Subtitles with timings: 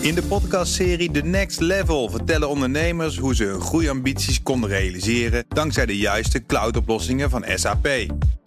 [0.00, 5.86] In de podcastserie The Next Level vertellen ondernemers hoe ze hun groeiambities konden realiseren dankzij
[5.86, 7.88] de juiste cloudoplossingen van SAP.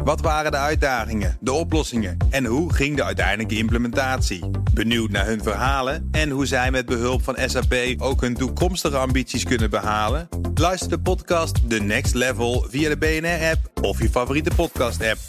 [0.03, 4.49] Wat waren de uitdagingen, de oplossingen en hoe ging de uiteindelijke implementatie?
[4.73, 9.43] Benieuwd naar hun verhalen en hoe zij met behulp van SAP ook hun toekomstige ambities
[9.43, 10.29] kunnen behalen?
[10.53, 15.19] Luister de podcast The Next Level via de BNR-app of je favoriete podcast-app.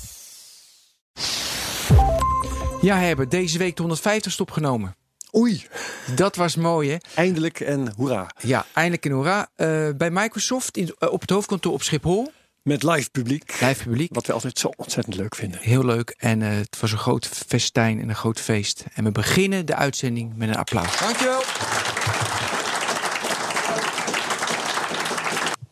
[2.80, 4.96] Ja, hebben deze week de 150ste opgenomen.
[5.36, 5.66] Oei,
[6.14, 6.96] Dat was mooi, hè?
[7.14, 8.30] eindelijk en hoera.
[8.38, 9.48] Ja, eindelijk in hoera.
[9.54, 12.32] Eh, bij Microsoft in, eh, op het hoofdkantoor op Schiphol.
[12.62, 13.60] Met live publiek.
[13.60, 14.14] Live publiek.
[14.14, 15.60] Wat we altijd zo ontzettend leuk vinden.
[15.60, 16.14] Heel leuk.
[16.18, 18.84] En eh, het was een groot festijn en een groot feest.
[18.94, 20.98] En we beginnen de uitzending met een applaus.
[20.98, 21.42] Dankjewel.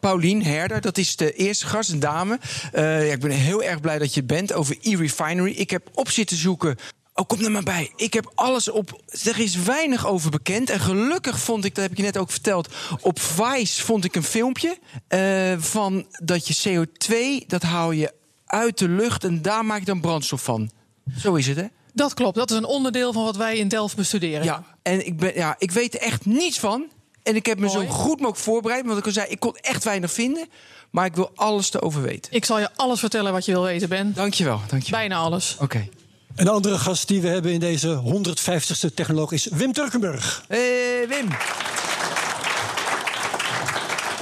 [0.00, 2.38] Paulien Herder, dat is de eerste gast, een dame.
[2.72, 5.52] Ja, ik ben heel erg blij dat je bent over e-refinery.
[5.52, 6.76] Ik heb op zitten zoeken.
[7.14, 7.92] Oh, kom er maar bij.
[7.96, 9.02] Ik heb alles op.
[9.24, 10.70] Er is weinig over bekend.
[10.70, 12.68] En gelukkig vond ik, dat heb ik je net ook verteld.
[13.00, 14.78] Op Vice vond ik een filmpje.
[15.08, 18.12] eh, van dat je CO2, dat haal je
[18.46, 19.24] uit de lucht.
[19.24, 20.70] En daar maak je dan brandstof van.
[21.18, 21.66] Zo is het, hè?
[21.94, 24.44] Dat klopt, dat is een onderdeel van wat wij in Delft bestuderen.
[24.44, 26.84] Ja, en ik, ben, ja, ik weet er echt niets van.
[27.22, 27.86] En ik heb me Mooi.
[27.86, 28.86] zo goed mogelijk voorbereid.
[28.86, 30.48] Want ik al zei, ik kon echt weinig vinden.
[30.90, 32.32] Maar ik wil alles erover weten.
[32.32, 34.12] Ik zal je alles vertellen wat je wil weten, Ben.
[34.14, 35.00] Dankjewel, dankjewel.
[35.00, 35.56] Bijna alles.
[35.60, 35.88] Oké.
[36.34, 40.44] Een andere gast die we hebben in deze 150ste technoloog is Wim Turkenburg.
[40.48, 41.28] Hey, Wim.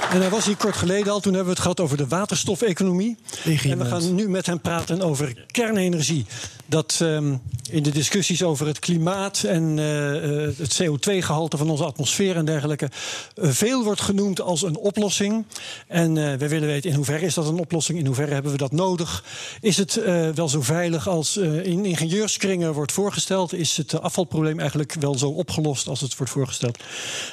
[0.09, 1.19] En hij was hier kort geleden al.
[1.19, 3.17] Toen hebben we het gehad over de waterstofeconomie.
[3.63, 6.25] En we gaan nu met hem praten over kernenergie.
[6.65, 7.33] Dat ehm,
[7.69, 12.45] in de discussies over het klimaat en eh, eh, het CO2-gehalte van onze atmosfeer en
[12.45, 12.89] dergelijke.
[13.35, 15.45] eh, veel wordt genoemd als een oplossing.
[15.87, 17.99] En we willen weten in hoeverre is dat een oplossing?
[17.99, 19.23] In hoeverre hebben we dat nodig?
[19.61, 20.01] Is het
[20.35, 23.53] wel zo veilig als in ingenieurskringen wordt voorgesteld?
[23.53, 26.79] Is het afvalprobleem eigenlijk wel zo opgelost als het wordt voorgesteld?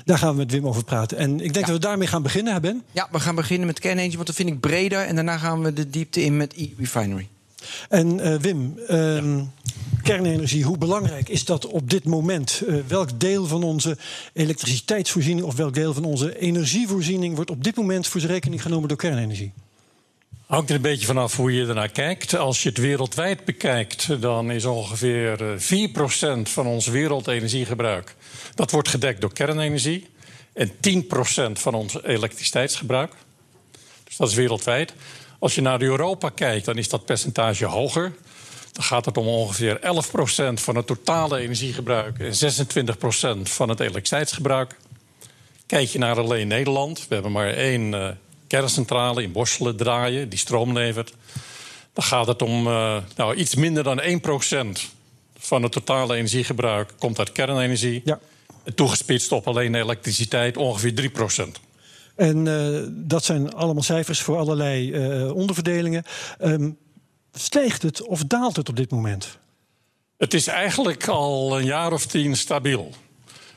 [0.05, 1.19] Daar gaan we met Wim over praten.
[1.19, 2.53] En ik denk dat we daarmee gaan beginnen,
[2.93, 4.99] Ja, we gaan beginnen met kernenergie, want dat vind ik breder.
[4.99, 7.29] En daarna gaan we de diepte in met e-refinery.
[7.89, 9.45] En eh, Wim, ehm,
[10.03, 12.63] kernenergie, hoe belangrijk is dat op dit moment?
[12.67, 13.97] Eh, welk deel van onze
[14.33, 18.89] elektriciteitsvoorziening of welk deel van onze energievoorziening wordt op dit moment voor zijn rekening genomen
[18.89, 19.53] door kernenergie?
[20.47, 22.37] Hangt er een beetje vanaf hoe je ernaar kijkt.
[22.37, 28.15] Als je het wereldwijd bekijkt, dan is ongeveer eh, 4% van ons wereldenergiegebruik...
[28.55, 30.07] dat wordt gedekt door kernenergie.
[30.57, 33.13] En 10% van ons elektriciteitsgebruik.
[34.05, 34.95] Dus dat is wereldwijd.
[35.39, 38.15] Als je naar Europa kijkt, dan is dat percentage hoger.
[38.73, 39.81] Dan gaat het om ongeveer 11%
[40.55, 42.19] van het totale energiegebruik...
[42.19, 42.33] en
[43.39, 44.77] 26% van het elektriciteitsgebruik.
[45.67, 48.09] Kijk je naar alleen Nederland, we hebben maar één eh,
[48.47, 51.13] kerncentrale in Borselen draaien, die stroom levert.
[51.93, 54.07] Dan gaat het om eh, nou, iets minder dan 1%
[55.39, 58.03] van het totale energiegebruik komt uit kernenergie.
[58.05, 58.21] Ja.
[58.75, 61.11] Toegespitst op alleen elektriciteit ongeveer
[61.49, 61.61] 3%.
[62.17, 66.05] En eh, dat zijn allemaal cijfers voor allerlei eh, onderverdelingen.
[66.39, 66.71] Ehm,
[67.33, 69.39] stijgt het of daalt het op dit moment?
[70.17, 72.95] Het is eigenlijk al een jaar of tien stabiel.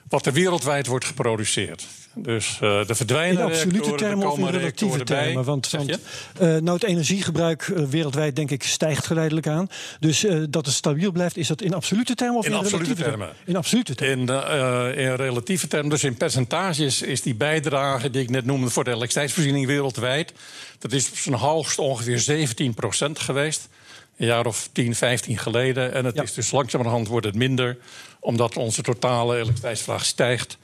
[0.07, 1.85] Wat er wereldwijd wordt geproduceerd.
[2.15, 5.43] Dus eh de verdwijnen In absolute er termen of in relatieve termen?
[5.43, 5.99] Want, want eh,
[6.39, 9.67] nou, het energiegebruik eh, wereldwijd, denk ik, stijgt geleidelijk aan.
[9.99, 13.09] Dus dat het stabiel blijft, is dat in absolute termen of in, In absolute relatieve
[13.09, 13.35] termen.
[13.45, 14.27] In absolute termen.
[14.97, 18.83] In, in relatieve termen, dus in percentages, is die bijdrage die ik net noemde voor
[18.83, 20.33] de elektriciteitsvoorziening wereldwijd,
[20.79, 23.67] dat is op zijn hoogst ongeveer 17% geweest.
[24.17, 25.93] Een jaar of 10, 15 geleden.
[25.93, 26.23] En het Ja.
[26.23, 27.77] is dus langzamerhand wordt het minder,
[28.19, 30.57] omdat onze totale elektriciteitsvraag stijgt.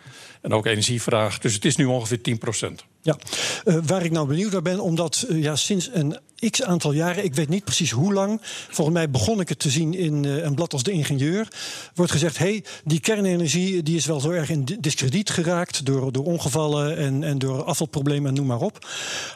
[0.46, 1.40] En ook energievraag.
[1.40, 3.18] Dus het is nu ongeveer 10% Ja,
[3.66, 6.18] Eh, waar ik nou benieuwd naar ben, omdat eh, ja, sinds een
[6.50, 9.70] x aantal jaren, ik weet niet precies hoe lang, volgens mij begon ik het te
[9.70, 11.48] zien in eh, een blad als De Ingenieur,
[11.96, 15.86] wordt gezegd: hé, hey, die kernenergie die is wel zo erg in di- diskrediet geraakt
[15.86, 18.88] door, door ongevallen en, en door afvalproblemen en noem maar op.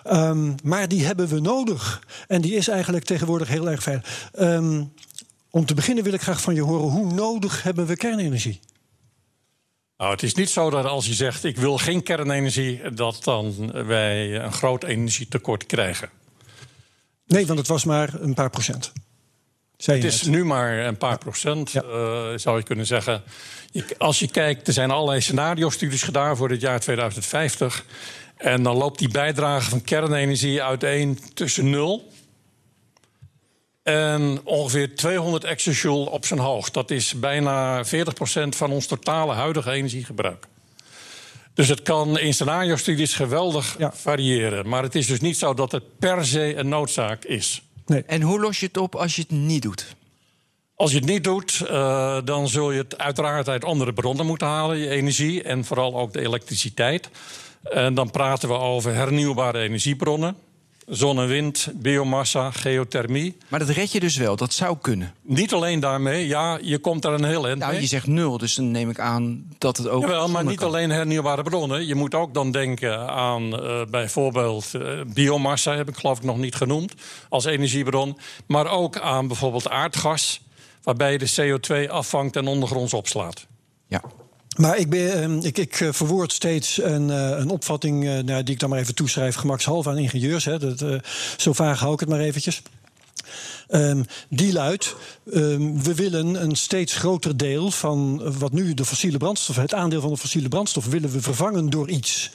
[0.03, 2.02] Ehm, maar die hebben we nodig.
[2.28, 4.30] En die is eigenlijk tegenwoordig heel erg veilig.
[4.34, 4.84] Ehm,
[5.50, 8.59] om te beginnen wil ik graag van je horen: hoe nodig hebben we kernenergie?
[10.00, 13.72] Nou, het is niet zo dat als je zegt: ik wil geen kernenergie, dat dan
[13.86, 16.10] wij een groot energietekort krijgen.
[17.28, 18.92] Nee, want het was maar een paar procent.
[19.78, 20.31] Het is net.
[20.36, 21.81] nu maar een paar procent, Ja.
[21.81, 23.24] eh, zou je kunnen zeggen.
[23.98, 27.86] Als je kijkt, er zijn allerlei scenario-studies gedaan voor het jaar 2050.
[28.38, 32.12] En dan loopt die bijdrage van kernenergie uiteen tussen 0
[33.84, 36.74] en ongeveer 200 exajoule op zijn hoogst.
[36.74, 37.90] Dat is bijna 40%
[38.50, 40.46] van ons totale huidige energiegebruik.
[41.54, 43.92] Dus het kan in scenario-studies geweldig Ja.
[43.96, 44.68] variëren.
[44.68, 47.62] Maar het is dus niet zo dat het per se een noodzaak is.
[47.86, 48.04] Nee.
[48.04, 49.96] En hoe los je het op als je het niet doet?
[50.75, 54.48] Als je het niet doet, uh, dan zul je het uiteraard uit andere bronnen moeten
[54.48, 57.10] halen, je energie en vooral ook de elektriciteit.
[57.64, 60.36] En dan praten we over hernieuwbare energiebronnen.
[60.89, 63.38] Zon en wind, biomassa, geothermie.
[63.47, 65.13] Maar dat red je dus wel, dat zou kunnen.
[65.21, 68.56] Niet alleen daarmee, ja, je komt er een heel eind nou, Je zegt nul, dus
[68.56, 70.01] dan neem ik aan dat het ook...
[70.01, 71.88] Jawel, maar niet alleen hernieuwbare bronnen.
[71.88, 76.38] Je moet ook dan denken aan uh, bijvoorbeeld uh, biomassa, heb ik geloof ik nog
[76.38, 76.94] niet genoemd,
[77.30, 78.18] als energiebron.
[78.45, 80.41] Maar ook aan bijvoorbeeld aardgas,
[80.83, 83.47] waarbij je de CO2 afvangt en ondergronds opslaat.
[83.88, 84.01] Ja.
[84.60, 88.44] Maar ik, ben, ehm, ik, ik eh, verwoord steeds een, eh, een opvatting uh, nou,
[88.44, 90.46] die ik dan maar even toeschrijf, gemakshalve aan ingenieurs.
[90.46, 91.04] Hè, dat,
[91.38, 92.62] zo vaag hou ik het maar eventjes.
[93.70, 94.96] Um, die luidt:
[95.34, 100.02] um, we willen een steeds groter deel van wat nu de fossiele brandstof, het aandeel
[100.02, 102.32] van de fossiele brandstof, willen we vervangen door iets.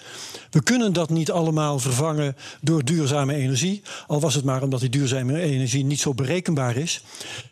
[0.55, 3.83] We kunnen dat niet allemaal vervangen door duurzame energie.
[4.07, 7.03] Al was het maar omdat die duurzame energie niet zo berekenbaar is.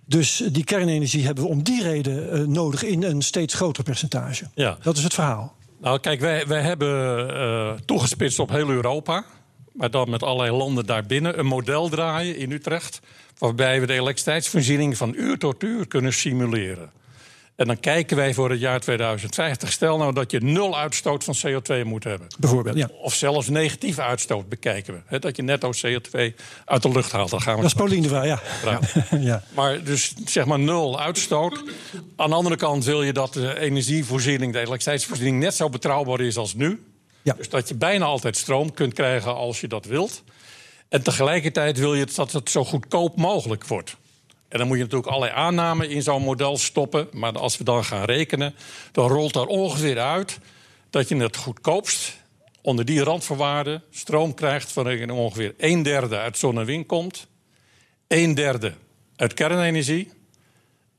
[0.05, 4.45] Dus die kernenergie hebben we om die reden uh, nodig in een steeds groter percentage.
[4.55, 4.79] Ja.
[4.83, 5.57] Dat is het verhaal.
[5.81, 9.25] Nou, kijk, wij, wij hebben uh, toegespitst op heel Europa.
[9.73, 13.01] Maar dan met allerlei landen daarbinnen een model draaien in Utrecht.
[13.39, 16.91] Waarbij we de elektriciteitsvoorziening van uur tot uur kunnen simuleren.
[17.57, 19.73] En dan kijken wij voor het jaar 2050.
[19.73, 22.27] Stel nou dat je nul uitstoot van CO2 moet hebben.
[22.39, 22.89] Bijvoorbeeld, ja.
[23.01, 25.01] Of zelfs negatieve uitstoot bekijken we.
[25.07, 26.35] He, dat je netto CO2
[26.65, 27.31] uit de lucht haalt.
[27.31, 28.41] Dan gaan we dat is Pauline de ja.
[28.65, 28.81] ja.
[29.31, 29.43] ja.
[29.55, 31.63] Maar dus zeg maar nul uitstoot.
[32.17, 36.37] Aan de andere kant wil je dat de energievoorziening, de elektriciteitsvoorziening, net zo betrouwbaar is
[36.37, 36.83] als nu.
[37.23, 37.35] Ja.
[37.35, 40.23] Dus dat je bijna altijd stroom kunt krijgen als je dat wilt.
[40.89, 43.97] En tegelijkertijd wil je dat het zo goedkoop mogelijk wordt.
[44.53, 47.09] En dan moet je natuurlijk allerlei aannamen in zo'n model stoppen.
[47.13, 48.55] Maar als we dan gaan rekenen,
[48.93, 50.39] dan rolt daar ongeveer uit
[50.91, 52.17] dat je het goedkoopst
[52.63, 57.27] onder die randvoorwaarden stroom krijgt van ongeveer een derde uit zon en wind komt,
[58.09, 58.75] een derde
[59.17, 60.11] uit kernenergie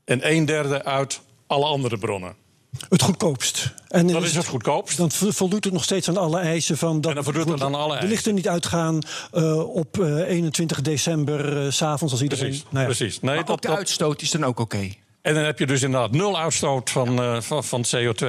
[0.04, 2.43] en een derde uit alle andere bronnen.
[2.88, 3.72] Het goedkoopst.
[3.88, 4.96] En dat is het goedkoopst.
[4.96, 7.08] Dan voldoet het nog steeds aan alle eisen van dat.
[7.10, 8.98] En dan voldoet het aan alle De lichten niet uitgaan
[9.34, 12.44] uh, op uh, 21 december uh, s'avonds als iedereen.
[12.44, 12.64] Precies.
[12.70, 12.94] Nou ja.
[12.94, 13.20] precies.
[13.20, 14.76] Nee, maar dat, ook de dat, uitstoot is dan ook oké.
[14.76, 14.98] Okay.
[15.22, 18.26] En dan heb je dus inderdaad nul uitstoot van, uh, van, van, CO2.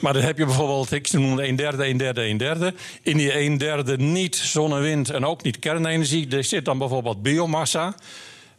[0.00, 2.74] Maar dan heb je bijvoorbeeld, ik noem een derde, een derde, een derde.
[3.02, 6.36] In die een derde niet zon en wind en ook niet kernenergie.
[6.36, 7.94] Er zit dan bijvoorbeeld biomassa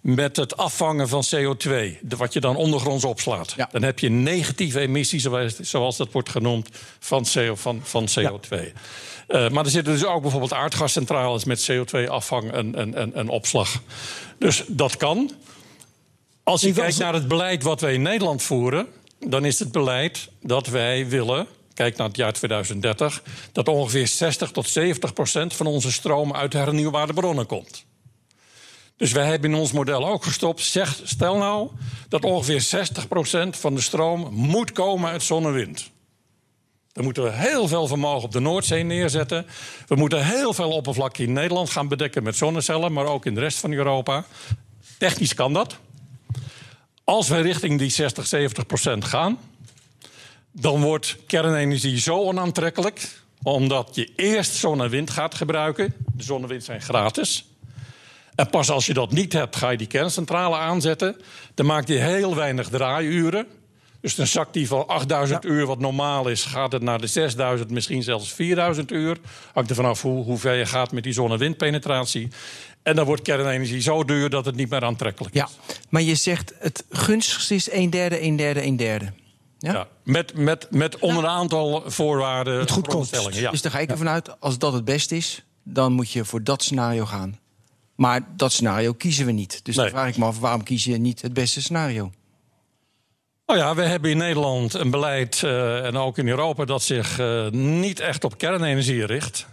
[0.01, 3.53] met het afvangen van CO2, wat je dan ondergronds opslaat.
[3.57, 3.69] Ja.
[3.71, 5.27] Dan heb je negatieve emissies,
[5.59, 6.69] zoals dat wordt genoemd,
[7.00, 8.50] van, CO, van, van CO2.
[8.50, 8.62] Ja.
[9.27, 13.81] Uh, maar er zitten dus ook bijvoorbeeld aardgascentrales met CO2-afvang en, en, en, en, opslag.
[14.38, 15.31] Dus dat kan.
[16.44, 18.88] Als je kijkt naar het beleid wat wij in Nederland voeren,
[19.19, 21.47] dan is het beleid dat wij willen.
[21.74, 26.54] Kijk naar het jaar 2030, dat ongeveer 60 tot 70 procent van onze stroom uit
[26.54, 27.86] hernieuwbare bronnen komt.
[29.01, 30.62] Dus wij hebben in ons model ook gestopt.
[30.62, 31.69] Zeg, stel nou
[32.09, 32.88] dat ongeveer
[33.45, 35.92] 60% van de stroom moet komen uit zon en wind.
[36.92, 39.45] Dan moeten we heel veel vermogen op de Noordzee neerzetten.
[39.88, 43.39] We moeten heel veel oppervlakte in Nederland gaan bedekken met zonnecellen, maar ook in de
[43.39, 44.25] rest van Europa.
[44.98, 45.77] Technisch kan dat.
[47.04, 49.39] Als we richting die 60, 70 procent gaan,
[50.51, 55.94] dan wordt kernenergie zo onaantrekkelijk, omdat je eerst zon en wind gaat gebruiken.
[56.15, 57.50] De zon en wind zijn gratis.
[58.41, 61.15] En pas als je dat niet hebt, ga je die kerncentrale aanzetten.
[61.53, 63.47] Dan maakt die heel weinig draaiuren.
[63.99, 67.69] Dus dan zakt die van 8000 uur, wat normaal is, gaat het naar de 6000,
[67.69, 69.18] misschien zelfs 4000 uur.
[69.54, 72.27] Hangt er vanaf hoe, hoe ver je gaat met die zon- en windpenetratie.
[72.83, 75.42] En dan wordt kernenergie zo duur dat het niet meer aantrekkelijk is.
[75.42, 75.49] Ja,
[75.89, 79.13] maar je zegt het gunstigste is een derde, een derde, een derde.
[79.57, 79.73] Ja?
[79.73, 82.59] Ja, met, met, met onder een aantal voorwaarden.
[82.59, 83.33] Het goedkoopst.
[83.33, 83.51] Ja.
[83.51, 86.44] Dus daar ga ik ervan uit, als dat het beste is, dan moet je voor
[86.44, 87.39] dat scenario gaan.
[88.01, 89.59] Maar dat scenario kiezen we niet.
[89.65, 89.85] Dus Nee.
[89.85, 92.11] dan vraag ik me af, waarom kies je niet het beste scenario?
[93.45, 97.19] Nou ja, we hebben in Nederland een beleid eh, en ook in Europa dat zich
[97.19, 99.45] eh, niet echt op kernenergie richt.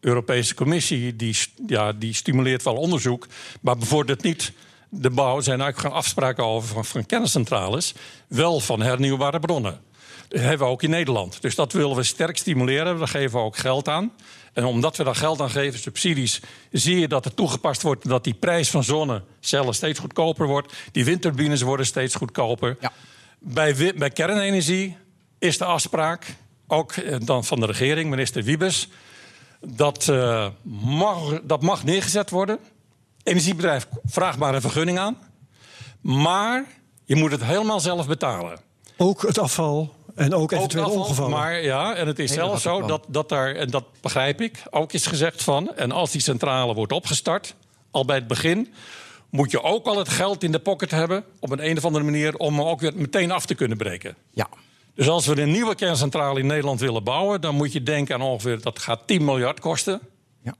[0.00, 1.36] De Europese Commissie die,
[1.66, 3.26] ja, die stimuleert wel onderzoek,
[3.60, 4.52] maar bevordert niet
[4.88, 5.36] de bouw.
[5.36, 7.94] Er zijn eigenlijk geen afspraken over van, van kerncentrales,
[8.28, 9.80] wel van hernieuwbare bronnen.
[10.28, 11.42] Dat hebben we ook in Nederland.
[11.42, 12.98] Dus dat willen we sterk stimuleren.
[12.98, 14.12] Daar geven we ook geld aan.
[14.54, 18.24] En omdat we daar geld aan geven, subsidies, zie je dat er toegepast wordt dat
[18.24, 20.72] die prijs van zonnecellen steeds goedkoper wordt.
[20.92, 22.76] Die windturbines worden steeds goedkoper.
[22.80, 22.92] Ja.
[23.38, 24.96] Bij, bij kernenergie
[25.38, 28.88] is de afspraak, ook eh, dan van de regering, minister Wiebes,
[29.60, 30.48] dat, eh,
[30.82, 32.58] mag, dat mag neergezet worden.
[33.22, 35.18] Energiebedrijf vraagt maar een vergunning aan.
[36.00, 36.64] Maar
[37.04, 38.60] je moet het helemaal zelf betalen.
[38.96, 41.30] Ook het afval en ook afval, ongevallen.
[41.30, 44.92] Maar ja, en het is zelfs zo dat, dat daar, en dat begrijp ik, ook
[44.92, 45.76] is gezegd van.
[45.76, 47.54] En als die centrale wordt opgestart,
[47.90, 48.74] al bij het begin,
[49.30, 51.24] moet je ook al het geld in de pocket hebben...
[51.40, 54.16] op een, een of andere manier om hem ook weer meteen af te kunnen breken.
[54.30, 54.48] Ja.
[54.94, 57.40] Dus als we een nieuwe kerncentrale in Nederland willen bouwen...
[57.40, 60.00] dan moet je denken aan ongeveer, dat gaat 10 miljard kosten.
[60.42, 60.54] Ja.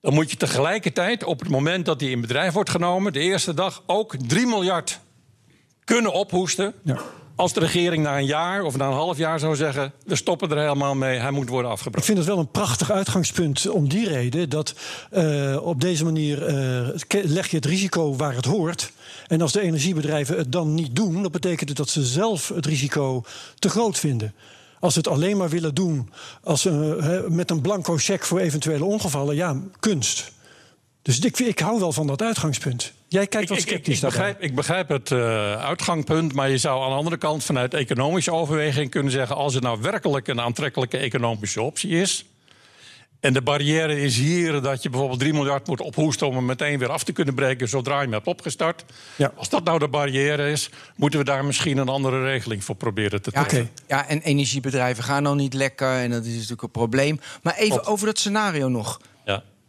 [0.00, 3.12] Dan moet je tegelijkertijd, op het moment dat die in bedrijf wordt genomen...
[3.12, 5.00] de eerste dag ook 3 miljard
[5.84, 6.74] kunnen ophoesten...
[6.82, 7.00] Ja.
[7.36, 10.50] Als de regering na een jaar of na een half jaar zou zeggen: we stoppen
[10.50, 12.06] er helemaal mee, hij moet worden Ik afgebroken.
[12.06, 14.74] vind het wel een prachtig uitgangspunt om die reden dat
[15.10, 18.92] eh, op deze manier eh, leg je het risico waar het hoort.
[19.26, 22.66] En als de energiebedrijven het dan niet doen, dat betekent het dat ze zelf het
[22.66, 23.24] risico
[23.58, 24.34] te groot vinden.
[24.80, 26.10] Als ze het alleen maar willen doen
[26.42, 30.32] als, eh, met een blanco cheque voor eventuele ongevallen, ja, kunst.
[31.02, 32.92] Dus ik, ik hou wel van dat uitgangspunt.
[33.14, 36.58] Jij kijkt wat Ik, ik, sceptisch ik, begrijp, ik begrijp het eh, uitgangpunt, maar je
[36.58, 40.40] zou aan de andere kant vanuit economische overweging kunnen zeggen: als het nou werkelijk een
[40.40, 42.24] aantrekkelijke economische optie is.
[43.20, 46.78] En de barrière is hier dat je bijvoorbeeld 3 miljard moet ophoesten om hem meteen
[46.78, 48.84] weer af te kunnen breken zodra je hem hebt opgestart.
[49.16, 49.32] Ja.
[49.36, 53.22] Als dat nou de barrière is, moeten we daar misschien een andere regeling voor proberen
[53.22, 53.70] te Ja, treffen.
[53.72, 53.94] Oké.
[53.94, 57.20] ja, en energiebedrijven gaan dan niet lekker en dat is natuurlijk een probleem.
[57.42, 59.00] Maar even over dat scenario nog.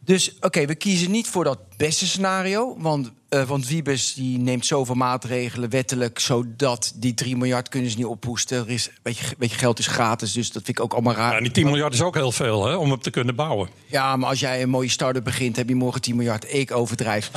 [0.05, 2.75] Dus oké, we kiezen niet voor dat beste scenario.
[2.77, 6.19] Want, eh want Wiebes die neemt zoveel maatregelen wettelijk...
[6.19, 8.57] zodat die 3 miljard kunnen ze niet ophoesten.
[8.57, 11.13] Er is, weet, je, weet je, geld is gratis, dus dat vind ik ook allemaal
[11.13, 11.31] raar.
[11.31, 13.69] Ja, en die 10 miljard is ook heel veel hè, om hem te kunnen bouwen.
[13.85, 15.55] Ja, maar als jij een mooie start-up begint...
[15.55, 16.53] heb je morgen 10 miljard.
[16.53, 17.31] Ik overdrijf.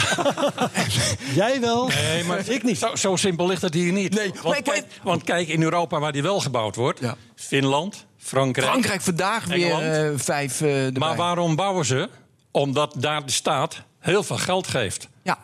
[1.35, 1.89] Jij wel?
[1.89, 2.79] Nee, maar ik niet.
[2.79, 4.15] Zo, zo simpel ligt het hier niet.
[4.15, 7.01] Nee, want, kijk, want kijk, in Europa waar die wel gebouwd wordt...
[7.01, 7.17] Ja.
[7.35, 8.69] Finland, Frankrijk...
[8.69, 11.01] Frankrijk vandaag weer eh, vijf eh erbij.
[11.01, 12.09] Maar waarom bouwen ze?
[12.51, 15.09] Omdat daar de staat heel veel geld geeft.
[15.23, 15.39] Ja.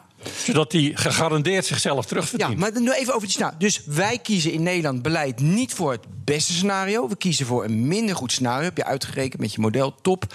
[0.44, 2.56] Zodat die gegarandeerd zichzelf Ja, terugverdient.
[2.58, 3.58] maar nu even over die scenario.
[3.58, 7.08] Dus wij kiezen in Nederland beleid niet voor het beste scenario.
[7.08, 8.64] We kiezen voor een minder goed scenario.
[8.64, 10.34] Heb je uitgerekend met je model, top.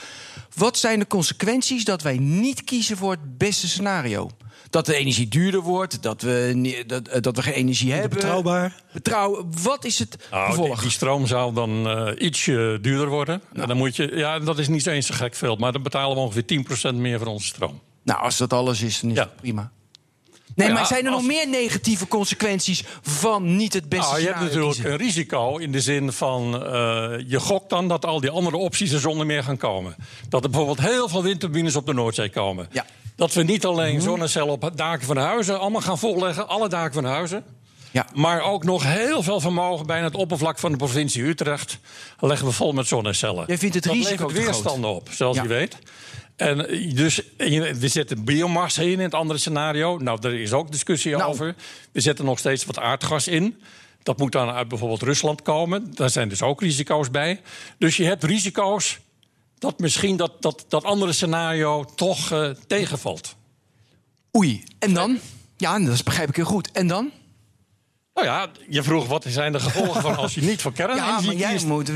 [0.55, 4.29] Wat zijn de consequenties dat wij niet kiezen voor het beste scenario?
[4.69, 8.09] Dat de energie duurder wordt, dat we, dat, eh, dat we geen energie hebben.
[8.09, 8.81] Betrouwbaar.
[8.93, 10.81] Betrouw, wat is het Nou, die, gevolg?
[10.81, 13.41] die stroom zou dan eh ietsje duurder worden.
[13.53, 15.55] En dan moet je, ja, dat is niet eens zo gek veel.
[15.55, 17.79] Maar dan betalen we ongeveer 10% meer voor onze stroom.
[18.03, 19.23] Nou, als dat alles is, dan is Ja.
[19.23, 19.71] het prima.
[20.55, 24.19] Nee, Ja, maar zijn er als- nog meer negatieve consequenties van niet het beste Nou,
[24.21, 24.91] je hebt natuurlijk kiezen?
[24.91, 26.53] een risico in de zin van...
[26.65, 26.71] eh,
[27.27, 29.95] je gokt dan dat al die andere opties er zonder meer gaan komen.
[30.29, 32.67] Dat er bijvoorbeeld heel veel windturbines op de Noordzee komen.
[32.71, 32.85] Ja.
[33.19, 35.59] Dat we niet alleen zonnecellen op daken van huizen...
[35.59, 37.43] allemaal gaan volleggen, alle daken van huizen...
[37.91, 38.07] Ja.
[38.13, 41.79] Maar ook nog heel veel vermogen bijna het oppervlak van de provincie Utrecht...
[42.19, 43.43] leggen we vol met zonnecellen.
[43.47, 45.41] Jij vindt het dat risico levert weerstanden op, zoals Ja.
[45.43, 45.77] je weet.
[46.35, 49.97] En eh, dus je- we zetten biomassa in in het andere scenario.
[49.97, 51.29] Nou, daar is ook discussie Nou.
[51.31, 51.55] over.
[51.91, 53.61] We zetten nog steeds wat aardgas in.
[54.03, 55.91] Dat moet dan uit bijvoorbeeld Rusland komen.
[55.95, 57.41] Daar zijn dus ook risico's bij.
[57.77, 58.99] Dus je hebt risico's
[59.59, 63.35] dat misschien dat, dat, dat andere scenario toch eh, tegenvalt.
[64.37, 65.19] Oei, en dan?
[65.57, 66.71] Ja, dat begrijp ik heel goed.
[66.71, 67.11] En dan?
[68.13, 71.25] Nou ja, je vroeg wat zijn de gevolgen van als je niet voor Ja, kernenergie
[71.27, 71.65] maar jij kiest.
[71.65, 71.91] moet...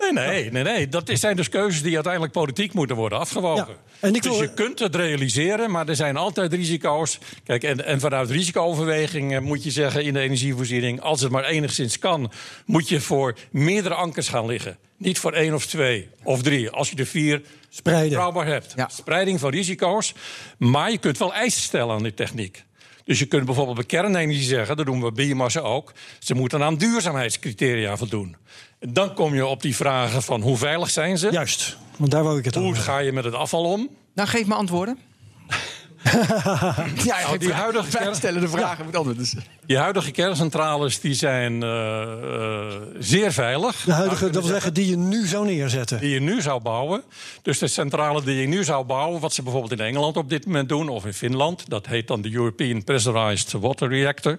[0.00, 0.88] Nee, nee, nee, nee.
[0.88, 3.66] Dat zijn dus keuzes die uiteindelijk politiek moeten worden afgewogen.
[3.66, 7.18] Ja, en ik dus wil- je kunt het realiseren, maar er zijn altijd risico's.
[7.44, 11.00] Kijk, en, en vanuit risicooverweging eh, moet je zeggen in de energievoorziening...
[11.00, 12.32] als het maar enigszins kan,
[12.66, 14.78] moet je voor meerdere ankers gaan liggen.
[14.96, 16.70] Niet voor één of twee of drie.
[16.70, 18.08] Als je er vier Spreiden.
[18.08, 18.72] betrouwbaar hebt.
[18.76, 18.88] Ja.
[18.88, 20.14] Spreiding van risico's.
[20.58, 22.64] Maar je kunt wel eisen stellen aan die techniek.
[23.04, 26.62] Dus je kunt bijvoorbeeld bij kernenergie zeggen, dat doen we bij biomassa ook, ze moeten
[26.62, 28.36] aan duurzaamheidscriteria voldoen.
[28.88, 31.30] Dan kom je op die vragen van hoe veilig zijn ze?
[31.30, 32.94] Juist, want daar wou ik het Hoe over hebben.
[32.94, 33.88] ga je met het afval om?
[34.14, 34.98] Nou, geef me antwoorden.
[37.04, 39.22] Ja, Nou, die huidige kern- stellen de vragen met antwoorden.
[39.22, 39.34] Dus.
[39.66, 43.82] Die huidige kerncentrales die zijn eh, eh, zeer veilig.
[43.84, 46.00] De huidige, dat wil zeggen, die je nu zou neerzetten.
[46.00, 47.02] die je nu zou bouwen.
[47.42, 50.46] Dus de centrale die je nu zou bouwen, wat ze bijvoorbeeld in Engeland op dit
[50.46, 54.38] moment doen, of in Finland, dat heet dan de European Pressurized Water Reactor.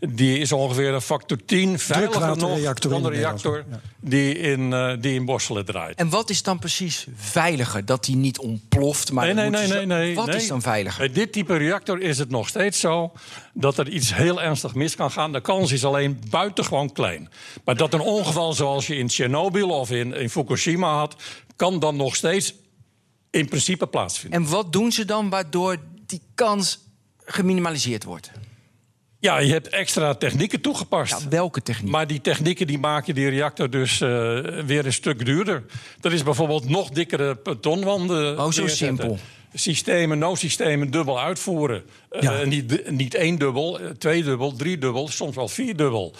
[0.00, 3.64] Die is ongeveer een factor 10 veiliger nog dan de reactor
[4.00, 5.98] die in, eh, die in Borselen draait.
[5.98, 7.84] En wat is dan precies veiliger?
[7.84, 10.14] Dat die niet ontploft, maar Nee, nee, nee, nee, nee.
[10.14, 10.36] Wat nee.
[10.36, 10.98] is dan veiliger?
[10.98, 13.12] Bij dit type reactor is het nog steeds zo
[13.52, 15.32] dat er iets heel ernstig mis kan gaan.
[15.32, 17.28] De kans is alleen buitengewoon klein.
[17.64, 21.16] Maar dat een ongeval zoals je in Tsjernobyl of in, in Fukushima had,
[21.56, 22.54] kan dan nog steeds
[23.30, 24.40] in principe plaatsvinden.
[24.40, 25.76] En wat doen ze dan waardoor
[26.06, 26.78] die kans
[27.24, 28.30] geminimaliseerd wordt?
[29.20, 31.22] Ja, je hebt extra technieken toegepast.
[31.22, 31.90] Ja, welke techniek?
[31.90, 34.08] Maar die technieken die maken die reactor dus eh,
[34.66, 35.64] weer een stuk duurder.
[36.00, 38.40] Er is bijvoorbeeld nog dikkere betonwanden.
[38.40, 39.18] Oh, zo simpel.
[39.54, 41.82] Systemen, no-systemen dubbel uitvoeren.
[42.10, 46.14] Eh, niet, niet één dubbel, eh, twee dubbel, drie dubbel, soms wel vier dubbel.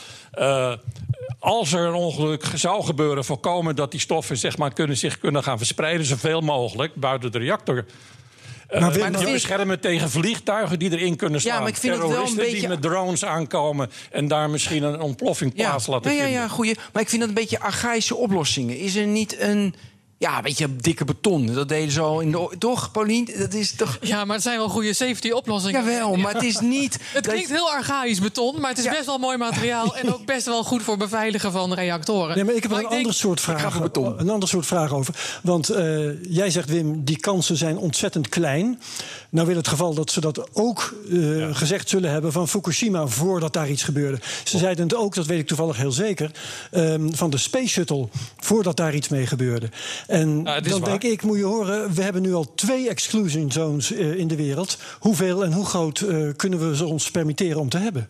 [1.39, 5.43] Als er een ongeluk zou gebeuren, voorkomen dat die stoffen zeg maar, kunnen, zich kunnen
[5.43, 7.85] gaan verspreiden, zoveel mogelijk buiten de reactor.
[8.71, 11.59] Uh, Maar je maar vind ik- beschermen tegen vliegtuigen die erin kunnen slaan.
[11.61, 14.83] maar ik vind het wel een Terroristen beetje- die met drones aankomen en daar misschien
[14.83, 16.41] een ontploffing Ja, plaats laten ja, ja, vinden.
[16.43, 16.75] ja, goeie.
[16.93, 18.79] Maar ik vind dat een beetje archaïsche oplossingen.
[18.79, 19.75] Is er niet een.
[20.19, 21.47] Ja, weet je, dikke beton.
[21.47, 22.55] Dat deden ze al in de.
[22.59, 23.29] Toch, Paulien?
[23.39, 23.99] Dat is toch.
[24.01, 25.85] Ja, maar het zijn wel goede safety oplossingen.
[25.85, 26.99] Jawel, maar het is niet.
[27.13, 28.91] Het klinkt heel archaïs beton, maar het is Ja.
[28.91, 29.97] best wel mooi materiaal...
[29.97, 32.35] en ook best wel goed voor beveiligen van reactoren.
[32.37, 34.21] Nee, maar ik heb er een ik denk- ander soort vraag, beton.
[34.21, 35.15] een ander soort vraag over.
[35.43, 38.81] Want eh, jij zegt, Wim, die kansen zijn ontzettend klein.
[39.31, 43.53] Nou wil het geval dat ze dat ook eh, gezegd zullen hebben van Fukushima voordat
[43.53, 44.19] daar iets gebeurde.
[44.45, 46.31] Ze zeiden het ook, dat weet ik toevallig heel zeker,
[46.71, 49.69] ehm, van de Space Shuttle voordat daar iets mee gebeurde.
[50.07, 50.81] En dan waar.
[50.81, 54.37] denk ik, moet je horen, we hebben nu al twee exclusion zones eh, in de
[54.37, 54.79] wereld.
[54.99, 58.09] Hoeveel en hoe groot eh, kunnen we ze ons permitteren om te hebben?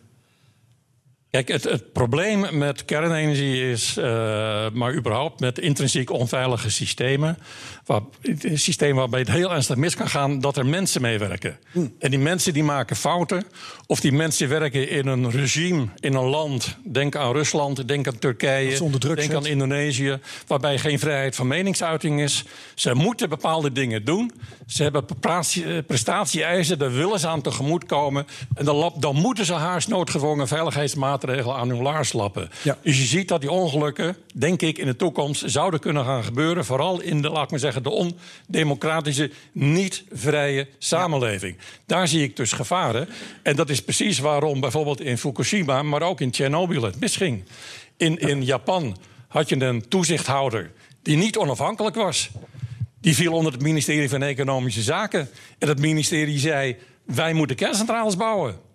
[1.31, 4.05] Kijk, het, het probleem met kernenergie is, eh,
[4.73, 7.39] maar überhaupt met intrinsiek onveilige systemen,
[7.87, 11.59] waar, een systeem waarbij het heel ernstig mis kan gaan, dat er mensen meewerken.
[11.99, 13.45] En die mensen die maken fouten,
[13.87, 18.19] of die mensen werken in een regime, in een land, denk aan Rusland, denk aan
[18.19, 19.35] Turkije, denk zet.
[19.35, 22.45] aan Indonesië, waarbij geen vrijheid van meningsuiting is.
[22.75, 24.33] Ze moeten bepaalde dingen doen.
[24.67, 28.27] Ze hebben eh, prestatie-eisen, daar willen ze aan tegemoet komen.
[28.55, 32.51] En dan, dan moeten ze haarsnoodgedwongen veiligheidsmaatregelen aan hun laars lappen.
[32.63, 32.79] Ja.
[32.83, 36.65] Dus je ziet dat die ongelukken, denk ik, in de toekomst zouden kunnen gaan gebeuren.
[36.65, 38.13] Vooral in de, laat ik maar zeggen, de
[38.49, 41.57] ondemocratische, niet vrije samenleving.
[41.87, 43.09] Daar zie ik dus gevaren.
[43.43, 47.45] En dat is precies waarom bijvoorbeeld in Fukushima, maar ook in Tsjernobyl het misging.
[47.97, 48.97] In, in Japan
[49.29, 50.71] had je een toezichthouder
[51.03, 52.31] die niet onafhankelijk was.
[53.01, 55.29] Die viel onder het ministerie van Economische Zaken.
[55.59, 58.68] En het ministerie zei: wij moeten kerncentrales bouwen.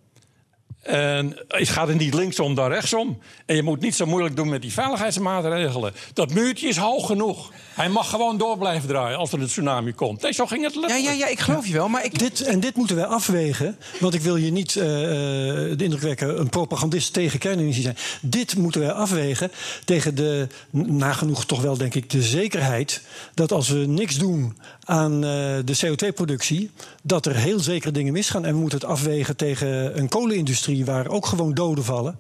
[0.84, 3.20] En het gaat er niet linksom dan rechtsom.
[3.46, 5.94] En je moet niet zo moeilijk doen met die veiligheidsmaatregelen.
[6.14, 7.52] Dat muurtje is hoog genoeg.
[7.74, 10.22] Hij mag gewoon door blijven draaien als er een tsunami komt.
[10.22, 11.10] Nee, zo ging het Ja, letterlijk.
[11.10, 11.88] ja, ja, ik geloof je wel.
[11.88, 12.20] Maar ik.
[12.20, 13.78] Dit, en dit moeten wij afwegen.
[14.00, 17.98] Want ik wil je niet eh, eh, de indruk wekken een propagandist tegen kernenergie zijn.
[18.22, 19.52] Dit moeten wij afwegen
[19.86, 23.02] tegen de, nagenoeg toch wel denk ik, de zekerheid.
[23.34, 25.30] dat als we niks doen aan eh,
[25.66, 26.72] de CO2-productie.
[27.04, 28.46] dat er heel zekere dingen misgaan.
[28.46, 32.20] En we moeten het afwegen tegen een kolenindustrie waar ook gewoon doden vallen.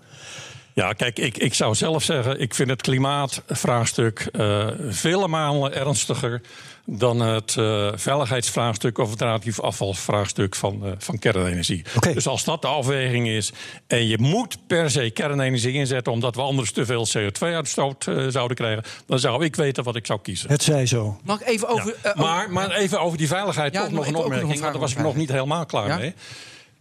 [0.73, 6.41] Ja, kijk, ik, ik zou zelf zeggen, ik vind het klimaatvraagstuk eh, vele malen ernstiger
[6.85, 11.83] dan het eh, veiligheidsvraagstuk of het radioactief afvalvraagstuk van, eh, van kernenergie.
[12.13, 13.51] Dus als dat de afweging is
[13.87, 18.57] en je moet per se kernenergie inzetten omdat we anders te veel CO2-uitstoot eh, zouden
[18.57, 20.49] krijgen, dan zou ik weten wat ik zou kiezen.
[20.49, 21.19] Het zij zo.
[21.23, 21.95] Mag ik even over.
[22.03, 22.13] Ja.
[22.17, 24.91] maar, maar even over die veiligheid Ja, toch nog- een nog opmerking, want daar was
[24.91, 25.97] ik nog niet helemaal klaar Ja?
[25.97, 26.13] mee.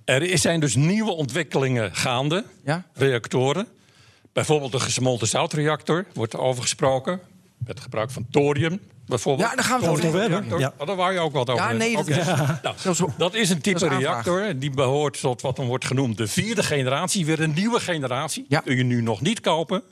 [0.05, 2.85] Er zijn dus nieuwe ontwikkelingen gaande, Ja?
[2.95, 3.67] reactoren.
[4.33, 7.21] Bijvoorbeeld de gesmolten zoutreactor wordt er over gesproken.
[7.59, 9.49] Met gebruik van thorium, bijvoorbeeld.
[9.49, 10.59] Ja, daar gaan we het over hebben.
[10.59, 10.73] Ja.
[10.79, 12.17] Oh, daar wou je ook wat over Ja, nee, dat is-
[12.63, 14.59] Nou, dat is een type dat is reactor.
[14.59, 17.27] Die behoort tot wat dan wordt genoemd de vierde generatie.
[17.27, 18.45] Weer een nieuwe generatie.
[18.49, 18.61] Ja.
[18.61, 19.83] Kun je nu nog niet kopen.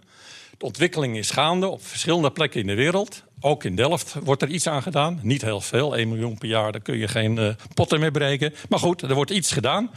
[0.58, 3.22] De ontwikkeling is gaande op verschillende plekken in de wereld.
[3.40, 5.20] Ook in Delft wordt er iets aan gedaan.
[5.22, 8.54] Niet heel veel, 1 miljoen per jaar, daar kun je geen eh, potten mee breken.
[8.68, 9.90] Maar goed, er wordt iets gedaan.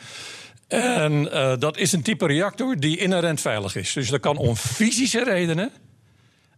[0.68, 3.94] En eh, dat is een type reactor die inherent veilig is.
[3.94, 5.72] Dus er kan om fysische redenen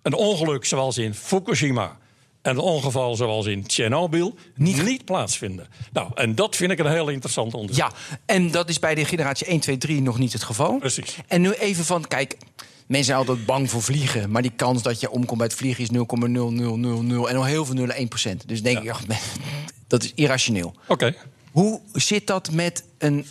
[0.02, 1.98] een ongeluk zoals in Fukushima
[2.46, 5.68] en een ongeval zoals in Tsjernobyl niet, plaatsvinden.
[5.94, 7.90] Nou, en dat vind ik een heel interessant onderzoek.
[7.90, 7.92] Ja,
[8.26, 10.78] en dat is bij de generatie 1, 2, 3 nog niet het geval.
[10.78, 11.18] Precies.
[11.28, 12.38] En nu even van, kijk,
[12.86, 14.32] mensen zijn altijd bang voor vliegen.
[14.32, 17.76] Maar die kans dat je omkomt bij het vliegen is 0,0000 en al heel veel
[17.76, 18.10] nullen
[18.44, 19.02] 1% Dus denk ik, ach,
[19.88, 20.74] dat is irrationeel.
[20.88, 21.16] Oké.
[21.52, 23.26] Hoe zit dat met een...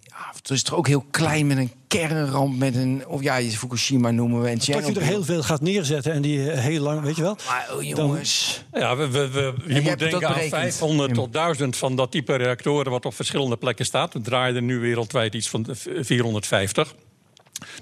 [0.00, 3.04] Ja, het is toch ook heel klein met een kernramp, met een...
[3.06, 6.50] Of ja, Fukushima noemen we en Dat je er heel veel gaat neerzetten en die
[6.50, 7.36] eh, heel lang, weet je wel.
[7.48, 8.64] Maar oh, jongens...
[8.72, 10.50] Ja, we, we, we- je moet denken aan berekend.
[10.50, 12.90] 500 tot 1000 van dat type reactoren...
[12.90, 14.12] wat op verschillende plekken staat.
[14.12, 15.66] We draaien er nu wereldwijd iets van
[16.00, 16.94] 450.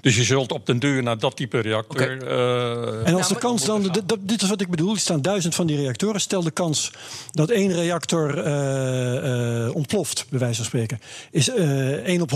[0.01, 2.01] Dus je zult op den duur naar dat type reactor...
[2.01, 2.25] Oké.
[2.25, 5.55] eh, En als de maar- kans dan, dit is wat ik bedoel, er staan duizend
[5.55, 6.21] van die reactoren.
[6.21, 6.91] Stel de kans
[7.31, 10.99] dat één reactor eh, eh, ontploft, bij wijze van spreken,
[11.31, 12.31] is eh 1 op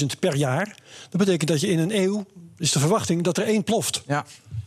[0.00, 0.76] 100.000 per jaar.
[1.10, 2.26] Dat betekent dat je in een eeuw,
[2.58, 4.02] is de verwachting dat er één ploft.
[4.06, 4.24] Ja,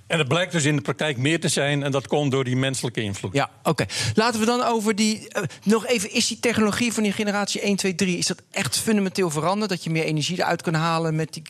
[0.07, 1.83] En het blijkt dus in de praktijk meer te zijn...
[1.83, 3.33] en dat komt door die menselijke invloed.
[3.33, 3.85] ja oké.
[4.13, 5.27] Laten we dan over die...
[5.63, 8.17] nog even, is die technologie van die generatie 1, 2, 3...
[8.17, 9.69] is dat echt fundamenteel veranderd?
[9.69, 11.43] Dat je meer energie eruit kan halen met die...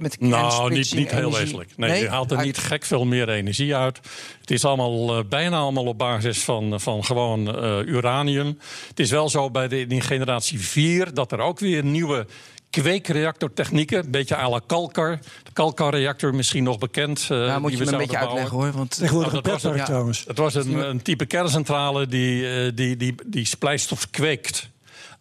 [0.00, 1.70] Met Nou, niet, niet heel wezenlijk.
[1.76, 4.00] Nee, je haalt er Uit- niet gek veel meer energie uit.
[4.40, 8.58] Het is allemaal, eh, bijna allemaal op basis van, van gewoon eh, uranium.
[8.88, 12.26] Het is wel zo bij de, in generatie 4 dat er ook weer nieuwe
[12.70, 15.18] kweekreactortechnieken, een beetje à la Kalkar.
[15.42, 17.26] De Kalkar-reactor misschien nog bekend.
[17.30, 18.72] eh, Ja, moet je me een beetje uitleggen hoor.
[18.72, 19.84] Want Tegenwoordig Nou, een dat was pretpark ja.
[19.84, 20.24] trouwens.
[20.26, 24.68] Het was een, een type kerncentrale die, eh, die, die, die splijtstof kweekt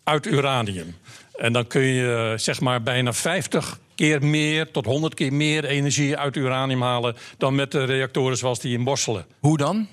[0.03, 0.95] uit uranium.
[1.37, 6.17] En dan kun je zeg maar bijna 50 keer meer tot 100 keer meer energie
[6.17, 9.25] uit uranium halen dan met de reactoren zoals die in Borselen.
[9.39, 9.87] Hoe dan?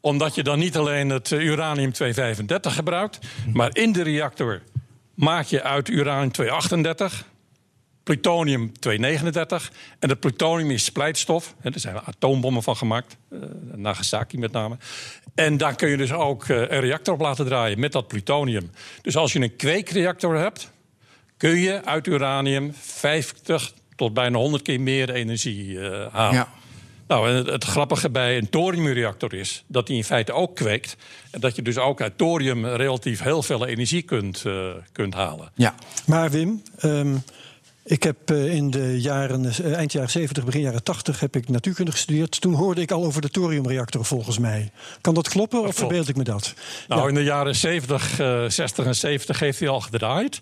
[0.00, 3.18] Omdat je dan niet alleen het uranium 235 gebruikt,
[3.52, 4.62] maar in de reactor
[5.14, 7.24] maak je uit uranium 238
[8.02, 9.72] plutonium 239.
[9.98, 11.54] En dat plutonium is splijtstof.
[11.62, 13.16] er zijn atoombommen van gemaakt.
[13.30, 13.40] Uh,
[13.74, 14.76] Nagasaki met name.
[15.34, 18.70] En daar kun je dus ook uh, een reactor op laten draaien met dat plutonium.
[19.02, 20.70] Dus als je een kweekreactor hebt,
[21.42, 26.34] kun je uit uranium 50 tot bijna 100 keer meer energie uh, halen.
[26.34, 26.48] Ja.
[27.06, 30.96] Nou, en het, het, grappige bij een thoriumreactor is dat die in feite ook kweekt.
[31.30, 34.44] En dat je dus ook uit thorium relatief heel veel energie kunt,
[34.92, 35.50] kunt halen.
[35.54, 35.74] Ja.
[36.06, 37.22] Maar Wim, um,
[37.84, 41.48] ik heb eh, in de jaren, eh, eind jaren 70, begin jaren 80 heb ik
[41.48, 42.40] natuurkunde gestudeerd.
[42.40, 44.70] Toen hoorde ik al over de thoriumreactor volgens mij.
[45.00, 46.54] Kan dat kloppen of verbeeld ik me dat?
[46.88, 50.40] Nou, in de jaren 70, uh, 60 en 70 heeft hij al gedraaid.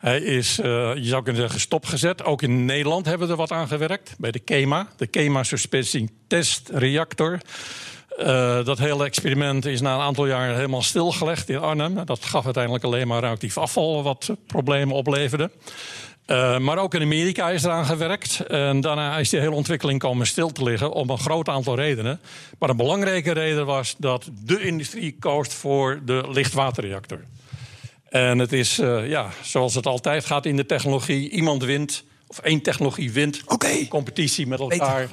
[0.00, 2.24] Hij is, uh, je zou kunnen zeggen, stopgezet.
[2.24, 4.14] Ook in Nederland hebben we er wat aan gewerkt.
[4.18, 7.40] Bij de KEMA, de KEMA Suspension Test Reactor.
[8.18, 12.04] Uh, dat hele experiment is na een aantal jaar helemaal stilgelegd in Arnhem.
[12.04, 15.50] Dat gaf uiteindelijk alleen maar radioactief afval, wat problemen opleverde.
[16.26, 18.40] Uh, maar ook in Amerika is eraan gewerkt.
[18.40, 22.20] En daarna is die hele ontwikkeling komen stil te liggen om een groot aantal redenen.
[22.58, 27.20] Maar een belangrijke reden was dat de industrie koos voor de lichtwaterreactor.
[28.10, 32.38] En het is, uh, ja, zoals het altijd gaat in de technologie: iemand wint, of
[32.38, 33.42] één technologie wint.
[33.46, 33.88] Okay.
[33.88, 35.08] Competitie met elkaar.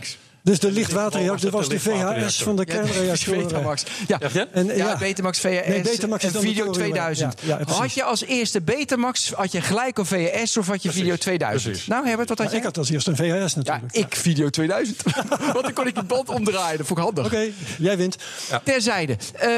[0.47, 3.43] Dus de lichtwaterreactor was de VHS van de kernreactoren.
[3.43, 3.83] Betamax.
[4.07, 4.19] Ja,
[4.51, 7.41] en, ja, Betamax VHS nee, Betamax en Video 2000.
[7.41, 11.15] Ja, had je als eerste Betamax, had je gelijk een VHS of had je Video
[11.15, 11.87] 2000?
[11.87, 12.57] Nou Herbert, wat had je?
[12.57, 13.95] Ik had als eerste een VHS natuurlijk.
[13.95, 15.03] Ja, ik Video 2000.
[15.53, 17.25] Want dan kon ik die band omdraaien, dat vond ik handig.
[17.25, 18.17] Oké, jij wint.
[18.63, 19.17] Terzijde.
[19.43, 19.55] Uh,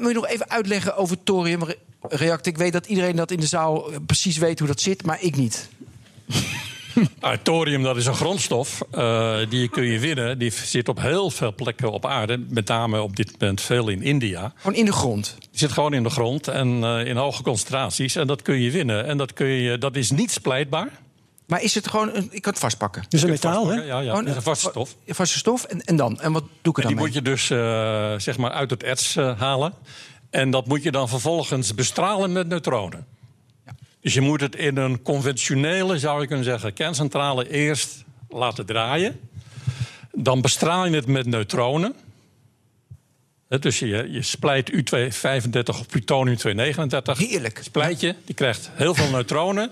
[0.00, 1.16] wil je nog even uitleggen over
[2.02, 2.52] thoriumreactor?
[2.52, 5.36] Ik weet dat iedereen dat in de zaal precies weet hoe dat zit, maar ik
[5.36, 5.68] niet.
[7.20, 8.82] Nou, thorium dat is een grondstof.
[8.94, 10.38] Uh, die kun je winnen.
[10.38, 12.44] Die zit op heel veel plekken op aarde.
[12.48, 14.52] Met name op dit moment veel in India.
[14.56, 15.36] Gewoon in de grond?
[15.38, 18.16] Die zit gewoon in de grond en uh, in hoge concentraties.
[18.16, 19.06] En dat kun je winnen.
[19.06, 20.88] En dat, kun je, dat is niet splijtbaar.
[21.46, 23.04] Maar is het gewoon, een, ik kan het vastpakken.
[23.08, 23.82] Dus een metaal, hè?
[23.82, 24.14] Ja, ja.
[24.14, 24.96] een vaste stof.
[25.06, 26.20] Vaste stof, en, en dan?
[26.20, 27.04] En wat doe ik er dan die mee?
[27.04, 29.72] moet je dus uh, zeg maar uit het erts halen.
[30.32, 33.06] En dat moet je dan vervolgens bestralen met neutronen.
[34.00, 39.20] Dus je moet het in een conventionele, zou je kunnen zeggen, kerncentrale eerst laten draaien.
[40.12, 41.94] Dan bestraal je het met neutronen.
[43.48, 47.18] Dus je, je splijt U235 of plutonium 239.
[47.18, 47.60] Heerlijk.
[47.62, 49.70] Splijt je, die krijgt heel veel neutronen.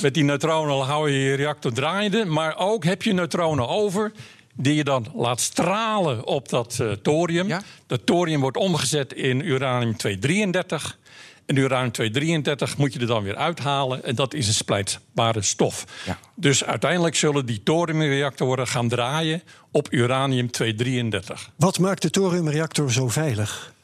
[0.00, 2.24] Met die neutronen hou je je reactor draaiende.
[2.24, 4.12] Maar ook heb je neutronen over
[4.56, 7.48] die je dan laat stralen op dat uh, thorium.
[7.48, 7.62] Ja?
[7.86, 10.98] Dat thorium wordt omgezet in uranium 233.
[11.46, 14.04] En uranium 233 moet je er dan weer uithalen.
[14.04, 15.84] En dat is een splijtbare stof.
[16.06, 16.18] Ja.
[16.34, 21.50] Dus uiteindelijk zullen die thoriumreactoren gaan draaien op uranium 233.
[21.56, 23.74] Wat maakt de thoriumreactor zo veilig?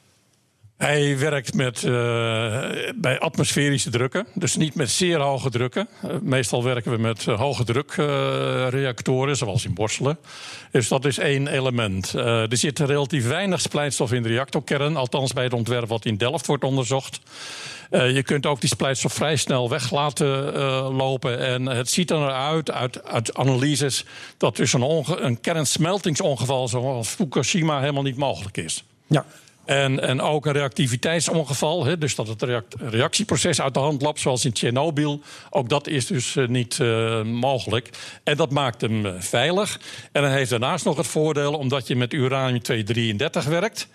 [0.83, 1.93] Hij werkt met, uh,
[2.95, 5.89] bij atmosferische drukken, dus niet met zeer hoge drukken.
[6.05, 10.19] Uh, meestal werken we met uh, hoge drukreactoren, zoals in Borselen.
[10.71, 12.13] Dus dat is één element.
[12.13, 16.47] er zit relatief weinig splijtstof in de reactorkern, althans bij het ontwerp wat in Delft
[16.47, 17.21] wordt onderzocht.
[17.91, 20.53] je kunt ook die splijtstof vrij snel weg laten
[20.93, 21.39] lopen.
[21.39, 24.05] En het ziet er uit, uit, uit analyses,
[24.37, 28.85] dat dus een, een kernsmeltingsongeval zoals Fukushima helemaal niet mogelijk is.
[29.07, 29.25] Ja.
[29.65, 34.21] En, en ook een reactiviteitsongeval, hè, dus dat het react reactieproces uit de hand loopt,
[34.21, 35.21] zoals in Tsjernobyl.
[35.51, 37.91] Ook dat is dus uh, niet uh, mogelijk.
[38.25, 39.81] En dat maakt hem uh, veilig.
[40.13, 43.89] En dan heeft daarnaast nog het voordeel, omdat je met uranium 233 werkt.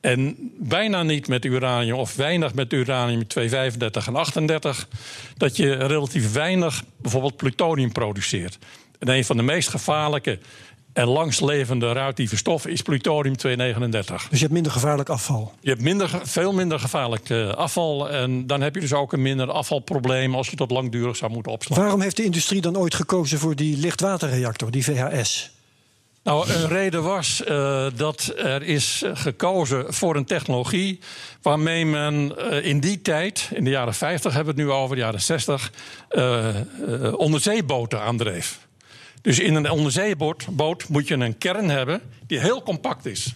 [0.00, 4.88] En bijna niet met uranium, of weinig met uranium 235 en 38,
[5.36, 8.58] dat je relatief weinig bijvoorbeeld plutonium produceert.
[8.98, 10.38] En een van de meest gevaarlijke
[10.98, 14.22] en langslevende radioactieve stof is plutonium 239.
[14.22, 15.52] Dus je hebt minder gevaarlijk afval?
[15.60, 18.10] Je hebt minder, veel minder gevaarlijk uh, afval.
[18.10, 21.52] En dan heb je dus ook een minder afvalprobleem als je dat langdurig zou moeten
[21.52, 21.78] opslaan.
[21.78, 25.50] Waarom heeft de industrie dan ooit gekozen voor die lichtwaterreactor, die VHS?
[26.22, 31.00] Nou, een reden was uh, dat er is gekozen voor een technologie
[31.42, 34.96] waarmee men uh, in die tijd, in de jaren 50 hebben we het nu over,
[34.96, 35.72] de jaren 60,
[36.10, 36.48] uh,
[37.16, 38.67] onderzeeboten aandreef.
[39.20, 43.34] Dus in een onderzeeboot moet je een kern hebben die heel compact is.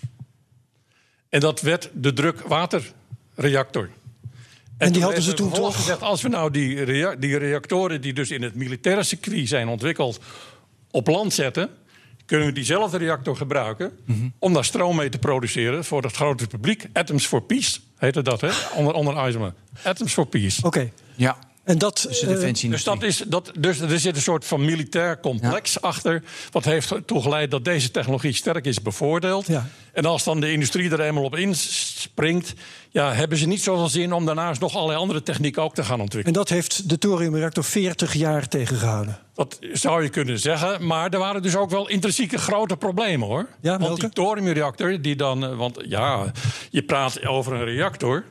[1.29, 3.83] En dat werd de drukwaterreactor.
[3.83, 8.01] En, en die hadden ze toen toch gezegd: als we nou die, rea die reactoren
[8.01, 10.21] die dus in het militaire circuit zijn ontwikkeld
[10.91, 11.71] op land zetten,
[12.25, 14.33] kunnen we diezelfde reactor gebruiken mm -hmm.
[14.39, 16.87] om daar stroom mee te produceren voor het grote publiek.
[16.93, 18.51] Atoms for Peace heette dat, hè?
[18.75, 19.55] onder, onder Eisenhower.
[19.83, 20.59] Atoms for Peace.
[20.59, 20.67] Oké.
[20.67, 20.93] Okay.
[21.15, 21.39] Ja.
[21.65, 24.45] En dat, Dus de eh, defensie Dus, dat is, dat, dus er zit een soort
[24.45, 26.23] van militair complex achter.
[26.51, 29.47] Wat heeft ertoe geleid dat deze technologie sterk is bevoordeeld.
[29.47, 29.67] Ja.
[29.93, 32.55] En als dan de industrie er eenmaal op inspringt...
[32.91, 36.01] Ja, hebben ze niet zoveel zin om daarnaast nog allerlei andere technieken ook te gaan
[36.01, 36.27] ontwikkelen.
[36.27, 39.19] en dat heeft de thoriumreactor 40 jaar tegengehouden.
[39.35, 40.87] Dat zou je kunnen zeggen.
[40.87, 43.47] Maar er waren dus ook wel intrinsieke grote problemen hoor.
[43.61, 44.01] Ja, want welke?
[44.01, 45.45] die thoriumreactor, die dan.
[45.45, 46.33] eh, Want ja,
[46.71, 48.25] je praat over een reactor.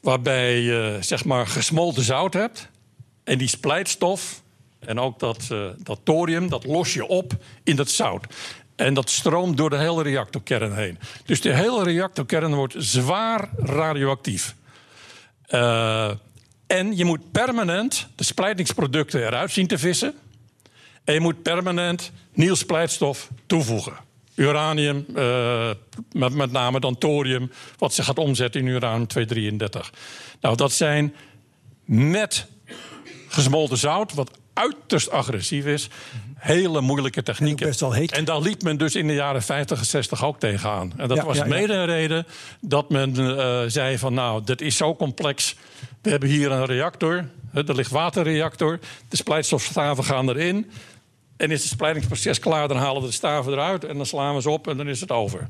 [0.00, 2.68] Waarbij je zeg maar gesmolten zout hebt.
[3.24, 4.42] En die splijtstof.
[4.80, 7.32] en ook dat, eh, dat thorium, dat los je op
[7.64, 8.26] in dat zout.
[8.76, 10.98] En dat stroomt door de hele reactorkern heen.
[11.24, 14.54] Dus de hele reactorkern wordt zwaar radioactief.
[15.46, 16.10] Eh,
[16.66, 20.14] en je moet permanent de splijtingsproducten eruit zien te vissen.
[21.04, 23.96] En je moet permanent nieuw splijtstof toevoegen.
[24.40, 25.70] Uranium, eh,
[26.12, 29.90] met, met name dan thorium, wat zich gaat omzetten in uranium-233.
[30.40, 31.14] Nou, dat zijn
[31.84, 32.46] met
[33.28, 35.88] gesmolten zout, wat uiterst agressief is,
[36.34, 37.66] hele moeilijke technieken.
[37.66, 38.12] best wel heet.
[38.12, 40.92] En daar liep men dus in de jaren 50 en 60 ook tegenaan.
[40.96, 41.48] En dat Ja, was ja, ja.
[41.48, 42.26] mede een reden
[42.60, 45.56] dat men eh, zei van nou, dit is zo complex.
[46.02, 48.78] We hebben hier een reactor, de lichtwaterreactor.
[49.08, 50.70] De splijtstofstaven gaan erin.
[51.40, 53.84] En is het splijtingsproces klaar, dan halen we de staven eruit...
[53.84, 55.46] en dan slaan we ze op en dan is het over.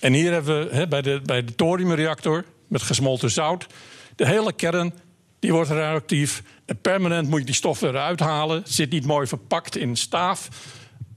[0.00, 3.66] En hier hebben we bij, de, bij de thoriumreactor met gesmolten zout...
[4.16, 4.92] de hele kern
[5.38, 6.42] die wordt radioactief.
[6.64, 8.62] En permanent moet je die stoffen eruit halen.
[8.66, 10.48] Zit niet mooi verpakt in staaf.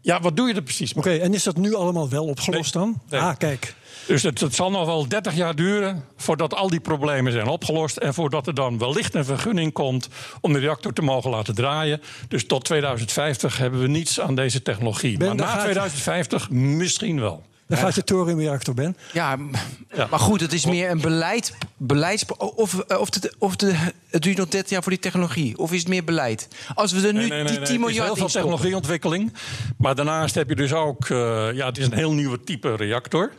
[0.01, 1.03] Ja, wat doe je er precies mee?
[1.03, 2.83] Oké, en is dat nu allemaal wel opgelost Nee.
[2.83, 3.01] dan?
[3.09, 3.21] Nee.
[3.21, 3.75] Ah, kijk.
[4.07, 7.97] Dus het, het zal nog wel 30 jaar duren voordat al die problemen zijn opgelost.
[7.97, 10.07] En voordat er dan wellicht een vergunning komt
[10.41, 12.01] om de reactor te mogen laten draaien.
[12.27, 15.17] Dus tot 2050 hebben we niets aan deze technologie.
[15.17, 17.43] Ben, maar na gaat je- 2050 misschien wel.
[17.71, 18.97] Daar gaat je thoriumreactor, Ben.
[19.13, 19.51] Ja, m-
[19.95, 20.07] Ja.
[20.09, 22.25] maar goed, het is meer een beleid, beleids...
[22.37, 23.75] Of, eh, of, het, of de,
[24.09, 25.57] het duurt nog 30 jaar voor die technologie.
[25.57, 26.47] Of is het meer beleid?
[26.75, 27.53] Als we er nu Nee, nee, nee, die nee.
[27.53, 29.33] 10 Het is miljard heel veel technologieontwikkeling.
[29.77, 31.09] Maar daarnaast heb je dus ook...
[31.09, 31.17] eh,
[31.53, 33.31] ja, het is een heel nieuwe type reactor.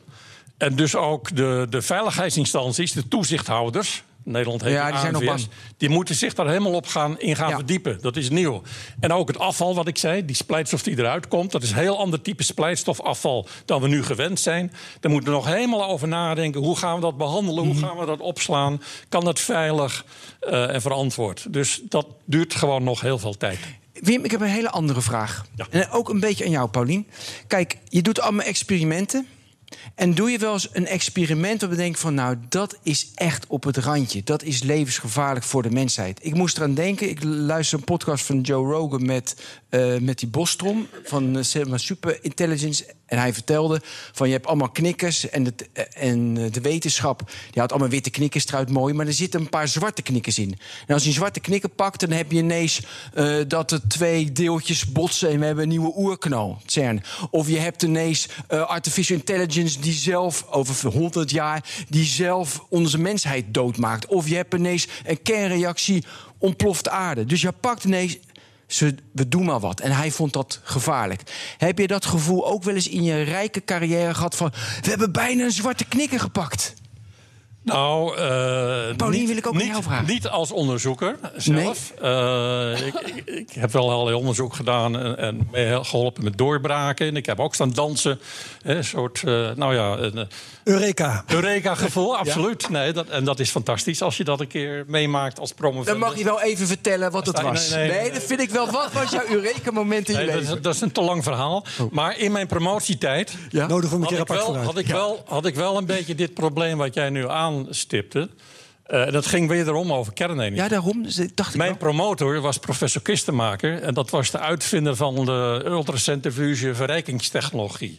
[0.58, 4.02] En dus ook de, de veiligheidsinstanties, de toezichthouders...
[4.24, 5.36] Nederland heeft Ja, die zijn nog
[5.76, 7.54] Die moeten zich daar helemaal op gaan, in gaan Ja.
[7.56, 7.98] verdiepen.
[8.00, 8.62] Dat is nieuw.
[9.00, 11.52] En ook het afval, wat ik zei, die splijtstof die eruit komt...
[11.52, 14.72] dat is een heel ander type splijtstofafval dan we nu gewend zijn.
[15.00, 16.60] Daar moeten we nog helemaal over nadenken.
[16.60, 17.64] Hoe gaan we dat behandelen?
[17.66, 17.72] Mhm.
[17.72, 18.82] Hoe gaan we dat opslaan?
[19.08, 20.04] Kan dat veilig
[20.40, 21.52] eh, en verantwoord?
[21.52, 23.58] Dus dat duurt gewoon nog heel veel tijd.
[23.92, 25.46] Wim, ik heb een hele andere vraag.
[25.56, 25.66] Ja.
[25.70, 27.06] En ook een beetje aan jou, Paulien.
[27.46, 29.26] Kijk, je doet allemaal experimenten.
[29.94, 32.14] En doe je wel eens een experiment waar we denken van...
[32.14, 34.22] nou, dat is echt op het randje.
[34.22, 36.18] Dat is levensgevaarlijk voor de mensheid.
[36.22, 39.06] Ik moest eraan denken, ik luister een podcast van Joe Rogan...
[39.06, 39.36] met,
[39.72, 42.94] eh, met die Bostrom van eh, Super Intelligence.
[43.06, 43.80] En hij vertelde
[44.12, 45.28] van je hebt allemaal knikkers...
[45.30, 45.54] en
[45.92, 48.94] en eh, de wetenschap die houdt allemaal witte knikkers eruit mooi...
[48.94, 50.58] maar er zitten een paar zwarte knikkers in.
[50.86, 52.82] En als je een zwarte knikker pakt, dan heb je ineens...
[53.46, 57.02] dat er twee deeltjes botsen en we hebben een nieuwe oerknal, CERN.
[57.30, 61.64] Of je hebt ineens artificial intelligence die zelf over 100 jaar...
[61.88, 64.06] die zelf onze mensheid doodmaakt.
[64.06, 66.04] Of je hebt ineens een kernreactie
[66.38, 67.24] ontploft aarde.
[67.24, 68.18] Dus je pakt ineens...
[69.12, 69.80] We doen maar wat.
[69.80, 71.22] En hij vond dat gevaarlijk.
[71.58, 74.52] Heb je dat gevoel ook wel eens in je rijke carrière gehad van...
[74.82, 76.74] we hebben bijna een zwarte knikker gepakt?
[77.64, 80.06] Nou, eh, Paulien, niet, wil ik ook aan niet, jou vragen.
[80.06, 81.92] Niet als onderzoeker zelf.
[82.02, 87.06] Eh, ik, ik, ik heb wel allerlei onderzoek gedaan en, en mee geholpen met doorbraken.
[87.06, 88.18] En ik heb ook staan dansen.
[88.62, 90.28] hè, Een soort, eh, nou ja, een
[90.64, 91.24] Eureka.
[91.26, 92.68] Eureka-gevoel, absoluut.
[92.68, 95.90] Nee, dat, en dat is fantastisch als je dat een keer meemaakt als promovendus.
[95.92, 97.70] Dan mag je wel even vertellen wat het Nee, was.
[97.70, 98.10] nee, nee, nee.
[98.12, 98.70] dat vind ik wel.
[98.70, 100.56] Wat was jouw Eureka-moment in je Nee, dat, leven?
[100.56, 101.64] is, dat is een te lang verhaal.
[101.90, 103.66] Maar in mijn promotietijd Ja?
[103.66, 104.66] Nodig we een had keer ik, apart wel, vooruit.
[104.66, 107.28] had, ik wel, had ik wel een beetje dit probleem wat jij nu
[107.66, 108.28] aanstipte.
[108.82, 110.56] Eh, dat ging wederom over kernenergie.
[110.56, 111.02] Ja, daarom.
[111.02, 111.78] Dus dacht ik Mijn wel.
[111.78, 113.82] promotor was professor Kistenmaker.
[113.82, 117.96] En dat was de uitvinder van de ultracentrifuge verrijkingstechnologie.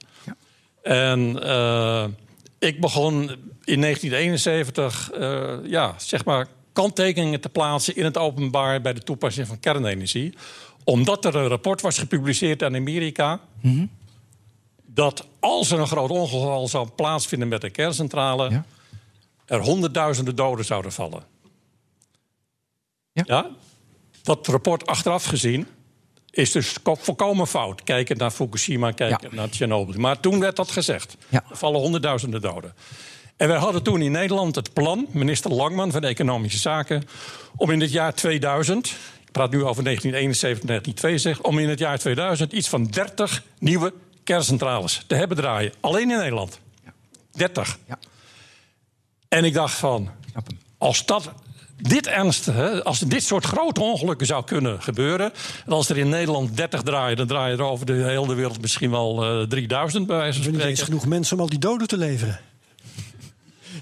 [0.81, 2.05] En eh,
[2.59, 3.13] ik begon
[3.63, 9.47] in 1971 eh, ja, zeg maar kanttekeningen te plaatsen in het openbaar bij de toepassing
[9.47, 10.33] van kernenergie.
[10.83, 13.39] Omdat er een rapport was gepubliceerd aan Amerika.
[14.85, 18.65] Dat als er een groot ongeval zou plaatsvinden met een kerncentrale, Ja.
[19.53, 21.23] Er honderdduizenden doden zouden vallen.
[23.11, 23.23] Ja.
[23.25, 23.49] Ja.
[24.23, 25.67] Dat rapport achteraf gezien
[26.29, 27.83] is dus ko- volkomen fout.
[27.83, 29.35] Kijken naar Fukushima, kijken Ja.
[29.35, 29.99] naar Tsjernobyl.
[29.99, 31.17] Maar toen werd dat gezegd.
[31.29, 31.43] Ja.
[31.49, 32.73] Er vallen honderdduizenden doden.
[33.37, 37.03] En wij hadden toen in Nederland het plan, minister Langman van Economische Zaken,
[37.55, 38.87] om in het jaar 2000,
[39.25, 43.93] ik praat nu over 1971, 1962, om in het jaar 2000 iets van 30 nieuwe
[44.23, 45.73] kerncentrales te hebben draaien.
[45.79, 46.59] Alleen in Nederland.
[47.31, 47.77] 30.
[47.87, 47.99] Ja.
[49.33, 50.09] En ik dacht van,
[50.77, 51.31] als dat
[51.77, 55.33] dit ernstige, als dit soort grote ongelukken zou kunnen gebeuren.
[55.65, 58.91] En als er in Nederland 30 draaien, dan draaien er over de hele wereld misschien
[58.91, 60.65] wel uh, 3000 bij wijze van spreken.
[60.65, 62.39] Er is genoeg mensen om al die doden te leveren.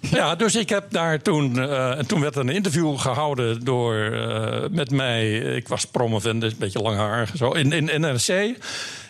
[0.02, 1.56] Ja, dus ik heb daar toen.
[1.56, 3.96] Uh, en toen werd er een interview gehouden door.
[3.96, 5.38] Uh, met mij.
[5.38, 7.32] Ik was promovend, een beetje lang haar.
[7.36, 8.58] Zo, in, in NRC.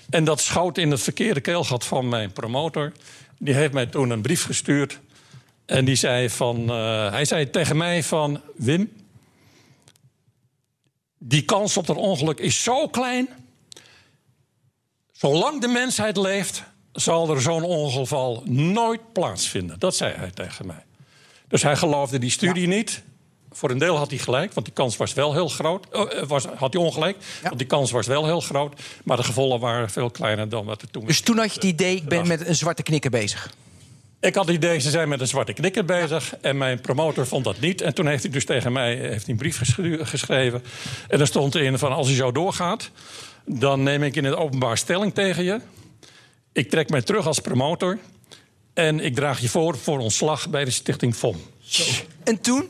[0.09, 2.91] En dat schoot in het verkeerde keelgat van mijn promotor.
[3.37, 4.99] Die heeft mij toen een brief gestuurd.
[5.71, 6.61] En die zei van.
[6.61, 8.41] Uh, hij zei tegen mij van.
[8.55, 8.91] Wim.
[11.17, 13.29] Die kans op dat ongeluk is zo klein.
[15.11, 19.79] Zolang de mensheid leeft, zal er zo'n ongeval nooit plaatsvinden.
[19.79, 20.83] Dat zei hij tegen mij.
[21.47, 22.75] Dus hij geloofde die studie ja.
[22.75, 23.01] niet.
[23.51, 25.87] Voor een deel had hij gelijk, want die kans was wel heel groot.
[25.93, 27.47] Uh, was, had hij ongelijk, ja.
[27.47, 28.81] want die kans was wel heel groot.
[29.03, 31.63] Maar de gevolgen waren veel kleiner dan wat er toen Dus toen had je het
[31.63, 33.53] idee, ik ben met een zwarte knikker bezig?
[34.21, 36.35] Ik had het idee, ze zijn met een zwarte knikker bezig.
[36.41, 37.81] En mijn promotor vond dat niet.
[37.81, 39.61] En toen heeft hij dus tegen mij heeft hij een brief
[40.01, 40.63] geschreven.
[41.07, 42.91] En er stond in van, als hij zo doorgaat...
[43.45, 45.59] dan neem ik in het openbaar stelling tegen je.
[46.51, 47.97] Ik trek mij terug als promotor.
[48.73, 51.37] En ik draag je voor voor ontslag bij de Stichting FOM.
[52.23, 52.69] En toen?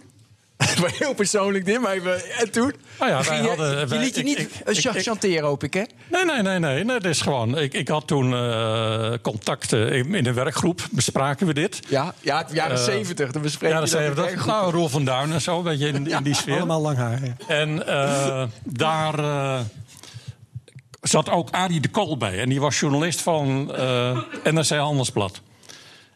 [0.99, 2.73] heel persoonlijk dit, maar even, en toen?
[2.99, 5.83] Nou ja, wij je, hadden, je liet je niet ik, ik, chanteren, hoop ik, hè?
[6.07, 6.59] Nee, nee, nee.
[6.59, 7.57] nee, nee dat is gewoon...
[7.57, 10.87] Ik, ik had toen uh, contacten in een werkgroep.
[10.91, 11.79] Bespraken we dit.
[11.89, 13.31] Ja, ja jaren uh, 70.
[13.31, 14.45] Dan bespreken we jaren 70.
[14.45, 16.55] Nou, Roel van Duin en zo, een beetje in, ja, in die sfeer.
[16.55, 17.35] Allemaal lang haar, ja.
[17.47, 19.15] En uh, daar
[21.01, 22.39] zat ook Arie de Kool bij.
[22.39, 23.65] En die was journalist van
[24.43, 25.41] NRC Handelsblad.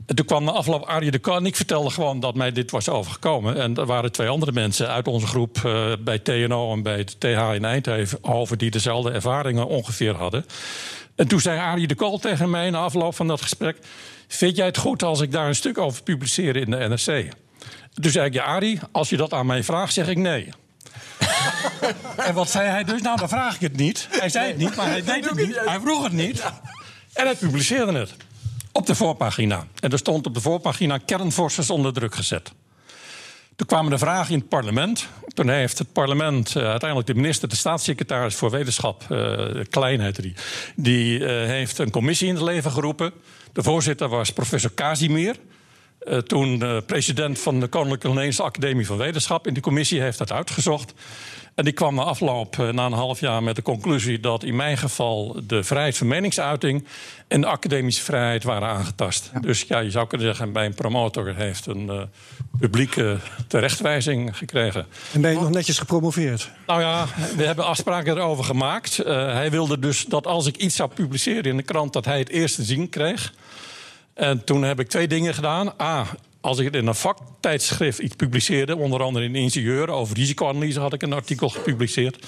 [0.05, 1.45] En toen kwam de afloop Arie de Kan.
[1.45, 3.61] Ik vertelde gewoon dat mij dit was overgekomen.
[3.61, 7.19] En er waren twee andere mensen uit onze groep uh, bij TNO en bij het
[7.19, 8.57] TH in Eindhoven...
[8.57, 10.45] die dezelfde ervaringen ongeveer hadden.
[11.15, 13.77] En toen zei Arie de Kool tegen mij na afloop van dat gesprek...
[14.27, 17.29] vind jij het goed als ik daar een stuk over publiceer in de NRC?
[17.93, 20.49] Toen zei ik, ja Arie, als je dat aan mij vraagt, zeg ik nee.
[22.27, 23.01] en wat zei hij dus?
[23.01, 24.07] Nou, dan vraag ik het niet.
[24.11, 25.59] Hij zei het niet, maar hij deed het niet.
[25.65, 26.43] Hij vroeg het niet.
[27.13, 28.15] En hij publiceerde het.
[28.77, 29.67] Op de voorpagina.
[29.79, 32.51] En er stond op de voorpagina kernforces onder druk gezet.
[33.55, 35.07] Toen kwamen de vragen in het parlement.
[35.27, 40.33] Toen heeft het parlement, uh, uiteindelijk de minister, de staatssecretaris voor wetenschap, uh, Klein die,
[40.75, 43.11] die uh, heeft een commissie in het leven geroepen.
[43.53, 45.35] De voorzitter was professor Casimir.
[46.07, 49.47] Uh, toen uh, president van de Koninklijke Nederlandse Academie van Wetenschap.
[49.47, 50.93] In die commissie heeft dat uitgezocht.
[51.55, 54.55] En die kwam na afloop, uh, na een half jaar, met de conclusie dat in
[54.55, 56.87] mijn geval de vrijheid van meningsuiting
[57.27, 59.29] en de academische vrijheid waren aangetast.
[59.33, 59.39] Ja.
[59.39, 62.09] Dus ja, je zou kunnen zeggen, bij een promotor heeft een
[62.59, 64.85] publieke terechtwijzing gekregen.
[65.13, 66.51] En ben je nog netjes gepromoveerd?
[66.67, 68.97] Nou ja, we hebben afspraken erover gemaakt.
[69.05, 72.29] hij wilde dus dat als ik iets zou publiceren in de krant, dat hij het
[72.29, 73.33] eerst te zien kreeg.
[74.15, 75.73] En toen heb ik twee dingen gedaan.
[75.81, 76.05] A,
[76.41, 80.93] als ik het in een vaktijdschrift iets publiceerde, onder andere in Ingenieur, over risicoanalyse had
[80.93, 82.25] ik een artikel gepubliceerd.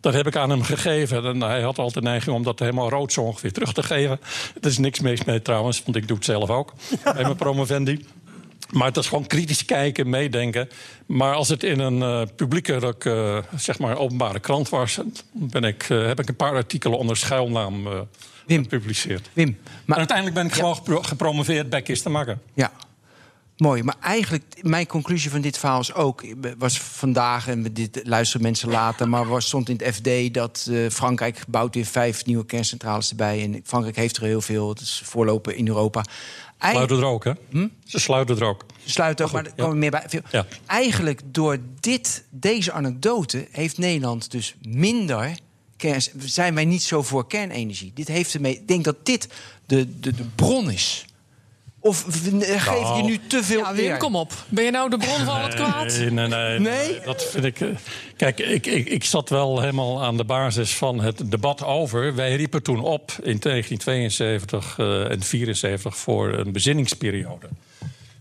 [0.00, 1.24] Dat heb ik aan hem gegeven.
[1.24, 4.20] En hij had altijd de neiging om dat helemaal rood zo ongeveer terug te geven.
[4.60, 6.72] Er is niks mis mee trouwens, want ik doe het zelf ook.
[7.04, 8.06] bij mijn promovendi.
[8.72, 10.68] Maar het is gewoon kritisch kijken, meedenken.
[11.06, 14.98] Maar als het in een uh, publieke, uh, zeg maar, openbare krant was,
[15.32, 18.06] ben ik, uh, heb ik een paar artikelen onder schuilnaam
[18.48, 18.62] Wim.
[18.62, 19.30] gepubliceerd.
[19.32, 19.58] Wim.
[19.84, 20.74] Maar uiteindelijk ben ik ja.
[20.74, 22.38] gewoon gepromoveerd bij Kistenmakker.
[22.54, 22.72] Ja.
[23.56, 26.24] Mooi, maar eigenlijk, mijn conclusie van dit verhaal is ook...
[26.58, 29.08] was vandaag, en dit luisteren mensen later...
[29.08, 33.42] maar was, stond in het FD dat uh, Frankrijk bouwt weer vijf nieuwe kerncentrales erbij.
[33.42, 36.04] En Frankrijk heeft er heel veel, het is voorlopen in Europa.
[36.58, 36.86] Eigen...
[36.86, 37.32] Sluiten er ook, hè?
[37.50, 37.68] Hm?
[37.84, 38.64] Ze sluiten er ook.
[38.82, 39.80] Ze sluiten ook, maar, maar er komen ja.
[39.80, 40.22] meer bij.
[40.30, 40.46] Ja.
[40.66, 45.38] Eigenlijk door dit, deze anekdote heeft Nederland dus minder
[45.78, 47.90] kern, zijn wij niet zo voor kernenergie.
[47.94, 48.52] Dit heeft ermee.
[48.52, 49.28] Ik denk dat dit
[49.66, 51.06] de, de, de bron is.
[51.80, 54.32] Of geef nou, je nu te veel ja, Wim, kom op.
[54.48, 55.98] Ben je nou de bron van het kwaad?
[55.98, 56.58] Nee, nee, nee.
[56.58, 57.00] nee?
[57.04, 57.58] Dat vind ik...
[58.16, 62.14] Kijk, ik, ik, ik zat wel helemaal aan de basis van het debat over.
[62.14, 67.48] Wij riepen toen op in 1972 uh, en 74 voor een bezinningsperiode.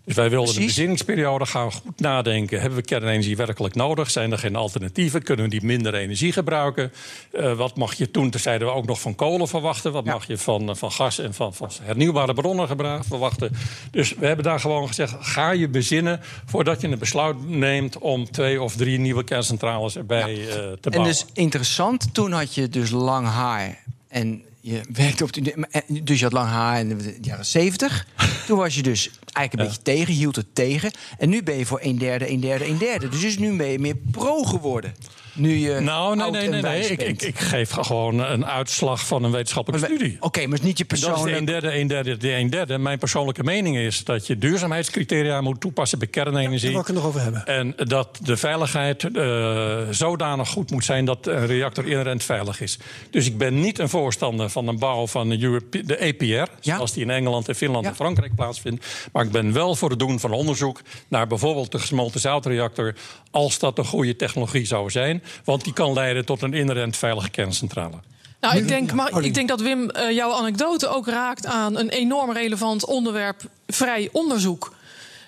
[0.07, 0.69] Dus wij wilden Precies.
[0.69, 2.59] de bezinningsperiode gaan goed nadenken.
[2.59, 4.09] Hebben we kernenergie werkelijk nodig?
[4.09, 5.23] Zijn er geen alternatieven?
[5.23, 6.91] Kunnen we die minder energie gebruiken?
[7.31, 9.91] Uh, wat mag je toen, toen zeiden we ook nog van kolen verwachten.
[9.91, 10.11] Wat ja.
[10.11, 12.67] mag je van, van gas en van, van hernieuwbare bronnen
[13.07, 13.51] verwachten?
[13.91, 16.19] Dus we hebben daar gewoon gezegd, ga je bezinnen...
[16.45, 20.41] voordat je een besluit neemt om twee of drie nieuwe kerncentrales erbij ja.
[20.41, 20.79] uh, te bouwen.
[20.91, 23.83] En dus interessant, toen had je dus lang haar...
[24.07, 25.67] en je werkte op de,
[26.03, 28.05] dus je had lang haar in de jaren 70.
[28.47, 30.91] Toen was je dus eigenlijk een beetje tegen, hield het tegen.
[31.17, 33.09] En nu ben je voor een derde, een derde, een derde.
[33.09, 34.95] Dus is nu ben je meer pro geworden.
[35.37, 36.87] Nu je nou, nee, oud nee, nee.
[36.89, 40.17] Ik, ik, ik geef gewoon een uitslag van een wetenschappelijke studie.
[40.19, 41.37] Oké, maar het is niet je Dat is de persoonlijk...
[41.37, 42.77] een derde, een derde, de een derde.
[42.77, 46.71] Mijn persoonlijke mening is dat je duurzaamheidscriteria moet toepassen bij Daar kernenergie.
[46.71, 47.45] wil ik het nog over hebben.
[47.45, 52.77] En dat de veiligheid eh, zodanig goed moet zijn dat een reactor inherent veilig is.
[53.09, 56.93] Dus ik ben niet een voorstander van een bouw van de, Europe- de EPR, zoals
[56.93, 57.89] die in Engeland en Finland Ja.
[57.89, 58.85] en Frankrijk plaatsvindt.
[59.11, 62.95] Maar ik ben wel voor het doen van onderzoek naar bijvoorbeeld de gesmolten zoutreactor,
[63.31, 65.23] als dat een goede technologie zou zijn.
[65.43, 67.97] Want die kan leiden tot een inherent veilige kerncentrale.
[68.41, 71.89] Nou, ik denk, maar, ik denk dat Wim eh, jouw anekdote ook raakt aan een
[71.89, 74.75] enorm relevant onderwerp: vrij onderzoek.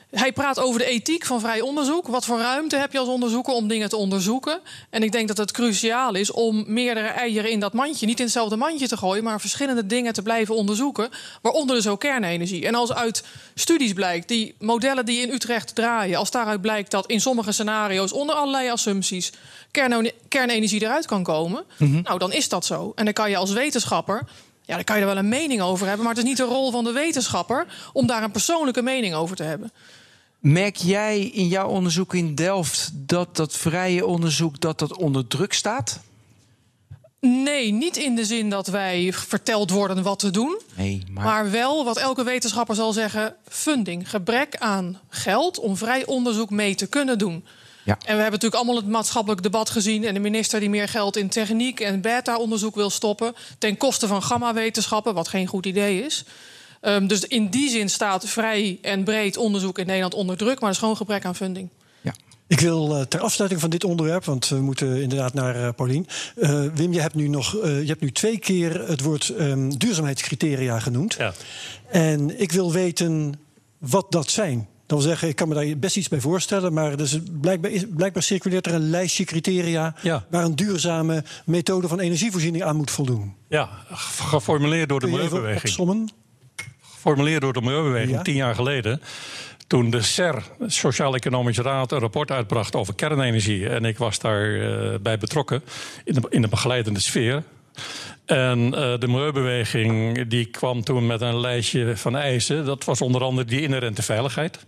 [0.10, 2.08] Hij praat over de ethiek van vrij onderzoek.
[2.08, 4.60] Wat voor ruimte heb je als onderzoeker om dingen te onderzoeken?
[4.90, 8.24] En ik denk dat het cruciaal is om meerdere eieren in dat mandje, niet in
[8.24, 11.10] hetzelfde mandje te gooien, maar verschillende dingen te blijven onderzoeken,
[11.42, 12.66] waaronder dus ook kernenergie.
[12.66, 13.24] En als uit
[13.56, 18.12] studies blijkt, die modellen die in Utrecht draaien, als daaruit blijkt dat in sommige scenario's
[18.12, 19.32] onder allerlei assumpties
[20.28, 22.92] kernenergie eruit kan komen, nou dan is dat zo.
[22.96, 24.24] En dan kan je als wetenschapper
[24.70, 26.06] ja, dan kan je er wel een mening over hebben.
[26.06, 29.36] Maar het is niet de rol van de wetenschapper om daar een persoonlijke mening over
[29.36, 29.72] te hebben.
[30.40, 35.54] Merk jij in jouw onderzoek in Delft dat dat vrije onderzoek dat dat onder druk
[35.54, 36.00] staat?
[37.22, 40.60] Nee, niet in de zin dat wij verteld worden wat te doen.
[40.76, 46.06] Nee, maar, Maar wel wat elke wetenschapper zal zeggen: funding, gebrek aan geld om vrij
[46.06, 47.46] onderzoek mee te kunnen doen.
[47.84, 47.94] Ja.
[47.94, 50.04] En we hebben natuurlijk allemaal het maatschappelijk debat gezien.
[50.04, 53.36] En de minister die meer geld in techniek en beta-onderzoek wil stoppen.
[53.58, 56.24] ten koste van gamma-wetenschappen, wat geen goed idee is.
[56.82, 60.56] Ehm, dus in die zin staat vrij en breed onderzoek in Nederland onder druk.
[60.60, 61.70] Maar er is gewoon gebrek aan funding.
[62.48, 66.08] Ik wil eh, ter afsluiting van dit onderwerp, want we moeten inderdaad naar eh, Paulien.
[66.36, 69.70] Eh, Wim, je hebt, nu nog, eh, je hebt nu twee keer het woord ehm,
[69.70, 71.14] duurzaamheidscriteria genoemd.
[71.14, 71.34] Ja.
[71.90, 73.34] En ik wil weten
[73.78, 74.58] wat dat zijn.
[74.86, 77.86] Dat wil zeggen, ik kan me daar best iets bij voorstellen, maar dus blijkbaar, is-
[77.90, 80.26] blijkbaar circuleert er een lijstje criteria Ja.
[80.30, 83.34] waar een duurzame methode van energievoorziening aan moet voldoen.
[83.50, 86.08] Ja, geformuleerd door de Kun je even Milieubeweging.
[87.02, 88.22] Geformuleerd door de Milieubeweging Ja.
[88.22, 89.02] tien jaar geleden.
[89.68, 93.70] Toen de SER, Sociaal-Economische Raad, een rapport uitbracht over kernenergie.
[93.70, 95.64] En ik was daarbij bij betrokken
[96.04, 97.44] in de, in de begeleidende sfeer.
[98.26, 102.66] En eh, de Milieubeweging die kwam toen met een lijstje van eisen.
[102.66, 104.66] Dat was onder andere die inherente veiligheid.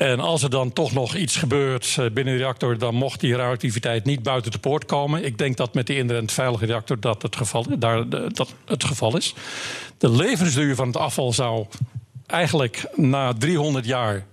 [0.00, 3.34] En als er dan toch nog iets gebeurt eh, binnen de reactor, dan mocht die
[3.34, 5.24] radioactiviteit niet buiten de poort komen.
[5.24, 8.84] Ik denk dat met die inherent veilige reactor dat het geval, daar, de- dat het
[8.84, 9.34] geval is.
[9.98, 11.66] De levensduur van het afval zou
[12.26, 14.26] eigenlijk na 300 jaar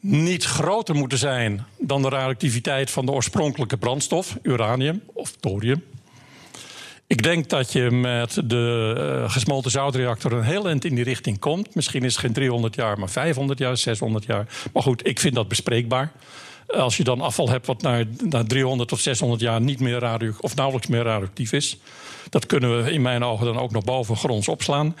[0.00, 5.84] niet groter moeten zijn dan de radioactiviteit van de oorspronkelijke brandstof, uranium of thorium.
[7.06, 11.38] Ik denk dat je met de eh, gesmolten zoutreactor een heel eind in die richting
[11.38, 11.74] komt.
[11.74, 14.46] Misschien is het geen 300 jaar, maar 500 jaar, 600 jaar.
[14.72, 16.12] Maar goed, ik vind dat bespreekbaar.
[16.66, 20.32] Als je dan afval hebt wat na, na 300 tot 600 jaar niet meer radio
[20.40, 21.78] of nauwelijks meer radioactief is.
[22.30, 24.96] Dat kunnen we in mijn ogen dan ook nog bovengronds opslaan.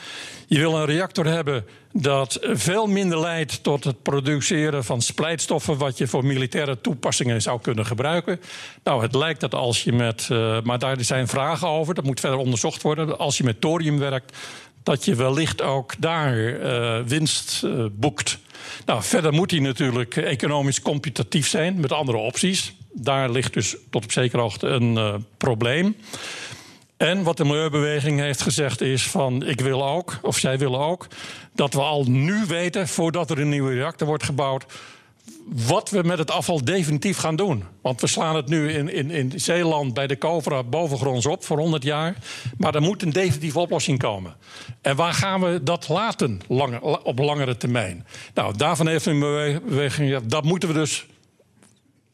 [0.46, 5.98] Je wil een reactor hebben dat veel minder leidt tot het produceren van splijtstoffen, wat
[5.98, 8.40] je voor militaire toepassingen zou kunnen gebruiken.
[8.84, 12.20] Nou, het lijkt dat als je met, eh, maar daar zijn vragen over, dat moet
[12.20, 13.18] verder onderzocht worden.
[13.18, 14.36] Als je met thorium werkt,
[14.82, 18.38] dat je wellicht ook daar eh, winst eh, boekt.
[18.86, 22.74] Nou, verder moet hij natuurlijk economisch competitief zijn met andere opties.
[22.92, 25.96] Daar ligt dus tot op zekere hoogte een probleem.
[27.04, 31.06] En wat de Milieubeweging heeft gezegd is van ik wil ook, of zij willen ook,
[31.54, 34.64] dat we al nu weten, voordat er een nieuwe reactor wordt gebouwd,
[35.46, 37.64] wat we met het afval definitief gaan doen.
[37.80, 41.58] Want we slaan het nu in, in, in Zeeland bij de Covra bovengronds op voor
[41.58, 42.16] 100 jaar.
[42.58, 44.34] Maar er moet een definitieve oplossing komen.
[44.80, 46.40] En waar gaan we dat laten
[47.02, 48.06] op langere termijn?
[48.34, 49.20] Nou, daarvan heeft een
[49.68, 51.06] beweging dat moeten we dus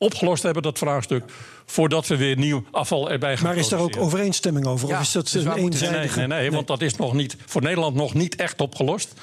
[0.05, 1.25] opgelost hebben, dat vraagstuk,
[1.67, 4.89] voordat we weer nieuw afval erbij gaan Maar is daar ook overeenstemming over?
[4.89, 6.19] Ja, of is dat dus een we- Nee, eenzijdige...
[6.19, 9.15] nee, nee, want dat is nog niet, voor Nederland nog niet echt opgelost.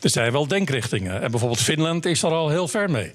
[0.00, 1.22] Er zijn wel denkrichtingen.
[1.22, 3.12] En bijvoorbeeld Finland is er al heel ver mee.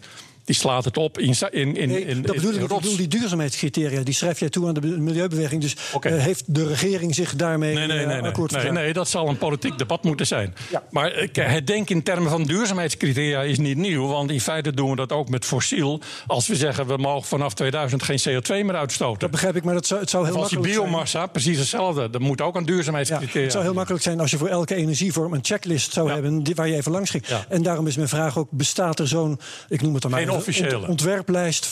[0.49, 2.61] Die slaat het op in, in, in, Nee, in, dat bedoel ik.
[2.61, 4.01] Ik bedoel die duurzaamheidscriteria.
[4.03, 5.61] Die schrijf jij toe aan de milieubeweging.
[5.61, 8.25] Dus eh, heeft de regering zich daarmee Nee, nee, eh, nee, nee.
[8.29, 8.85] akkoord Nee, verklaard?
[8.85, 10.55] nee, dat zal een politiek debat moeten zijn.
[10.71, 10.83] Ja.
[10.91, 14.07] Maar eh, het denken in termen van duurzaamheidscriteria is niet nieuw.
[14.07, 16.01] Want in feite doen we dat ook met fossiel.
[16.27, 19.19] Als we zeggen we mogen vanaf 2000 geen CO2 meer uitstoten.
[19.19, 20.91] Dat begrijp ik, maar dat zou, het zou heel Of als je makkelijk zijn.
[20.91, 22.09] biomassa, precies hetzelfde.
[22.09, 23.41] Dat moet ook aan Ja, duurzaamheidscriteria.
[23.43, 26.13] het zou heel makkelijk zijn als je voor elke energievorm een checklist zou Ja.
[26.13, 27.27] hebben die- waar je even langs ging.
[27.27, 27.45] Ja.
[27.49, 29.39] En daarom is mijn vraag ook: bestaat er zo'n,
[29.69, 30.77] ik noem het dan maar, Geen officiële.
[30.77, 31.65] ont- ontwerplijst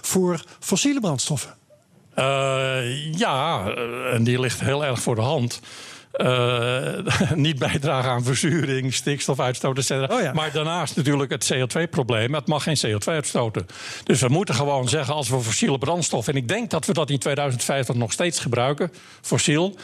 [0.00, 1.54] voor, fossiele brandstoffen?
[2.14, 5.60] Eh, ja, eh, en die ligt heel erg voor de hand.
[6.16, 6.88] uh,
[7.34, 10.16] niet bijdragen aan verzuring, stikstofuitstoot, et cetera.
[10.16, 10.32] Oh ja.
[10.32, 12.34] Maar daarnaast natuurlijk het CO2-probleem.
[12.34, 13.66] Het mag geen CO2 uitstoten.
[14.04, 16.28] Dus we moeten gewoon zeggen, als we fossiele brandstof...
[16.28, 19.76] en ik denk dat we dat in 2050 nog steeds gebruiken, fossiel...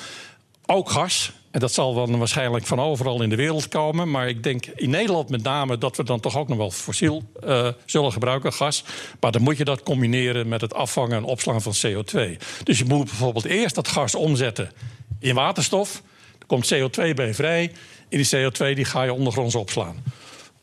[0.66, 4.11] ook gas, en dat zal dan waarschijnlijk van overal in de wereld komen.
[4.11, 7.22] Maar ik denk in Nederland met name dat we dan toch ook nog wel fossiel
[7.44, 8.84] uh, zullen gebruiken, gas.
[9.20, 12.36] Maar dan moet je dat combineren met het afvangen en opslaan van CO2.
[12.62, 14.70] Dus je moet bijvoorbeeld eerst dat gas omzetten
[15.18, 16.03] in waterstof.
[16.38, 17.72] Er komt CO2 bij vrij.
[18.09, 20.03] In die CO2 die ga je ondergronds opslaan.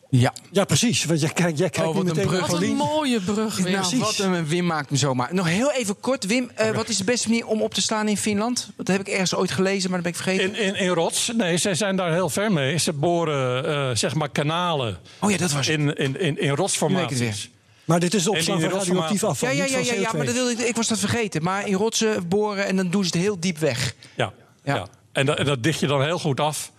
[0.10, 0.34] Ja.
[0.52, 1.06] ja, precies.
[1.06, 2.48] Want jij, kijkt, jij kijkt Oh, wat een meteen brug.
[2.48, 3.66] Wat een mooie brug, Wim.
[3.72, 4.00] Nou, Precies.
[4.00, 5.34] wat een Wim maakt me zomaar.
[5.34, 6.52] Nog heel even kort, Wim.
[6.56, 8.70] eh, wat is de beste manier om op te slaan in Finland?
[8.78, 10.56] Dat heb ik ergens ooit gelezen, maar dat ben ik vergeten.
[10.66, 12.78] In, in, in rots, nee, zij zijn daar heel ver mee.
[12.78, 15.80] Ze boren eh, zeg maar kanalen Oh ja, dat was het.
[15.80, 17.20] in, in, in, in rotsformaties.
[17.20, 17.50] weer.
[17.86, 20.18] Maar dit is de opslag van radioactief afval, Ja, ja, ja, ja, ja, CO2.
[20.18, 21.44] maar dat wilde ik, ik was dat vergeten.
[21.44, 23.94] Maar in rotsen boren en dan doen ze het heel diep weg.
[24.16, 24.34] Ja,
[24.64, 24.76] Ja.
[24.76, 24.88] ja.
[25.12, 26.72] En, dat, en dat dicht je dan heel goed af.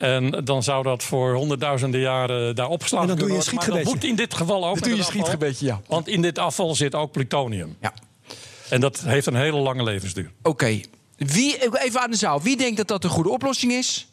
[0.00, 3.54] En dan zou dat voor honderdduizenden jaren daar opgeslagen En dan doe je een worden.
[3.54, 4.08] Maar dat schietgebedje.
[4.08, 4.82] moet in dit geval ook.
[4.82, 5.80] Doe je een schietgebedje, ja.
[5.86, 7.76] Want in dit afval zit ook plutonium.
[7.80, 7.94] Ja.
[8.68, 10.30] En dat heeft een hele lange levensduur.
[10.42, 10.80] Oké.
[11.16, 12.42] Wie, even aan de zaal.
[12.42, 14.09] Wie denkt dat dat een goede oplossing is?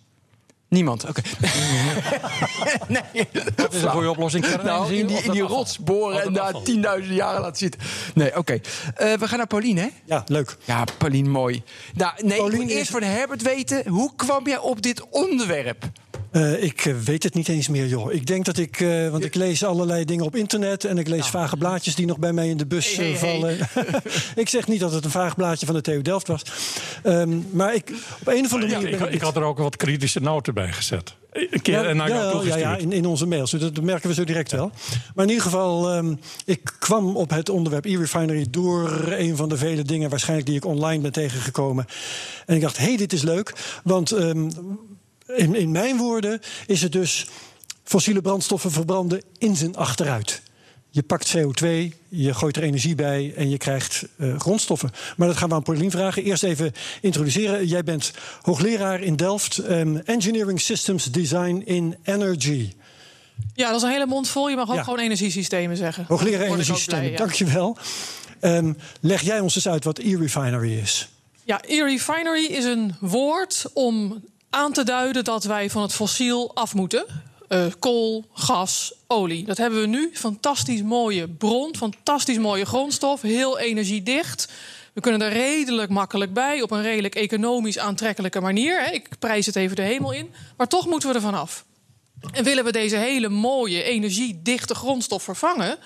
[0.70, 1.06] Niemand.
[1.10, 1.22] Oké.
[2.88, 3.28] nee.
[3.56, 4.46] Dat is een goede oplossing.
[4.64, 7.82] Nou, in die, in die rots boren en daar tienduizenden jaren laten zitten.
[8.14, 8.54] Nee, oké.
[8.96, 9.88] Eh, we gaan naar Pauline, hè?
[10.06, 10.58] Ja, leuk.
[10.66, 11.64] Ja, Pauline, mooi.
[11.94, 13.88] Nou, nee, ik Pauline wil eerst is- van Herbert weten...
[13.88, 15.86] hoe kwam jij op dit onderwerp?
[16.32, 18.14] Eh, ik eh, weet het niet eens meer, joh.
[18.14, 21.28] Ik denk dat ik, eh, want ik lees allerlei dingen op internet en ik lees
[21.28, 23.58] vage blaadjes die nog bij mij in de bus Hey, hey, vallen.
[24.36, 26.42] ik zeg niet dat het een vaag blaadje van de TU Delft was.
[27.04, 29.12] Ehm, maar ik, op een of andere Ja, manier.
[29.12, 31.16] ik, had er ook wat kritische noten bij gezet.
[31.32, 32.62] Een keer Ja, en naar ja, jou ja, toegestuurd.
[32.62, 33.52] ja, in, in onze mails.
[33.52, 34.72] Dus dat merken we zo direct wel.
[35.16, 36.16] Maar in ieder geval, ehm,
[36.46, 40.66] ik kwam op het onderwerp e-refinery door een van de vele dingen waarschijnlijk die ik
[40.66, 41.86] online ben tegengekomen.
[42.46, 43.54] En ik dacht, hé, hey, dit is leuk.
[43.84, 44.50] Want ehm,
[45.36, 47.28] in, in mijn woorden is het dus
[47.84, 50.42] fossiele brandstoffen verbranden in zijn achteruit.
[50.90, 51.68] Je pakt CO2,
[52.10, 54.92] je gooit er energie bij en je krijgt eh, grondstoffen.
[55.18, 56.24] Maar dat gaan we aan Pauline vragen.
[56.24, 57.68] Eerst even introduceren.
[57.68, 58.12] Jij bent
[58.42, 59.58] hoogleraar in Delft,
[60.06, 62.72] Engineering Systems Design in Energy.
[63.54, 64.50] Ja, dat is een hele mond vol.
[64.50, 64.84] Je mag ook Ja.
[64.84, 66.06] gewoon energiesystemen zeggen.
[66.08, 67.18] Hoogleraar energiesystemen, blij, ja.
[67.18, 67.78] dankjewel.
[68.40, 71.10] Ehm, leg jij ons eens uit wat e-refinery is.
[71.44, 74.24] Ja, e-refinery is een woord om
[74.58, 77.06] aan te duiden dat wij van het fossiel af moeten.
[77.48, 79.46] Eh, kool, gas, olie.
[79.46, 80.10] Dat hebben we nu.
[80.14, 84.52] Fantastisch mooie bron, fantastisch mooie grondstof, heel energiedicht.
[84.94, 88.94] We kunnen er redelijk makkelijk bij op een redelijk economisch aantrekkelijke manier.
[88.94, 90.34] Ik prijs het even de hemel in.
[90.58, 91.66] Maar toch moeten we er vanaf.
[92.32, 95.78] En willen we deze hele mooie, energiedichte grondstof vervangen,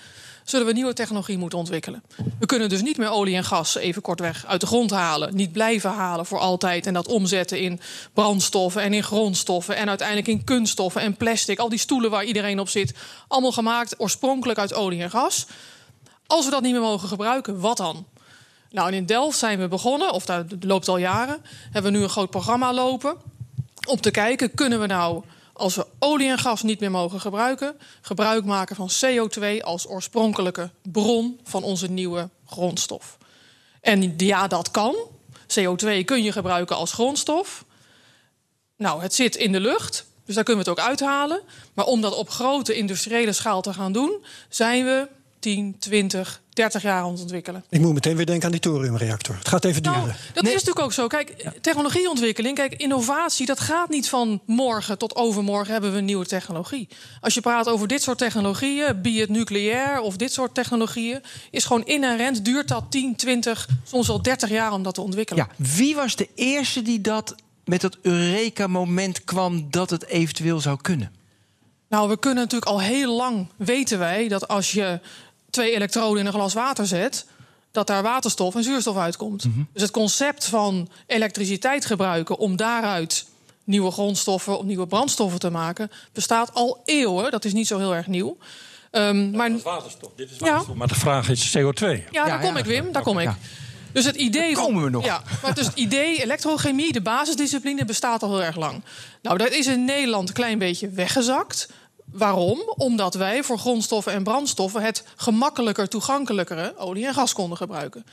[0.43, 2.03] zullen we nieuwe technologie moeten ontwikkelen.
[2.39, 5.51] We kunnen dus niet meer olie en gas even kortweg uit de grond halen, niet
[5.51, 7.79] blijven halen voor altijd en dat omzetten in
[8.13, 11.59] brandstoffen en in grondstoffen en uiteindelijk in kunststoffen en plastic.
[11.59, 12.93] Al die stoelen waar iedereen op zit,
[13.27, 15.45] allemaal gemaakt oorspronkelijk uit olie en gas.
[16.27, 18.05] Als we dat niet meer mogen gebruiken, wat dan?
[18.71, 21.41] Nou, en in Delft zijn we begonnen, of dat loopt al jaren.
[21.71, 23.15] Hebben we nu een groot programma lopen.
[23.87, 25.23] Om te kijken, kunnen we nou,
[25.61, 30.69] als we olie en gas niet meer mogen gebruiken, gebruik maken van CO2 als oorspronkelijke
[30.81, 33.17] bron van onze nieuwe grondstof.
[33.81, 34.95] En ja, dat kan.
[35.59, 37.65] CO2 kun je gebruiken als grondstof.
[38.77, 41.41] Nou, het zit in de lucht, dus daar kunnen we het ook uithalen.
[41.73, 45.07] Maar om dat op grote industriële schaal te gaan doen, zijn we
[45.41, 47.63] 10, 20, 30 jaar aan het ontwikkelen.
[47.69, 49.35] Ik moet meteen weer denken aan die thoriumreactor.
[49.35, 49.99] Het gaat even duren.
[49.99, 51.07] Nou, dat is natuurlijk ook zo.
[51.07, 56.25] Kijk, technologieontwikkeling, kijk, innovatie, dat gaat niet van morgen tot overmorgen hebben we een nieuwe
[56.25, 56.87] technologie.
[57.21, 61.21] Als je praat over dit soort technologieën, be het nucleair of dit soort technologieën,
[61.51, 65.47] is gewoon inherent, duurt dat 10, 20, soms wel 30 jaar om dat te ontwikkelen.
[65.47, 67.35] Ja, wie was de eerste die dat
[67.65, 71.11] met dat Eureka-moment kwam dat het eventueel zou kunnen?
[71.89, 74.99] Nou, we kunnen natuurlijk al heel lang weten wij dat als je
[75.51, 77.25] twee elektroden in een glas water zet,
[77.71, 79.45] dat daar waterstof en zuurstof uitkomt.
[79.73, 83.25] Dus het concept van elektriciteit gebruiken om daaruit
[83.63, 87.31] nieuwe grondstoffen of nieuwe brandstoffen te maken, bestaat al eeuwen.
[87.31, 88.37] Dat is niet zo heel erg nieuw.
[88.91, 90.11] Ehm, maar is waterstof.
[90.15, 90.45] Dit is Ja.
[90.45, 90.75] waterstof.
[90.75, 92.03] Maar de vraag is CO2.
[92.11, 92.59] ja, daar kom ja.
[92.59, 92.91] ik, Wim.
[92.91, 93.25] Daar kom ik.
[93.25, 93.37] Ja.
[93.93, 95.05] Dus het idee Daar komen we nog.
[95.05, 98.83] Ja, maar dus het idee elektrochemie, de basisdiscipline, bestaat al heel erg lang.
[99.21, 101.69] Nou, dat is in Nederland een klein beetje weggezakt.
[102.11, 102.59] Waarom?
[102.77, 108.05] Omdat wij voor grondstoffen en brandstoffen het gemakkelijker toegankelijkere olie en gas konden gebruiken.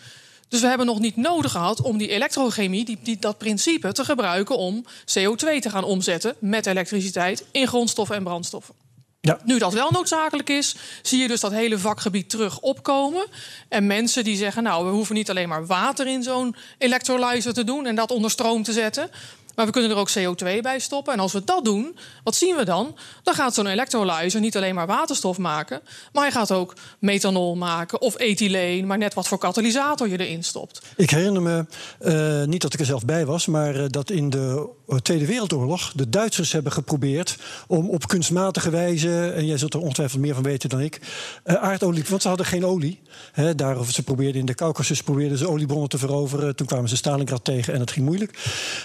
[0.49, 4.05] Dus we hebben nog niet nodig gehad om die elektrochemie, die, die, dat principe, te
[4.05, 8.75] gebruiken om CO2 te gaan omzetten met elektriciteit in grondstoffen en brandstoffen.
[9.21, 9.39] Ja.
[9.45, 13.27] Nu dat wel noodzakelijk is, zie je dus dat hele vakgebied terug opkomen.
[13.69, 17.65] En mensen die zeggen, nou, we hoeven niet alleen maar water in zo'n electrolyzer te
[17.65, 19.11] doen en dat onder stroom te zetten.
[19.59, 21.13] Maar we kunnen er ook CO2 bij stoppen.
[21.13, 22.97] En als we dat doen, wat zien we dan?
[23.23, 25.81] Dan gaat zo'n electrolyzer niet alleen maar waterstof maken,
[26.13, 30.45] maar hij gaat ook methanol maken of ethyleen, maar net wat voor katalysator je erin
[30.45, 30.83] stopt.
[30.97, 31.67] Ik herinner me,
[32.01, 35.93] uh, niet dat ik er zelf bij was, maar uh, dat in de Tweede Wereldoorlog
[35.95, 37.37] de Duitsers hebben geprobeerd
[37.67, 41.01] om op kunstmatige wijze, en jij zult er ongetwijfeld meer van weten dan ik,
[41.45, 43.01] uh, aardolie, want ze hadden geen olie.
[43.33, 43.53] Hè,
[43.91, 46.57] ze probeerden in de Caucasus probeerden ze oliebronnen te veroveren.
[46.57, 48.39] Toen kwamen ze Stalingrad tegen en het ging moeilijk.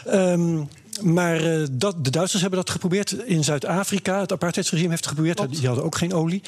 [0.08, 0.68] Um,
[1.02, 4.20] maar uh, dat, de Duitsers hebben dat geprobeerd in Zuid-Afrika.
[4.20, 5.38] Het apartheidsregime heeft het geprobeerd.
[5.38, 5.56] Klopt.
[5.56, 6.42] Die hadden ook geen olie.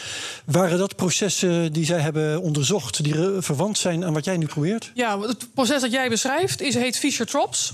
[0.46, 3.04] Waren dat processen die zij hebben onderzocht...
[3.04, 4.92] die verwant zijn aan wat jij nu probeert?
[4.94, 7.74] Ja, het proces dat jij beschrijft is, heet Fischer-Tropsch.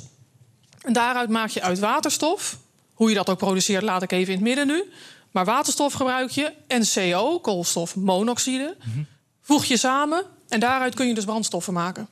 [0.82, 2.58] En daaruit maak je uit waterstof.
[2.94, 4.92] Hoe je dat ook produceert, laat ik even in het midden nu.
[5.32, 8.78] Maar waterstof gebruik je en CO, koolstofmonoxide...
[9.42, 12.08] Voeg je samen en daaruit kun je dus brandstoffen maken.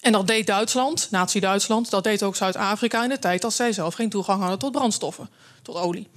[0.00, 3.94] En dat deed Duitsland, Nazi-Duitsland, dat deed ook Zuid-Afrika in de tijd dat zij zelf
[3.94, 5.28] geen toegang hadden tot brandstoffen,
[5.62, 6.08] tot olie.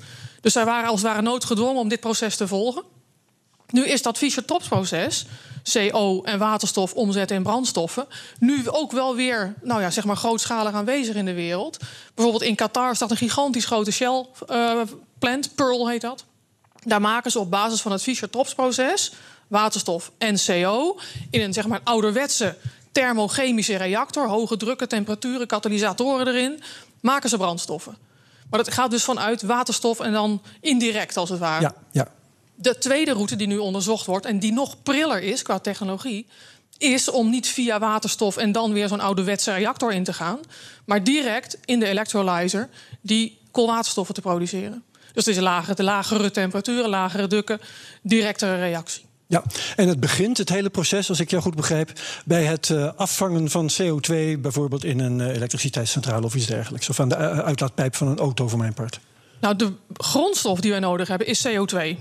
[0.42, 2.84] Dus zij waren als het ware noodgedwongen om dit proces te volgen.
[3.76, 5.26] Nu is dat Fischer-Tropsch-proces,
[5.74, 8.08] CO en waterstof omzetten in brandstoffen,
[8.40, 11.78] nu ook wel weer, nou ja, zeg maar grootschalig aanwezig in de wereld.
[12.14, 16.26] Bijvoorbeeld in Qatar staat een gigantisch grote Shell-plant, uh, Pearl heet dat.
[16.84, 19.12] Daar maken ze op basis van het Fischer-Tropsch-proces
[19.48, 21.00] waterstof en CO
[21.30, 22.58] in een zeg maar ouderwetse
[22.92, 26.62] thermochemische reactor, hoge drukken, temperaturen, katalysatoren erin,
[27.02, 27.98] maken ze brandstoffen.
[28.50, 31.62] Maar dat gaat dus vanuit waterstof en dan indirect als het ware.
[31.62, 32.08] Ja, ja.
[32.56, 36.28] De tweede route die nu onderzocht wordt en die nog priller is qua technologie,
[36.78, 40.40] is om niet via waterstof en dan weer zo'n ouderwetse reactor in te gaan,
[40.86, 42.70] maar direct in de electrolyzer
[43.02, 44.84] die koolwaterstoffen te produceren.
[45.14, 47.60] Dus het is lagere, lagere temperaturen, lagere drukken,
[48.02, 49.04] directere reactie.
[49.28, 49.44] Ja,
[49.76, 51.92] en het begint, het hele proces, als ik jou goed begrijp,
[52.26, 56.90] bij het uh, afvangen van CO2, bijvoorbeeld in een uh, elektriciteitscentrale of iets dergelijks.
[56.90, 59.00] Of aan de uh, uitlaatpijp van een auto, voor mijn part.
[59.40, 61.98] Nou, de grondstof die wij nodig hebben is CO2.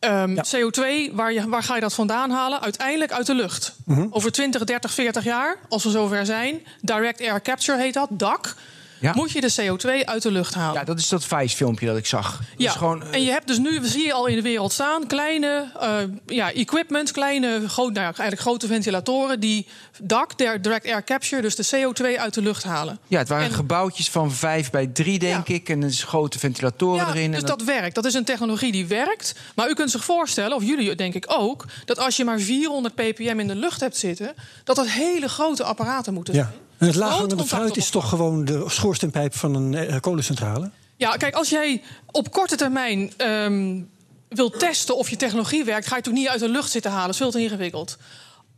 [0.00, 0.44] Um, ja.
[0.44, 2.60] CO2, waar, je, waar ga je dat vandaan halen?
[2.60, 3.74] Uiteindelijk uit de lucht.
[3.84, 4.08] Mm -hmm.
[4.10, 8.54] Over 20, 30, 40 jaar, als we zover zijn, direct air capture heet dat, DAC.
[9.00, 9.12] Ja.
[9.14, 10.78] moet je de CO2 uit de lucht halen.
[10.80, 12.38] Ja, dat is dat Vice-filmpje dat ik zag.
[12.38, 14.42] Dat ja, is gewoon, en je hebt dus nu, we zie je al in de
[14.42, 15.96] wereld staan, kleine uh,
[16.26, 19.66] ja, equipment, kleine, groot, nou, eigenlijk grote ventilatoren die
[20.02, 22.98] DAC, direct air capture, dus de CO2 uit de lucht halen.
[23.06, 25.54] Ja, het waren en, gebouwtjes van 5 bij 3, denk ja.
[25.54, 27.30] ik, en er is grote ventilatoren ja, erin.
[27.30, 27.58] Dus en dat...
[27.58, 27.94] dat werkt.
[27.94, 29.34] Dat is een technologie die werkt.
[29.54, 32.94] Maar u kunt zich voorstellen, of jullie denk ik ook, dat als je maar 400
[32.94, 34.34] ppm in de lucht hebt zitten,
[34.64, 36.52] dat dat hele grote apparaten moeten zijn.
[36.78, 40.70] En het laaghangende fruit is toch gewoon de schoorsteenpijp van een uh, kolencentrale?
[40.96, 43.90] Ja, kijk, als jij op korte termijn um,
[44.28, 46.90] wilt testen of je technologie werkt, ga je het toch niet uit de lucht zitten
[46.90, 47.06] halen.
[47.06, 47.96] Dat is veel te ingewikkeld.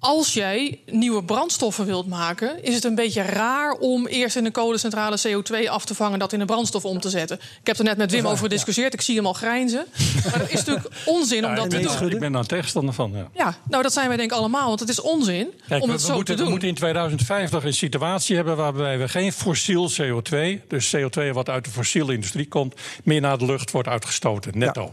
[0.00, 4.52] Als jij nieuwe brandstoffen wilt maken, is het een beetje raar om eerst in een
[4.52, 7.36] kolencentrale CO2 af te vangen en dat in een brandstof om te zetten.
[7.60, 8.94] Ik heb er net met Wim over gediscussieerd.
[8.94, 9.86] Ik zie hem al grijnzen.
[10.24, 12.10] Maar dat is natuurlijk onzin om ja, dat te doen.
[12.10, 13.12] Ik ben daar tegenstander van.
[13.14, 13.28] Ja.
[13.34, 15.94] ja, nou dat zijn wij denk ik allemaal, want het is onzin Kijk, om we,
[15.94, 16.44] het zo moeten, te doen.
[16.44, 21.48] We moeten in 2050 een situatie hebben waarbij we geen fossiel CO2, dus CO2 wat
[21.48, 22.74] uit de fossiele industrie komt,
[23.04, 24.92] meer naar de lucht wordt uitgestoten, netto.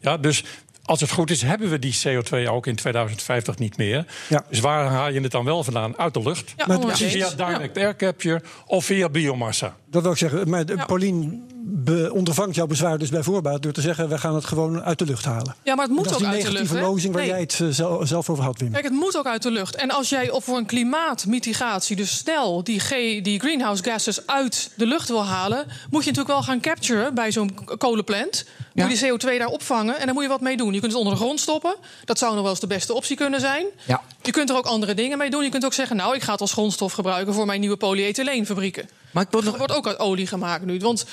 [0.00, 0.44] Ja, ja dus
[0.84, 4.06] als het goed is, hebben we die CO2 ook in 2050 niet meer.
[4.28, 4.44] Ja.
[4.48, 5.98] Dus waar haal je het dan wel vandaan?
[5.98, 6.54] Uit de lucht.
[6.56, 6.80] Ja.
[6.94, 9.76] Via direct air capture of via biomassa.
[9.92, 10.48] Dat wil ik zeggen.
[10.50, 14.34] Maar de- Paulien be- ondervangt jouw bezwaar dus bij voorbaat door te zeggen: we gaan
[14.34, 15.54] het gewoon uit de lucht halen.
[15.62, 16.52] Ja, maar het moet dat is ook die uit de lucht.
[16.62, 16.90] negatieve hè?
[16.90, 17.30] lozing waar Nee.
[17.30, 18.72] jij het eh, zel- zelf over had, Wim.
[18.72, 19.76] Kijk, het moet ook uit de lucht.
[19.76, 22.88] En als jij op voor een klimaatmitigatie, dus snel die, G,
[23.22, 27.32] die greenhouse gases uit de lucht wil halen, moet je natuurlijk wel gaan capturen bij
[27.32, 28.44] zo'n kolenplant.
[28.74, 30.72] Moet je die CO2 daar opvangen en daar moet je wat mee doen.
[30.72, 31.74] Je kunt het onder de grond stoppen.
[32.04, 33.66] Dat zou nog wel eens de beste optie kunnen zijn.
[33.86, 34.02] Ja.
[34.22, 35.44] Je kunt er ook andere dingen mee doen.
[35.44, 38.88] Je kunt ook zeggen, nou, ik ga het als grondstof gebruiken voor mijn nieuwe polyethyleenfabrieken.
[39.12, 40.78] Maar ik Er wordt ook uit olie gemaakt nu.
[40.78, 41.04] Want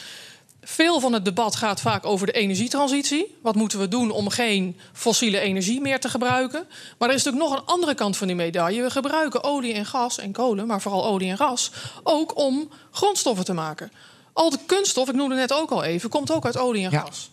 [0.61, 3.37] veel van het debat gaat vaak over de energietransitie.
[3.41, 6.67] Wat moeten we doen om geen fossiele energie meer te gebruiken?
[6.97, 8.81] Maar er is natuurlijk nog een andere kant van die medaille.
[8.81, 11.71] We gebruiken olie en gas en kolen, maar vooral olie en gas,
[12.03, 13.91] ook om grondstoffen te maken.
[14.33, 16.99] Al de kunststof, ik noemde net ook al even, komt ook uit olie en Ja.
[16.99, 17.29] gas.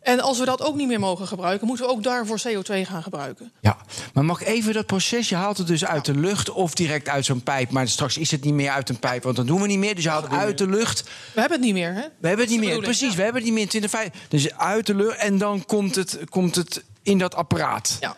[0.00, 3.02] En als we dat ook niet meer mogen gebruiken, moeten we ook daarvoor CO2 gaan
[3.02, 3.52] gebruiken.
[3.60, 3.76] ja,
[4.14, 5.28] maar mag ik even dat proces?
[5.28, 7.70] Je haalt het dus uit de lucht of direct uit zo'n pijp.
[7.70, 9.94] Maar straks is het niet meer uit een pijp, want dat doen we niet meer.
[9.94, 11.02] Dus je haalt het uit de lucht.
[11.34, 12.02] We hebben het niet meer, hè?
[12.18, 12.78] We hebben het niet meer.
[12.78, 13.16] Precies, ja.
[13.16, 14.28] we hebben het niet meer in 2050.
[14.28, 17.96] Dus uit de lucht en dan komt het, komt het in dat apparaat.
[18.00, 18.16] Ja.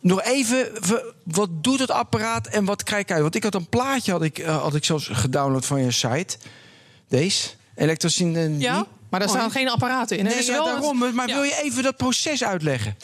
[0.00, 0.72] Nog even,
[1.24, 3.22] wat doet het apparaat en wat krijg ik uit?
[3.22, 6.36] Want ik had een plaatje, had ik, eh, had ik zelfs gedownload van je site.
[7.08, 8.58] Deze, elektrosynthese.
[8.58, 8.86] ja,
[9.18, 10.24] maar daar Oh, staan geen apparaten in.
[10.24, 11.14] Nee, Dus ja, wel het- daarom.
[11.14, 12.96] Maar wil je even dat proces uitleggen?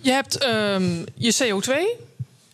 [0.00, 1.72] Je hebt ehm, je CO2.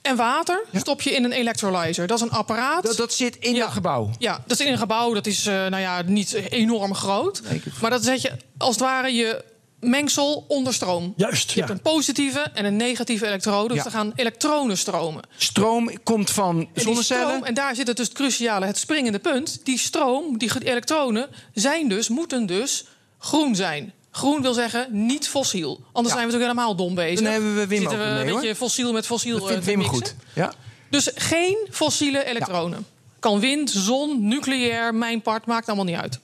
[0.03, 2.07] en water stop je in een electrolyzer.
[2.07, 2.83] Dat is een apparaat.
[2.83, 3.65] Dat, dat zit in Ja.
[3.65, 4.11] het gebouw.
[4.19, 5.15] Ja, dat is in een gebouw.
[5.15, 7.43] Dat is eh, nou ja, niet enorm groot.
[7.81, 9.45] Maar dat zet je als het ware je
[9.81, 11.13] mengsel onder stroom.
[11.17, 11.67] Juist, Je ja.
[11.67, 13.69] hebt een positieve en een negatieve elektrode.
[13.75, 13.85] Dus Ja.
[13.85, 15.23] er gaan elektronen stromen.
[15.37, 17.45] Stroom komt van zonnecellen.
[17.45, 19.61] en daar zit het dus het cruciale, het springende punt.
[19.65, 22.85] Die stroom, die elektronen, zijn dus, moeten dus
[23.19, 23.93] groen zijn.
[24.11, 25.81] Groen wil zeggen niet fossiel.
[25.93, 27.21] Anders zijn we natuurlijk helemaal dom bezig.
[27.21, 28.41] Dan hebben we Wim Zitten ook we mee, een hoor.
[28.41, 29.97] beetje fossiel met fossiel Dat eh, vindt te Wim mixen.
[29.99, 30.15] goed.
[30.35, 30.53] Ja.
[30.91, 32.87] Dus geen fossiele elektronen.
[33.19, 36.19] Kan wind, zon, nucleair, mijn part, maakt allemaal niet uit.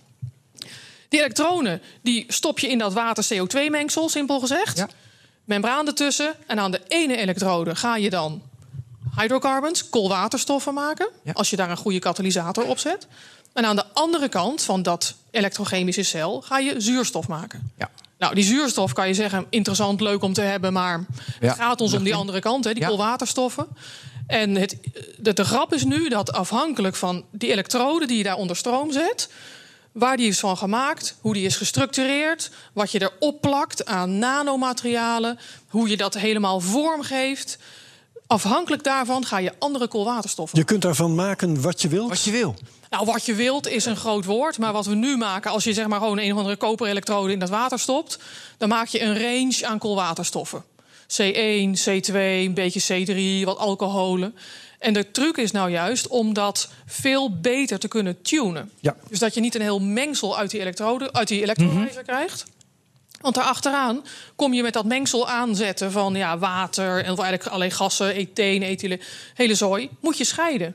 [1.14, 4.76] Die elektronen die stop je in dat water-CO2-mengsel, simpel gezegd.
[4.76, 4.88] Ja.
[5.44, 6.34] Membraan ertussen.
[6.46, 8.42] En aan de ene elektrode ga je dan
[9.16, 11.08] hydrocarbons, koolwaterstoffen maken.
[11.24, 11.32] Ja.
[11.32, 13.06] Als je daar een goede katalysator op zet.
[13.52, 17.72] En aan de andere kant van dat elektrochemische cel ga je zuurstof maken.
[17.78, 17.90] Ja.
[18.18, 21.04] Nou, die zuurstof kan je zeggen, interessant, leuk om te hebben, maar
[21.40, 23.66] Ja, het gaat ons om die andere kant, hè, die koolwaterstoffen.
[24.26, 24.76] En het,
[25.18, 28.92] de, de grap is nu dat afhankelijk van die elektrode die je daar onder stroom
[28.92, 29.28] zet,
[29.94, 35.38] waar die is van gemaakt, hoe die is gestructureerd, wat je erop plakt aan nanomaterialen,
[35.68, 37.58] hoe je dat helemaal vormgeeft.
[38.26, 42.08] Afhankelijk daarvan ga je andere koolwaterstoffen Je kunt daarvan maken wat je wilt.
[42.08, 42.54] Wat je wil.
[42.90, 44.58] nou, wat je wilt is een groot woord.
[44.58, 47.38] Maar wat we nu maken, als je zeg maar gewoon een of andere koperelektrode in
[47.38, 48.18] dat water stopt,
[48.58, 50.64] dan maak je een range aan koolwaterstoffen.
[51.22, 53.04] C1, C2, een beetje
[53.42, 54.34] C3, wat alcoholen.
[54.84, 58.70] En de truc is nou juist om dat veel beter te kunnen tunen.
[58.80, 58.96] Ja.
[59.08, 62.44] Dus dat je niet een heel mengsel uit die elektrode, uit die elektrolyzer krijgt.
[63.20, 64.04] Want daarachteraan
[64.36, 69.00] kom je met dat mengsel aanzetten van ja, water en eigenlijk alleen gassen, etheen, ethylen,
[69.34, 70.74] hele zooi, moet je scheiden.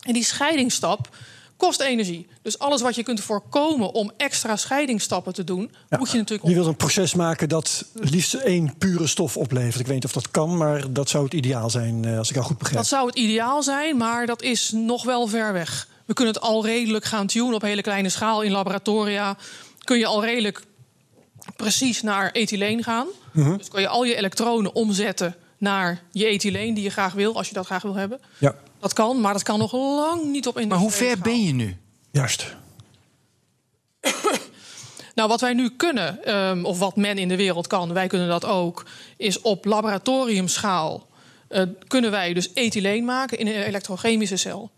[0.00, 1.16] En die scheidingsstap
[1.60, 2.26] kost energie.
[2.42, 5.98] Dus alles wat je kunt voorkomen om extra scheidingsstappen te doen, Ja.
[5.98, 9.80] moet je natuurlijk Je wilt een proces maken dat liefst één pure stof oplevert.
[9.80, 12.34] Ik weet niet of dat kan, maar dat zou het ideaal zijn, eh, als ik
[12.34, 12.78] jou goed begrijp.
[12.80, 15.88] Dat zou het ideaal zijn, maar dat is nog wel ver weg.
[16.06, 18.42] We kunnen het al redelijk gaan tunen op hele kleine schaal.
[18.42, 19.36] In laboratoria
[19.84, 20.62] kun je al redelijk
[21.56, 23.06] precies naar ethyleen gaan.
[23.32, 27.48] Dus kan je al je elektronen omzetten naar je ethyleen die je graag wil, als
[27.48, 28.20] je dat graag wil hebben.
[28.38, 31.52] Ja, Dat kan, maar dat kan nog lang niet op Maar hoe ver ben je
[31.52, 31.76] nu?
[32.10, 32.56] juist.
[35.14, 38.28] Nou, wat wij nu kunnen, ehm, of wat men in de wereld kan, wij kunnen
[38.28, 38.84] dat ook,
[39.16, 41.08] is op laboratoriumschaal
[41.50, 44.70] eh, kunnen wij dus ethyleen maken in een elektrochemische cel.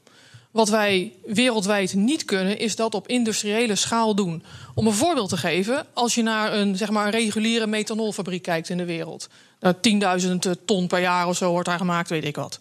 [0.50, 4.42] Wat wij wereldwijd niet kunnen, is dat op industriële schaal doen.
[4.74, 8.68] Om een voorbeeld te geven, als je naar een, zeg maar, een reguliere methanolfabriek kijkt
[8.68, 9.28] in de wereld.
[9.60, 9.74] Nou,
[10.54, 12.58] 10.000 ton per jaar of zo wordt daar gemaakt, weet ik wat.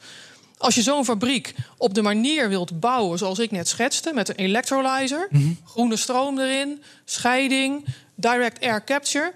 [0.62, 4.36] Als je zo'n fabriek op de manier wilt bouwen zoals ik net schetste, met een
[4.36, 5.28] electrolyzer,
[5.66, 7.86] groene stroom erin, scheiding,
[8.16, 9.34] direct air capture,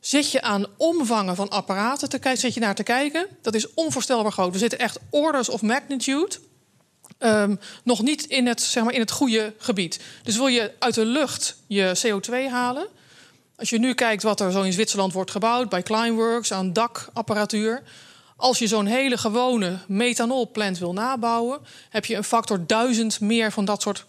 [0.00, 3.26] zit je aan omvangen van apparaten te kijken, zit je naar te kijken.
[3.42, 4.52] Dat is onvoorstelbaar groot.
[4.52, 6.36] We zitten echt orders of magnitude.
[7.18, 10.00] ehm, nog niet in het, zeg maar, in het goede gebied.
[10.22, 12.86] Dus wil je uit de lucht je CO2 halen.
[13.56, 17.82] Als je nu kijkt wat er zo in Zwitserland wordt gebouwd, bij Climeworks aan dakapparatuur.
[18.42, 23.64] Als je zo'n hele gewone methanolplant wil nabouwen, heb je een factor duizend meer van
[23.64, 24.04] dat soort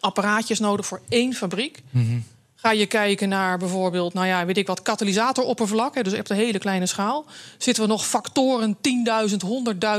[0.00, 1.82] apparaatjes nodig voor één fabriek.
[2.54, 6.34] Ga je kijken naar bijvoorbeeld, nou ja, weet ik wat, katalysatoroppervlak, hè, dus op de
[6.34, 7.24] hele kleine schaal,
[7.58, 8.76] zitten we nog factoren
[9.28, 9.36] 10.000,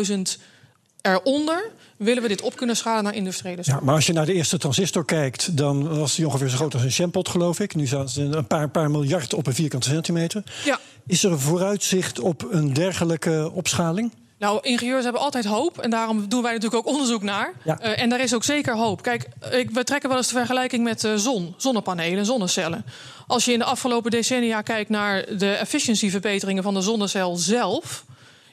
[0.08, 0.42] 100.000
[1.14, 1.72] eronder.
[1.98, 3.62] Willen we dit op kunnen schalen naar industriële?
[3.62, 6.74] Ja, maar als je naar de eerste transistor kijkt, dan was die ongeveer zo groot
[6.74, 7.76] als een shampot, geloof ik.
[7.76, 10.44] Nu zijn ze een paar, paar miljard op een vierkante centimeter.
[10.66, 10.80] Ja.
[11.08, 14.12] Is er een vooruitzicht op een dergelijke opschaling?
[14.40, 15.80] Nou, ingenieurs hebben altijd hoop.
[15.80, 17.54] En daarom doen wij natuurlijk ook onderzoek naar.
[17.64, 17.80] Ja.
[17.80, 19.02] Eh, en daar is ook zeker hoop.
[19.02, 22.86] Kijk, ik, we trekken wel eens de vergelijking met eh, zon, zonnepanelen, zonnecellen.
[23.28, 28.06] Als je in de afgelopen decennia kijkt naar de efficiëntieverbeteringen van de zonnecel zelf.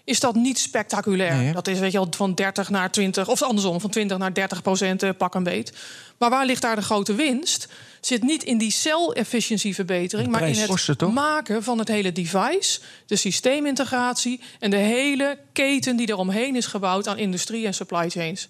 [0.05, 1.35] Is dat niet spectaculair?
[1.35, 4.35] Nee, dat is weet je wel van 30 naar 20, of andersom, van 20 naar
[4.35, 5.73] 30 procent eh, pak een beet.
[6.19, 7.69] Maar waar ligt daar de grote winst?
[8.01, 13.17] Zit niet in die cel-efficiëntieverbetering, maar in het Kosten, maken van het hele device, de
[13.17, 18.49] systeemintegratie en de hele keten die eromheen is gebouwd aan industrie en supply chains.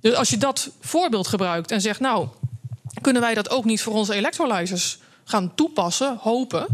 [0.00, 2.28] Dus als je dat voorbeeld gebruikt en zegt, nou,
[3.00, 6.66] kunnen wij dat ook niet voor onze electrolyzers gaan toepassen, hopen,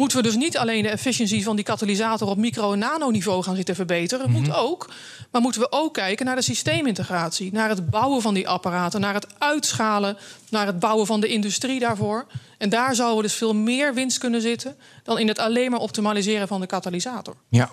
[0.00, 3.56] moeten we dus niet alleen de efficiëntie van die katalysator op micro- en nanoniveau gaan
[3.56, 4.30] zitten verbeteren.
[4.30, 4.90] Moet ook.
[5.30, 7.52] Maar moeten we ook kijken naar de systeemintegratie.
[7.52, 9.00] Naar het bouwen van die apparaten.
[9.00, 10.16] Naar het uitschalen.
[10.48, 12.26] Naar het bouwen van de industrie daarvoor.
[12.58, 14.76] En daar zouden dus veel meer winst kunnen zitten.
[15.02, 17.34] dan in het alleen maar optimaliseren van de katalysator.
[17.48, 17.70] Ja.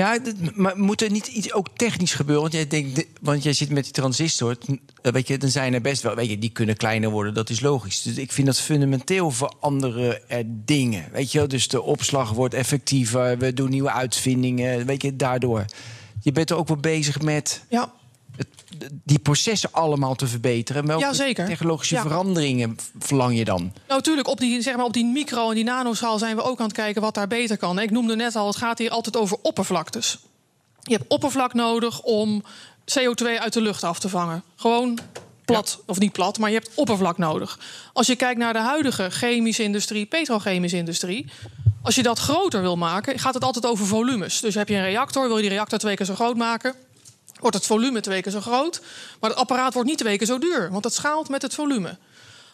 [0.00, 0.18] Ja,
[0.54, 2.42] maar moet er niet iets ook technisch gebeuren?
[2.42, 4.56] Want jij, denkt, de- want jij zit met die transistor.
[5.02, 6.14] eh, Weet je, dan zijn er best wel.
[6.14, 8.02] Weet je, die kunnen kleiner worden, dat is logisch.
[8.02, 11.04] Dus ik vind dat fundamenteel veranderen er dingen.
[11.12, 13.38] Weet je, dus de opslag wordt effectiever.
[13.38, 14.86] We doen nieuwe uitvindingen.
[14.86, 15.64] Weet je, daardoor.
[16.22, 17.92] je bent er ook wel bezig met Ja,
[18.46, 20.86] het- die processen allemaal te verbeteren.
[20.86, 22.02] Welke technologische Ja.
[22.02, 23.60] veranderingen verlang je dan?
[23.62, 26.58] Nou, natuurlijk, op die, zeg maar, op die micro- en die nanoschaal zijn we ook
[26.58, 27.78] aan het kijken wat daar beter kan.
[27.78, 30.18] Ik noemde net al, het gaat hier altijd over oppervlaktes.
[30.82, 32.42] Je hebt oppervlak nodig om
[32.84, 34.42] CO2 uit de lucht af te vangen.
[34.56, 34.98] Gewoon
[35.44, 37.58] plat, of niet plat, maar je hebt oppervlak nodig.
[37.92, 41.26] Als je kijkt naar de huidige chemische industrie, petrochemische industrie...
[41.82, 44.40] als je dat groter wil maken, gaat het altijd over volumes.
[44.40, 46.74] Dus heb je een reactor, wil je die reactor twee keer zo groot maken...
[47.40, 48.80] wordt het volume twee keer zo groot.
[49.20, 51.96] Maar het apparaat wordt niet twee keer zo duur, want het schaalt met het volume.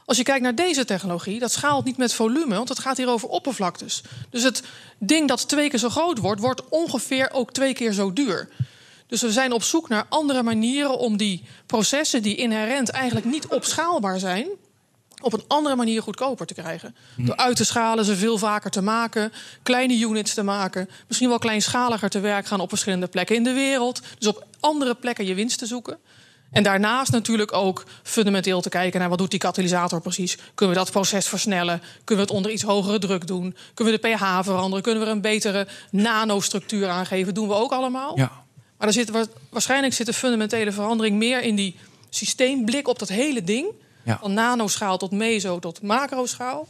[0.04, 3.08] Als je kijkt naar deze technologie, dat schaalt niet met volume, want het gaat hier
[3.08, 4.02] over oppervlaktes.
[4.30, 4.62] Dus het
[4.98, 8.48] ding dat twee keer zo groot wordt, wordt ongeveer ook twee keer zo duur.
[9.06, 13.46] Dus we zijn op zoek naar andere manieren om die processen die inherent eigenlijk niet
[13.46, 14.46] opschaalbaar zijn,
[15.26, 16.96] op een andere manier goedkoper te krijgen.
[17.16, 21.38] Door uit te schalen, ze veel vaker te maken, kleine units te maken, misschien wel
[21.38, 24.00] kleinschaliger te werk gaan op verschillende plekken in de wereld.
[24.18, 25.98] Dus op andere plekken je winst te zoeken.
[26.50, 30.36] En daarnaast natuurlijk ook fundamenteel te kijken naar wat doet die katalysator precies.
[30.54, 31.82] Kunnen we dat proces versnellen?
[32.04, 33.56] Kunnen we het onder iets hogere druk doen?
[33.74, 34.82] Kunnen we de pH veranderen?
[34.82, 37.34] Kunnen we er een betere nanostructuur aangeven?
[37.34, 38.18] Doen we ook allemaal.
[38.18, 38.32] Ja.
[38.78, 41.76] Maar er zit, wa- waarschijnlijk zit de fundamentele verandering meer in die
[42.10, 43.66] systeemblik op dat hele ding.
[44.06, 44.18] Ja.
[44.20, 46.68] Van nanoschaal tot meso tot macroschaal.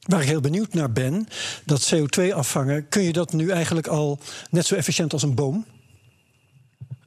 [0.00, 1.28] Waar ik heel benieuwd naar ben,
[1.64, 4.18] dat CO2 afvangen, kun je dat nu eigenlijk al
[4.50, 5.64] net zo efficiënt als een boom?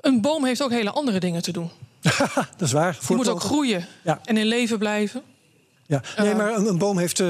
[0.02, 1.70] Een boom heeft ook hele andere dingen te doen.
[2.58, 2.98] dat is waar.
[3.08, 4.20] Die moet ook groeien Ja.
[4.24, 5.22] en in leven blijven.
[5.86, 6.02] Ja.
[6.18, 7.28] Nee, maar een, een boom heeft, eh,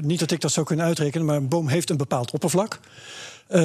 [0.00, 2.80] niet dat ik dat zou kunnen uitrekenen, maar een boom heeft een bepaald oppervlak.
[3.46, 3.62] Eh,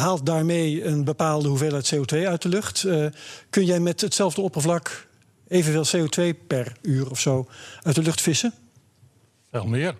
[0.00, 2.84] haalt daarmee een bepaalde hoeveelheid CO2 uit de lucht.
[2.84, 3.06] Eh,
[3.50, 5.07] kun jij met hetzelfde oppervlak
[5.48, 7.48] evenveel CO2 per uur of zo
[7.82, 8.54] uit de lucht vissen?
[9.50, 9.94] Veel meer.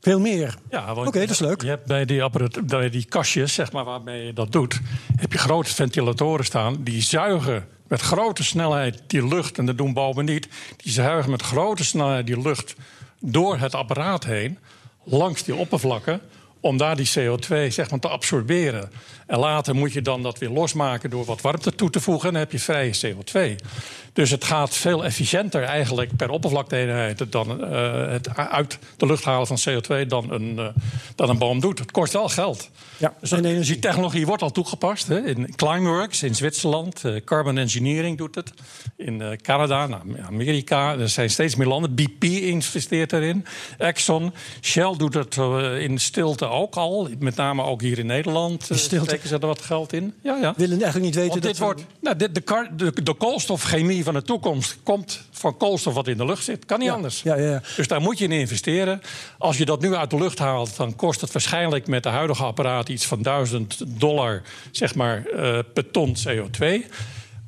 [0.00, 0.54] Veel meer.
[0.70, 1.62] Ja, want Oké, dat is leuk.
[1.62, 2.22] Je hebt bij die,
[2.64, 4.80] bij die kastjes, zeg maar, waarmee je dat doet,
[5.16, 6.82] heb je grote ventilatoren staan.
[6.82, 10.48] Die zuigen met grote snelheid die lucht, en dat doen bomen niet.
[10.76, 12.74] Die zuigen met grote snelheid die lucht
[13.20, 14.58] door het apparaat heen,
[15.04, 16.20] langs die oppervlakken,
[16.64, 18.90] om daar die CO2 zeg maar, te absorberen.
[19.26, 22.26] En later moet je dan dat weer losmaken door wat warmte toe te voegen.
[22.26, 23.64] En dan heb je vrije CO2.
[24.12, 29.46] Dus het gaat veel efficiënter eigenlijk per oppervlakteeenheid dan eh, het uit de lucht halen
[29.46, 30.66] van CO2 dan een, eh,
[31.14, 31.78] dan een boom doet.
[31.78, 32.70] Het kost wel geld.
[32.96, 33.64] Ja, Dus en energie.
[33.72, 35.08] die technologie wordt al toegepast.
[35.08, 35.26] Hè?
[35.26, 37.04] In Climeworks in Zwitserland.
[37.04, 38.52] eh, Carbon Engineering doet het.
[38.96, 40.98] In Canada, nou, Amerika.
[40.98, 41.94] Er zijn steeds meer landen.
[41.94, 43.44] BP investeert erin.
[43.78, 44.32] Exxon.
[44.60, 45.36] Shell doet het
[45.78, 47.08] in stilte ook al.
[47.18, 48.70] Met name ook hier in Nederland.
[48.70, 48.76] eh?
[48.76, 50.14] Steken ze er wat geld in.
[50.22, 50.54] Ja, ja.
[50.56, 54.14] willen eigenlijk niet weten Want dat dit wordt, nou, dit, de, de, de koolstofchemie van
[54.14, 56.64] de toekomst komt van koolstof wat in de lucht zit.
[56.64, 57.22] Kan niet Ja, anders.
[57.22, 57.62] ja, ja, ja.
[57.76, 59.00] Dus daar moet je in investeren.
[59.38, 62.44] Als je dat nu uit de lucht haalt, dan kost het waarschijnlijk met de huidige
[62.44, 66.86] apparaten iets van 1000 dollar zeg maar, eh, per ton CO2.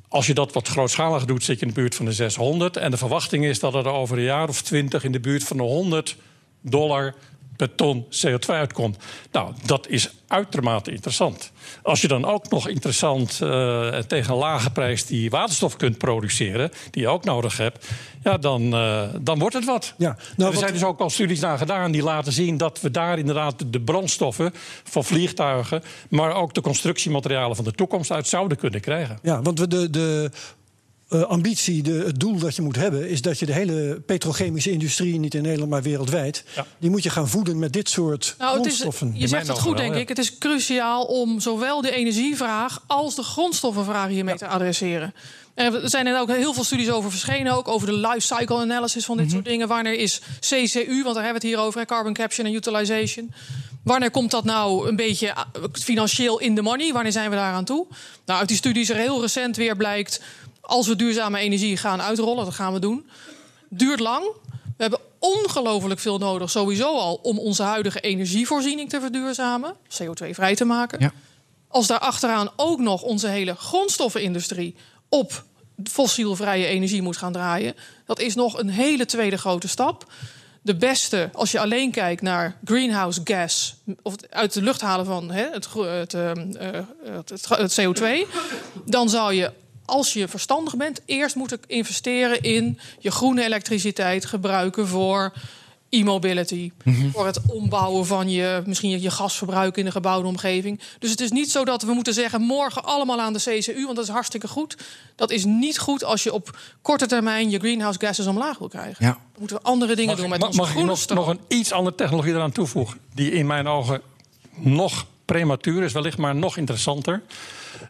[0.09, 2.77] Als je dat wat grootschaliger doet, zit je in de buurt van de 600.
[2.77, 5.57] En de verwachting is dat er over een jaar of 20 in de buurt van
[5.57, 6.17] de 100
[6.61, 7.15] dollar
[7.57, 8.97] per ton CO2 uitkomt.
[9.33, 11.53] Nou, dat is uitermate interessant.
[11.83, 16.71] Als je dan ook nog interessant eh, tegen een lage prijs die waterstof kunt produceren,
[16.91, 17.87] die je ook nodig hebt,
[18.23, 19.95] ja, dan, eh, dan wordt het wat.
[19.97, 22.81] Ja, er nou, wat- zijn dus ook al studies naar gedaan die laten zien dat
[22.81, 24.53] we daar inderdaad de brandstoffen
[24.85, 29.19] van vliegtuigen, maar ook de constructiematerialen van de toekomst uit zouden kunnen krijgen.
[29.23, 30.31] Ja, want we de, de
[31.09, 34.71] eh, ambitie, de, het doel dat je moet hebben, is dat je de hele petrochemische
[34.71, 36.67] industrie, niet in Nederland, maar wereldwijd, Ja.
[36.79, 39.21] die moet je gaan voeden met dit soort Nou, het is, grondstoffen.
[39.21, 40.01] je zegt het goed, wel, denk ja.
[40.01, 40.09] ik.
[40.09, 45.15] Het is cruciaal om zowel de energievraag als de grondstoffenvraag hiermee te adresseren.
[45.55, 49.05] Er zijn er ook heel veel studies over verschenen, ook over de life cycle analysis
[49.05, 49.69] van dit soort dingen.
[49.69, 53.33] Wanneer is CCU, want daar hebben we het hier over, carbon capture en utilization.
[53.85, 56.93] Wanneer komt dat nou een beetje ah, financieel in de money?
[56.93, 57.87] Wanneer zijn we daar aan toe?
[58.25, 60.21] Nou, uit die studies er heel recent weer blijkt,
[60.67, 63.09] als we duurzame energie gaan uitrollen, dat gaan we doen,
[63.69, 64.25] duurt lang.
[64.77, 70.65] We hebben ongelooflijk veel nodig, sowieso al, om onze huidige energievoorziening te verduurzamen, CO2-vrij te
[70.65, 71.01] maken.
[71.01, 71.13] Ja.
[71.69, 74.75] Als daar achteraan ook nog onze hele grondstoffenindustrie
[75.09, 75.45] op
[75.85, 77.75] fossielvrije energie moet gaan draaien,
[78.07, 80.13] dat is nog een hele tweede grote stap.
[80.63, 85.31] De beste, als je alleen kijkt naar greenhouse gas, of uit de lucht halen van
[85.31, 88.27] hè, het, ehm, eh, het, het, het CO2,
[88.85, 89.53] dan zou je
[89.87, 95.33] als je verstandig bent, eerst moeten investeren in je groene elektriciteit gebruiken voor
[95.89, 96.73] e-mobility.
[97.13, 100.81] Voor het ombouwen van je, misschien je, gasverbruik in de gebouwde omgeving.
[100.99, 103.97] Dus het is niet zo dat we moeten zeggen morgen allemaal aan de CCU, want
[103.97, 104.77] dat is hartstikke goed.
[105.17, 109.05] Dat is niet goed als je op korte termijn je greenhouse gases omlaag wil krijgen.
[109.05, 109.11] Ja.
[109.11, 111.41] Dan moeten we andere dingen doen met mag, onze mag ik groene nog, nog een
[111.49, 113.01] iets andere technologie eraan toevoegen?
[113.15, 114.01] Die in mijn ogen
[114.55, 117.23] nog prematuur is wellicht, maar nog interessanter.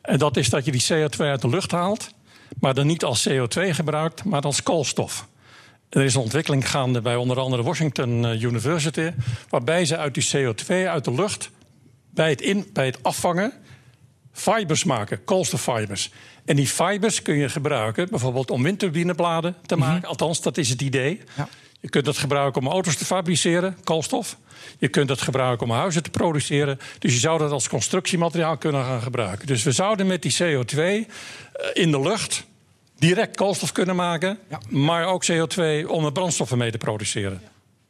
[0.06, 2.10] En dat is dat je die CO2 uit de lucht haalt,
[2.60, 5.28] maar dan niet als CO2 gebruikt, maar als koolstof.
[5.88, 9.10] Er is een ontwikkeling gaande bij onder andere Washington eh, University,
[9.48, 11.50] waarbij ze uit die CO2 uit de lucht
[12.10, 13.52] bij het, in, bij het afvangen
[14.32, 16.10] fibers maken, koolstoffibers.
[16.44, 19.98] En die fibers kun je gebruiken bijvoorbeeld om windturbinebladen te maken.
[19.98, 20.06] Mhm.
[20.06, 21.20] Althans, dat is het idee.
[21.36, 21.48] Ja.
[21.86, 24.36] Je kunt dat gebruiken om auto's te fabriceren, koolstof.
[24.78, 26.78] Je kunt dat gebruiken om huizen te produceren.
[26.98, 29.46] Dus je zou dat als constructiemateriaal kunnen gaan gebruiken.
[29.46, 31.04] Dus we zouden met die CO2 eh,
[31.72, 32.44] in de lucht
[32.98, 37.40] direct koolstof kunnen maken, maar ook CO2 om er brandstoffen mee te produceren.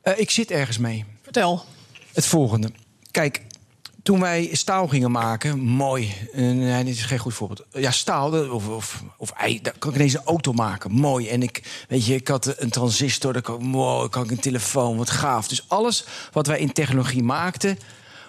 [0.05, 1.05] Uh, ik zit ergens mee.
[1.23, 1.65] Vertel.
[2.13, 2.71] Het volgende.
[3.11, 3.43] Kijk,
[4.07, 6.15] toen wij staal gingen maken, mooi.
[6.33, 7.65] Nee, dit is geen goed voorbeeld.
[7.73, 9.31] Ja, staal, of, of, of
[9.63, 10.91] daar kan ik ineens een auto maken.
[10.91, 11.29] Mooi.
[11.29, 14.97] En ik, weet je, ik had een transistor, daar kan, wow, kan ik een telefoon,
[14.97, 15.49] wat gaaf.
[15.49, 17.79] Dus alles wat wij in technologie maakten,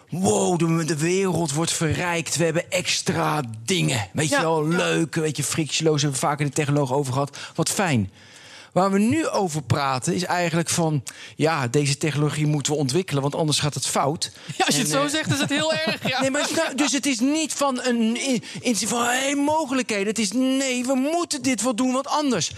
[0.10, 2.36] wow, de, de, wereld wordt verrijkt.
[2.36, 4.08] We hebben extra dingen.
[4.14, 6.02] Weet je wel, leuk, weet je, frictieloos.
[6.02, 7.38] Hebben we vaak in de technologie over gehad.
[7.56, 8.12] Wat fijn.
[8.78, 11.04] Waar we nu over praten is eigenlijk van...
[11.36, 14.32] ja, deze technologie moeten we ontwikkelen, want anders gaat het fout.
[14.58, 16.22] Ja, als je het zo eh, zegt, is het heel erg, ja.
[16.22, 18.22] Nee, maar, nou, dus het is niet van een
[18.62, 20.08] in, van hey, mogelijkheden.
[20.08, 22.52] Het is nee, we moeten dit wel doen, want anders...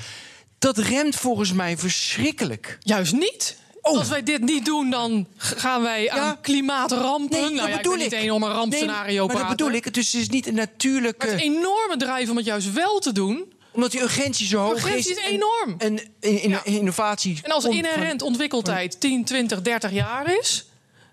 [0.58, 2.78] Dat remt volgens mij verschrikkelijk.
[2.80, 3.58] Juist niet.
[3.82, 3.98] Oh.
[3.98, 7.42] Als wij dit niet doen, dan gaan wij aan klimaatrampen.
[7.42, 8.00] Nee, nou ja, bedoel ik.
[8.00, 9.94] niet een om een rampscenario nee, maar dat bedoel ik.
[9.94, 11.26] Dus het is niet een natuurlijke...
[11.26, 14.74] Maar het enorme drijf om het juist wel te doen omdat die urgentie zo hoog
[14.74, 15.18] urgentie is.
[15.18, 15.76] is enorm.
[15.78, 17.40] En, in, innovatie.
[17.44, 20.64] En als inherent ontwikkeltijd 10, 20, 30 jaar is.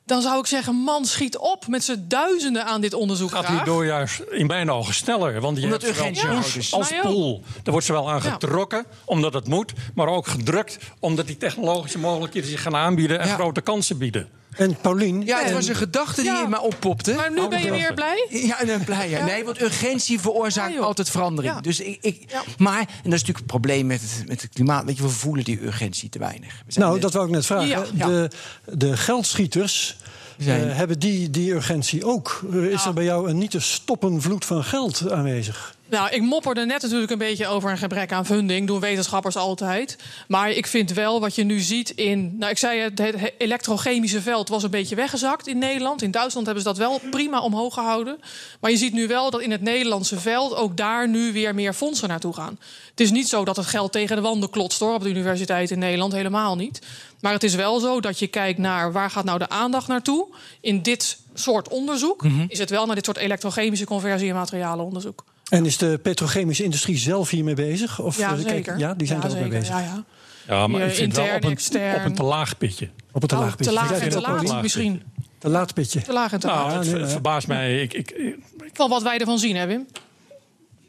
[0.04, 3.30] Dan zou ik zeggen, man, schiet op met z'n duizenden aan dit onderzoek.
[3.30, 5.40] Gaat hierdoor juist in mijn ogen sneller.
[5.40, 6.42] Want je omdat hebt urgentie ja.
[6.56, 6.72] is.
[6.72, 7.42] als pool.
[7.62, 9.72] Daar wordt ze wel aan getrokken, omdat het moet.
[9.94, 13.20] Maar ook gedrukt, omdat die technologische mogelijkheden zich gaan aanbieden...
[13.20, 14.28] en grote kansen bieden.
[14.56, 15.24] En Paulien.
[15.24, 17.12] Ja, het was een gedachte die in mij oppopte.
[17.14, 18.26] Maar nu ben je weer blij?
[18.30, 19.10] Ja, ben blij.
[19.10, 19.24] Ja.
[19.24, 21.60] Nee, want urgentie veroorzaakt altijd verandering.
[21.60, 22.24] Dus ik, ik
[22.58, 24.84] Maar, en dat is natuurlijk het probleem met het, met het klimaat.
[24.84, 26.62] Weet je, we voelen die urgentie te weinig.
[26.74, 27.98] Nou, dat wou ik net vragen.
[27.98, 28.30] De,
[28.64, 29.96] de geldschieters.
[30.36, 32.40] Uh, hebben die die urgentie ook?
[32.52, 35.75] Is er bij jou een niet te stoppen vloed van geld aanwezig?
[35.88, 38.66] Nou, ik mopperde net natuurlijk een beetje over een gebrek aan funding.
[38.66, 39.98] Doen wetenschappers altijd.
[40.28, 42.36] Maar ik vind wel wat je nu ziet in.
[42.38, 46.02] Nou, ik zei het, het elektrochemische veld was een beetje weggezakt in Nederland.
[46.02, 48.20] In Duitsland hebben ze dat wel prima omhoog gehouden.
[48.60, 51.72] Maar je ziet nu wel dat in het Nederlandse veld ook daar nu weer meer
[51.72, 52.58] fondsen naartoe gaan.
[52.90, 55.70] Het is niet zo dat het geld tegen de wanden klotst hoor, op de universiteit
[55.70, 56.12] in Nederland.
[56.12, 56.80] Helemaal niet.
[57.20, 60.26] Maar het is wel zo dat je kijkt naar waar gaat nou de aandacht naartoe.
[60.60, 62.44] In dit soort onderzoek mhm.
[62.48, 65.24] is het wel naar dit soort elektrochemische conversie- en materialenonderzoek.
[65.48, 68.00] En is de petrochemische industrie zelf hiermee bezig?
[68.00, 68.78] Of ja, zeker.
[68.78, 69.68] Ja, die zijn er ook mee bezig.
[69.68, 70.04] Ja, ja.
[70.46, 71.58] ja maar ik vind wel op een,
[71.94, 72.88] op een te laag pitje.
[73.12, 73.72] Op een te laag pitje.
[73.72, 75.02] te laag en te laag misschien.
[75.38, 76.02] Te laat pitje.
[76.02, 76.84] Te laag en te laag.
[76.84, 77.82] Nou, het verbaast mij.
[77.82, 78.36] Ik, ik, ik,
[78.72, 79.86] Van wat wij ervan zien, hè Wim?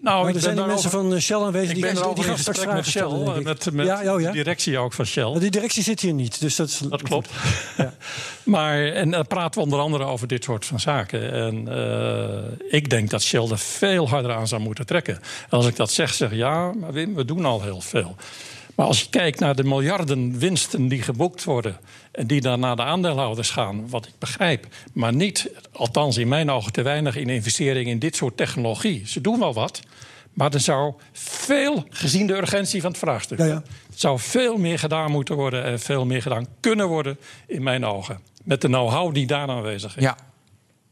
[0.01, 1.79] Nou, er zijn mensen van Shell aanwezig.
[1.79, 4.27] Ben die, die gaan straks met Shell, stellen, met, met ja, oh, ja.
[4.27, 5.39] de directie ook van Shell.
[5.39, 6.77] Die directie zit hier niet, dus dat is...
[6.77, 7.29] Dat klopt.
[7.77, 7.93] ja.
[8.43, 11.31] Maar, en dan praten we onder andere over dit soort van zaken.
[11.31, 15.15] En uh, ik denk dat Shell er veel harder aan zou moeten trekken.
[15.15, 18.15] En als ik dat zeg, zeg ja, maar Wim, we doen al heel veel.
[18.75, 21.77] Maar als je kijkt naar de miljarden winsten die geboekt worden...
[22.17, 24.67] en die dan naar de aandeelhouders gaan, wat ik begrijp...
[24.93, 27.15] maar niet, althans in mijn ogen te weinig...
[27.15, 29.07] in investeringen in dit soort technologie.
[29.07, 29.81] Ze doen wel wat,
[30.33, 33.37] maar er zou veel, gezien de urgentie van het vraagstuk...
[33.37, 33.63] Ja, ja.
[33.95, 35.63] zou veel meer gedaan moeten worden...
[35.63, 38.19] en veel meer gedaan kunnen worden, in mijn ogen.
[38.43, 40.03] Met de know-how die daar aanwezig is.
[40.03, 40.17] Ja,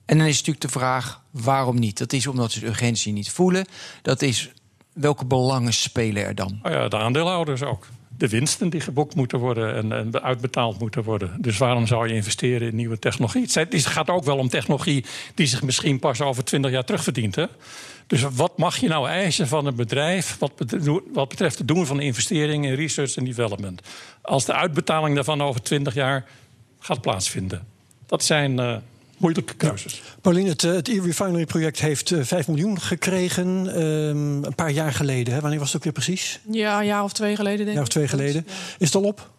[0.05, 1.97] en dan is natuurlijk de vraag waarom niet.
[1.97, 3.65] Dat is omdat ze de urgentie niet voelen.
[4.01, 4.51] Dat is
[4.93, 6.59] welke belangen spelen er dan?
[6.63, 7.87] Oh ja, de aandeelhouders ook.
[8.17, 11.37] De winsten die geboekt moeten worden en, en, uitbetaald moeten worden.
[11.41, 13.47] Dus waarom zou je investeren in nieuwe technologie?
[13.53, 15.05] Het gaat ook wel om technologie
[15.35, 17.35] die zich misschien pas over twintig jaar terugverdient.
[17.35, 17.45] Hè?
[18.07, 20.37] Dus wat mag je nou eisen van een bedrijf
[21.13, 23.81] wat betreft, het doen van investeringen in research en development?
[24.21, 26.25] Als de uitbetaling daarvan over twintig jaar
[26.79, 27.67] gaat plaatsvinden.
[28.05, 28.59] Dat zijn.
[28.59, 28.75] Uh,
[29.17, 30.01] moeilijke keuzes.
[30.21, 35.33] Pauline, het, het e-refinery-project heeft 5 eh, miljoen gekregen um, een paar jaar geleden.
[35.33, 35.39] Hè?
[35.39, 36.39] Wanneer was het ook weer precies?
[36.51, 37.73] Ja, een jaar of twee geleden, denk ik.
[37.73, 38.47] Jaar of twee geleden.
[38.77, 39.33] Is het al op?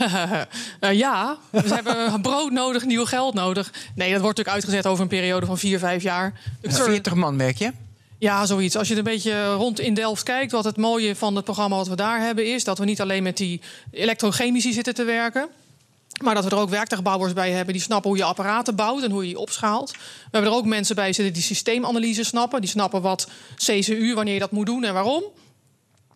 [0.00, 0.42] uh,
[1.04, 3.72] ja, we hebben brood nodig, nieuw geld nodig.
[3.94, 6.40] Nee, dat wordt natuurlijk uitgezet over een periode van vier, vijf jaar.
[6.62, 7.72] 40 man, merk je?
[8.18, 8.76] Ja, zoiets.
[8.76, 11.88] Als je een beetje rond in Delft kijkt, wat het mooie van het programma wat
[11.88, 13.60] we daar hebben is dat we niet alleen met die
[13.90, 15.48] elektrochemici zitten te werken.
[16.22, 19.10] Maar dat we er ook werktuigbouwers bij hebben die snappen hoe je apparaten bouwt en
[19.10, 19.90] hoe je die opschaalt.
[19.90, 19.98] We
[20.30, 22.60] hebben er ook mensen bij zitten die systeemanalyse snappen.
[22.60, 25.22] Die snappen wat CCU, wanneer je dat moet doen en waarom.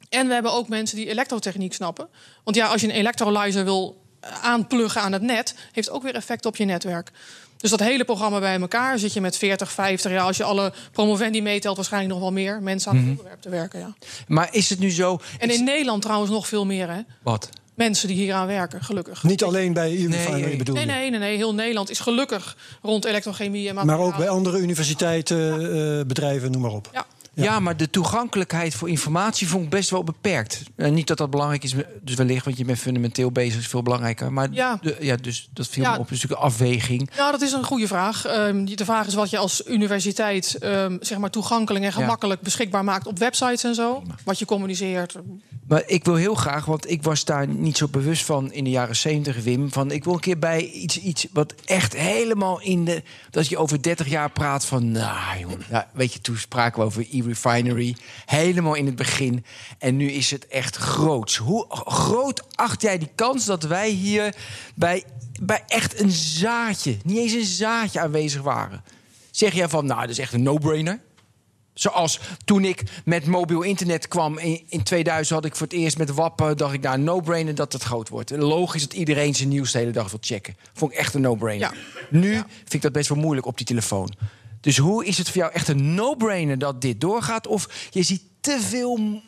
[0.09, 2.09] En we hebben ook mensen die elektrotechniek snappen.
[2.45, 4.03] Want ja, als je een electrolyzer wil
[4.43, 7.11] aanpluggen aan het net, heeft ook weer effect op je netwerk.
[7.57, 10.73] Dus dat hele programma bij elkaar zit je met 40, 50, ja, als je alle
[10.93, 13.79] promovendi meetelt, waarschijnlijk nog wel meer mensen aan het onderwerp te werken.
[13.79, 13.95] Ja.
[14.27, 15.21] Maar is het nu zo...
[15.39, 17.01] En in Nederland trouwens nog veel meer, hè?
[17.23, 17.49] Wat?
[17.81, 19.22] Mensen die hieraan werken, gelukkig.
[19.22, 20.91] Niet alleen bij Unifinery Nee, bedoel Nee, je?
[20.93, 21.37] nee, nee, nee.
[21.37, 25.53] Heel Nederland is gelukkig rond elektrochemie en Maar ook bij andere universiteiten,
[25.99, 26.89] eh, bedrijven, noem maar op.
[26.93, 27.07] Ja.
[27.35, 27.61] Ja.
[27.61, 30.62] maar de toegankelijkheid voor informatie vond ik best wel beperkt.
[30.76, 33.83] Eh, niet dat dat belangrijk is, dus wellicht, want je bent fundamenteel bezig, is veel
[33.83, 34.33] belangrijker.
[34.33, 34.78] Maar Ja.
[34.83, 35.93] de- ja dus dat viel Ja.
[35.93, 36.09] me op.
[36.09, 37.11] Dus natuurlijk een afweging.
[37.16, 38.24] Nou, dat is een goede vraag.
[38.24, 42.85] Ehm, de vraag is wat je als universiteit ehm, zeg maar toegankelijk en gemakkelijk beschikbaar
[42.85, 44.03] maakt op websites en zo.
[44.24, 45.14] Wat je communiceert.
[45.68, 48.70] Maar ik wil heel graag, want ik was daar niet zo bewust van in de
[48.70, 49.72] jaren 70, Wim.
[49.72, 53.03] Van ik wil een keer bij iets, iets wat echt helemaal in de.
[53.31, 54.91] Dat je over 30 jaar praat van.
[54.91, 55.62] Nou, jongen.
[55.70, 57.97] Ja, weet je, toen spraken we over e-refinery.
[58.27, 59.45] Helemaal in het begin.
[59.79, 61.37] En nu is het echt groots.
[61.37, 64.35] Hoe groot acht jij die kans dat wij hier
[64.75, 65.05] bij,
[65.41, 68.85] bij echt een zaadje, niet eens een zaadje aanwezig waren?
[69.31, 71.01] Zeg jij van, nou, dat is echt een no-brainer?
[71.75, 75.99] Zoals toen ik met mobiel internet kwam in, in 2000 had ik voor het eerst
[75.99, 78.31] met wappen dacht ik nou no-brainer dat het groot wordt.
[78.31, 80.57] Logisch dat iedereen zijn nieuws de hele dag wil checken.
[80.73, 81.71] Vond ik echt een no-brainer.
[81.73, 82.09] Ja.
[82.11, 84.14] Nu vind ik dat best wel moeilijk op die telefoon.
[84.61, 87.47] Dus hoe is het voor jou echt een no-brainer dat dit doorgaat?
[87.47, 89.21] Of je ziet te veel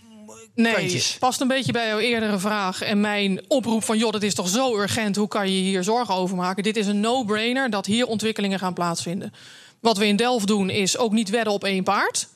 [0.54, 1.16] Nee, kantjes?
[1.18, 3.98] past een beetje bij jouw eerdere vraag en mijn oproep van...
[3.98, 6.62] joh, dat is toch zo urgent, hoe kan je hier zorgen over maken?
[6.62, 9.32] Dit is een no-brainer dat hier ontwikkelingen gaan plaatsvinden.
[9.80, 12.28] Wat we in Delft doen is ook niet wedden op één paard.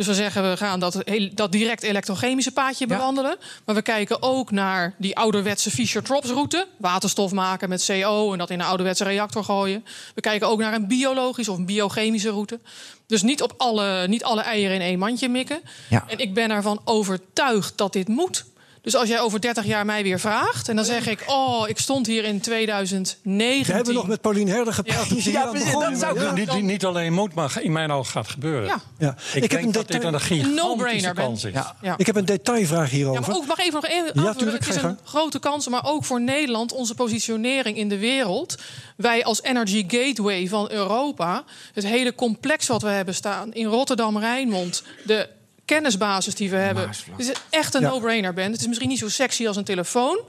[0.00, 1.02] Dus we zeggen we gaan dat,
[1.34, 2.96] dat direct elektrochemische paadje Ja.
[2.96, 3.36] bewandelen.
[3.64, 6.66] Maar we kijken ook naar die ouderwetse Fischer-Tropsch-route.
[6.78, 9.84] Waterstof maken met CO en dat in een ouderwetse reactor gooien.
[10.14, 12.60] We kijken ook naar een biologische of een biochemische route.
[13.06, 15.60] Dus niet op alle, niet alle eieren in één mandje mikken.
[15.90, 16.04] Ja.
[16.08, 18.44] En ik ben ervan overtuigd dat dit moet.
[18.82, 20.68] Dus als jij over 30 jaar mij weer vraagt...
[20.68, 23.66] en dan zeg ik, oh, ik stond hier in 2019...
[23.66, 25.08] We hebben nog met Paulien Herder gepraat.
[25.08, 26.32] toen Ja, aan precies, dat zou Ja.
[26.32, 28.66] Niet, niet, alleen moet, maar in mijn ogen gaat gebeuren.
[28.66, 28.80] Ja.
[28.98, 29.16] Ja.
[29.34, 31.24] Ik, Ik heb denk een dat dit een gigantische no-brainer, Ben.
[31.24, 31.52] kans is.
[31.52, 31.76] Ja.
[31.82, 31.94] Ja.
[31.96, 33.20] Ik heb een detailvraag Ja, hierover.
[33.20, 34.36] maar ook, mag even nog één Ja, aanvullen.
[34.36, 36.72] tuurlijk, Het is een grote kans, maar ook voor Nederland...
[36.72, 38.58] onze positionering in de wereld.
[38.96, 41.44] Wij als Energy Gateway van Europa...
[41.74, 44.82] het hele complex wat we hebben staan in Rotterdam-Rijnmond...
[45.04, 45.28] de
[45.74, 46.88] kennisbasis die we hebben.
[46.88, 47.88] Het is echt een Ja.
[47.88, 48.52] no-brainer, Ben.
[48.52, 50.20] Het is misschien niet zo sexy als een telefoon...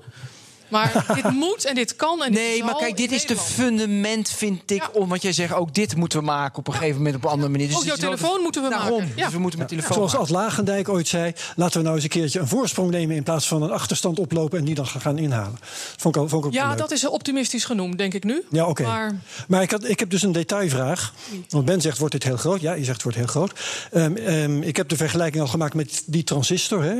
[0.71, 4.29] maar dit moet en dit kan en dit Nee, maar kijk, dit is de fundament,
[4.29, 4.81] vind ik.
[4.81, 4.89] Ja.
[4.93, 7.29] Om wat jij zegt, ook dit moeten we maken op een gegeven moment op een
[7.29, 7.67] andere manier.
[7.67, 8.99] Dus Ook jouw wel telefoon moeten we Daarom.
[8.99, 9.13] maken.
[9.15, 9.23] Ja.
[9.23, 10.15] Dus we moeten met telefoon Zoals.
[10.15, 13.15] Ad Lagendijk ooit zei, laten we nou eens een keertje een voorsprong nemen...
[13.15, 15.59] in plaats van een achterstand oplopen en die dan gaan inhalen.
[15.97, 16.77] Vond ik, ook- vond ik ook wel Ja, leuk.
[16.77, 18.43] dat is optimistisch genoemd, denk ik nu.
[18.51, 18.83] Ja, oké.
[18.83, 19.15] Maar
[19.47, 21.13] Maar ik, had, ik heb dus een detailvraag.
[21.49, 22.61] Want Ben zegt, wordt dit heel groot?
[22.61, 23.51] Ja, je zegt, het wordt heel groot.
[23.91, 26.83] Ehm, ehm, ik heb de vergelijking al gemaakt met die transistor...
[26.83, 26.95] Hè,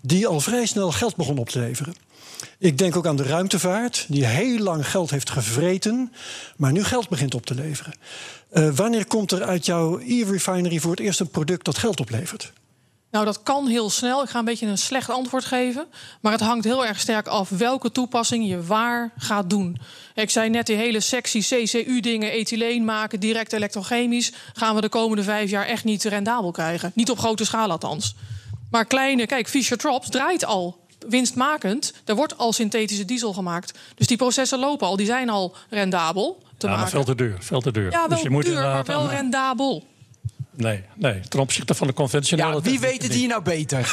[0.00, 1.94] die al vrij snel geld begon op te leveren.
[2.58, 6.12] Ik denk ook aan de ruimtevaart, die heel lang geld heeft gevreten...
[6.56, 7.94] maar nu geld begint op te leveren.
[8.50, 12.52] Eh, wanneer komt er uit jouw e-refinery voor het eerst een product dat geld oplevert?
[13.14, 14.22] Nou, dat kan heel snel.
[14.22, 15.86] Ik ga een beetje een slecht antwoord geven.
[16.20, 19.78] Maar het hangt heel erg sterk af welke toepassing je waar gaat doen.
[20.14, 24.32] Ik zei net, die hele sexy CCU-dingen, ethyleen maken, direct elektrochemisch...
[24.52, 26.92] gaan we de komende vijf jaar echt niet rendabel krijgen.
[26.94, 28.14] Niet op grote schaal althans.
[28.70, 31.92] Maar kleine, kijk, Fischer-Tropsch draait al winstmakend.
[32.04, 33.78] Er wordt al synthetische diesel gemaakt.
[33.94, 36.90] Dus die processen lopen al, die zijn al rendabel te Ja, maar maken.
[36.90, 37.36] veel te duur.
[37.40, 37.90] Veel te duur.
[37.90, 39.84] Ja, wel dus je moet duur, maar inderdaad wel aan- rendabel.
[40.56, 42.54] Nee, nee, ten opzichte van de conventionele.
[42.54, 43.86] Ja, wie weet het hier nou beter?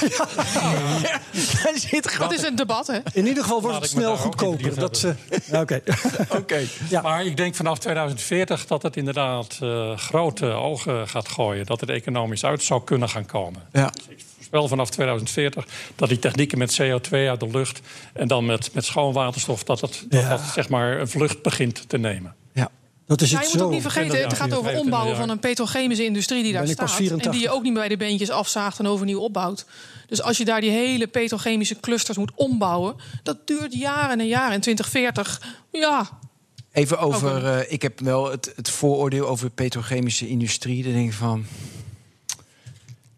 [1.75, 2.99] Zit Dat is een debat, hè?
[3.13, 4.75] In ieder geval wordt Laat het snel goedkoper.
[4.75, 5.39] Dat, verdiepen.
[5.39, 5.81] eh, ja, Oké.
[6.39, 6.61] Oké.
[6.89, 7.01] Ja.
[7.01, 11.65] Maar ik denk vanaf 2040 dat het inderdaad eh, grote ogen gaat gooien.
[11.65, 13.61] Dat het economisch uit zou kunnen gaan komen.
[13.71, 13.91] Ja.
[14.09, 17.79] Ik voorspel vanaf 2040 dat die technieken met CO2 uit de lucht...
[18.13, 20.29] en dan met, met schoon waterstof, dat het, dat Ja.
[20.29, 22.35] dat, zeg maar een vlucht begint te nemen.
[22.53, 22.69] Ja.
[23.05, 23.65] Dat is Ja, het je moet zo.
[23.65, 26.89] ook niet vergeten, het gaat over 25 ombouwen van een petrochemische industrie die daar staat.
[26.89, 27.31] En 84.
[27.31, 29.65] die je ook niet bij de beentjes afzaagt en overnieuw opbouwt.
[30.07, 34.53] Dus als je daar die hele petrochemische clusters moet ombouwen, dat duurt jaren en jaren.
[34.53, 35.41] En 2040,
[35.71, 36.09] ja,
[36.73, 40.83] Even over, eh, ik heb wel het, het vooroordeel over de petrochemische industrie.
[40.83, 41.45] Dan denk ik van,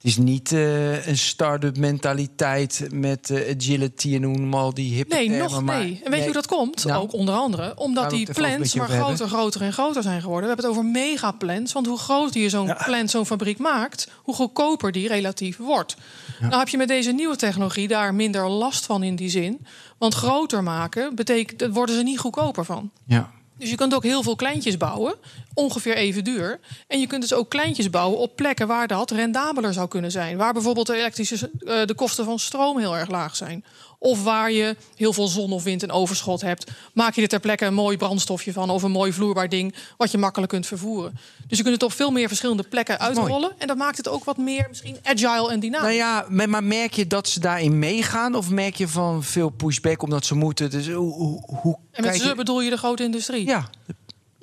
[0.04, 4.96] het is niet eh, een start-up mentaliteit met eh, agility en hoe noem al die
[4.96, 6.02] hippe nee, termen, nog maar- nee.
[6.04, 6.86] En weet je hoe dat komt?
[6.86, 10.50] Nou, ook onder andere omdat die plants maar groter, groter en groter zijn geworden.
[10.50, 11.74] We hebben het over megaplants.
[11.74, 15.96] Want hoe groter je zo'n plant, zo'n fabriek maakt, hoe goedkoper die relatief wordt.
[16.40, 19.66] Nou heb je met deze nieuwe technologie daar minder last van in die zin.
[19.98, 22.92] Want groter maken betekent, daar worden ze niet goedkoper van.
[23.06, 23.32] Ja.
[23.58, 25.16] Dus je kunt ook heel veel kleintjes bouwen,
[25.54, 26.60] ongeveer even duur.
[26.88, 30.38] En je kunt dus ook kleintjes bouwen op plekken waar dat rendabeler zou kunnen zijn.
[30.38, 33.66] Waar bijvoorbeeld de, elektrische, uh, de kosten van stroom heel erg laag zijn.
[34.00, 36.72] Of waar je heel veel zon of wind en overschot hebt.
[36.94, 40.12] Maak je er ter plekke een mooi brandstofje van of een mooi vloerbaar ding wat
[40.12, 41.18] je makkelijk kunt vervoeren.
[41.48, 43.52] Dus je kunt het op veel meer verschillende plekken uitrollen.
[43.58, 45.98] En dat maakt het ook wat meer misschien agile en dynamisch.
[45.98, 48.36] Nou ja, maar merk je dat ze daarin meegaan?
[48.36, 50.70] Of merk je van veel pushback omdat ze moeten?
[50.70, 53.46] Dus hoe, hoe, en met ze bedoel je de grote industrie?
[53.46, 53.70] Ja.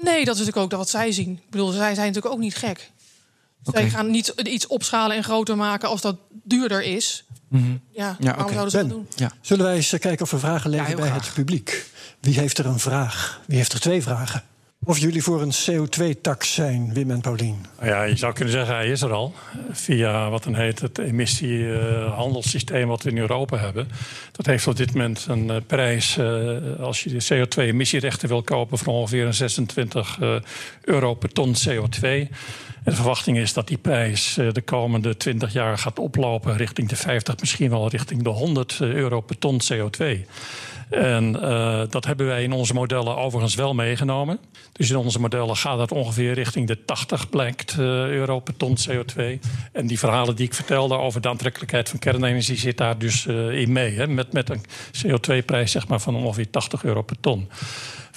[0.03, 1.33] Nee, dat is natuurlijk ook dat wat zij zien.
[1.33, 2.91] Ik bedoel, zij zijn natuurlijk ook niet gek.
[3.65, 3.83] Okay.
[3.83, 7.25] Zij gaan niet iets opschalen en groter maken als dat duurder is.
[7.49, 7.81] Mm -hmm.
[7.91, 9.09] Ja, ja waarom zouden ze dat doen?
[9.17, 9.33] Ja.
[9.41, 11.87] Zullen wij eens kijken of we vragen leveren bij het publiek?
[12.21, 13.41] Wie heeft er een vraag?
[13.47, 14.43] Wie heeft er twee vragen?
[14.85, 17.67] Of jullie voor een CO2-tax zijn, Wim en Paulien?
[17.83, 19.35] Ja, je zou kunnen zeggen, hij is er al.
[19.71, 23.89] Via wat dan heet het emissiehandelssysteem wat we in Europa hebben.
[24.33, 28.79] Dat heeft op dit moment een uh, prijs, uh, als je de CO2-emissierechten wil kopen,
[28.79, 30.35] van ongeveer 26 uh,
[30.85, 32.01] euro per ton CO2.
[32.01, 32.29] En
[32.85, 37.41] de verwachting is dat die prijs de komende 20 jaar gaat oplopen richting de 50,
[37.41, 40.25] misschien wel richting de 100 euro per ton CO2.
[40.91, 44.39] En uh, dat hebben wij in onze modellen overigens wel meegenomen.
[44.73, 48.77] Dus in onze modellen gaat dat ongeveer richting de 80 blijkt uh, euro per ton
[48.89, 49.23] CO2.
[49.73, 53.61] En die verhalen die ik vertelde over de aantrekkelijkheid van kernenergie zit daar dus uh,
[53.61, 53.95] in mee.
[53.95, 54.07] Hè?
[54.07, 54.63] Met, met een
[55.07, 57.49] CO2-prijs zeg maar, van ongeveer 80 euro per ton.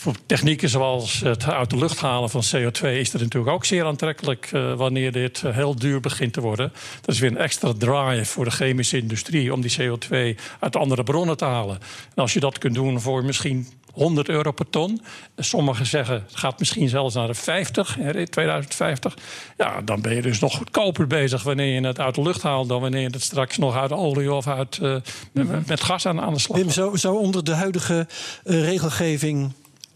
[0.03, 3.85] Voor technieken zoals het uit de lucht halen van CO2 is dat natuurlijk ook zeer
[3.85, 6.73] aantrekkelijk uh, wanneer dit heel duur begint te worden.
[7.01, 11.03] Dat is weer een extra drive voor de chemische industrie om die CO2 uit andere
[11.03, 11.79] bronnen te halen.
[12.15, 15.01] En als je dat kunt doen voor misschien 100 euro per ton.
[15.37, 19.17] Sommigen zeggen het gaat misschien zelfs naar de 50 in 2050.
[19.57, 22.67] Ja, dan ben je dus nog goedkoper bezig wanneer je het uit de lucht haalt
[22.69, 24.95] dan wanneer je het straks nog uit olie of uit, uh,
[25.31, 28.07] met, met, gas aan, aan de slag Wim, zou, zou onder de huidige
[28.45, 29.51] uh, regelgeving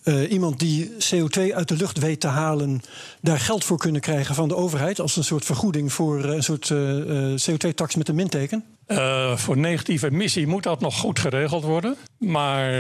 [0.07, 2.81] uh, iemand die CO2 uit de lucht weet te halen,
[3.21, 6.43] daar geld voor kunnen krijgen van de overheid als een soort vergoeding voor uh, een
[6.43, 8.76] soort uh, CO2-tax met een minteken?
[9.35, 11.95] Voor negatieve emissie moet dat nog goed geregeld worden.
[12.17, 12.73] Maar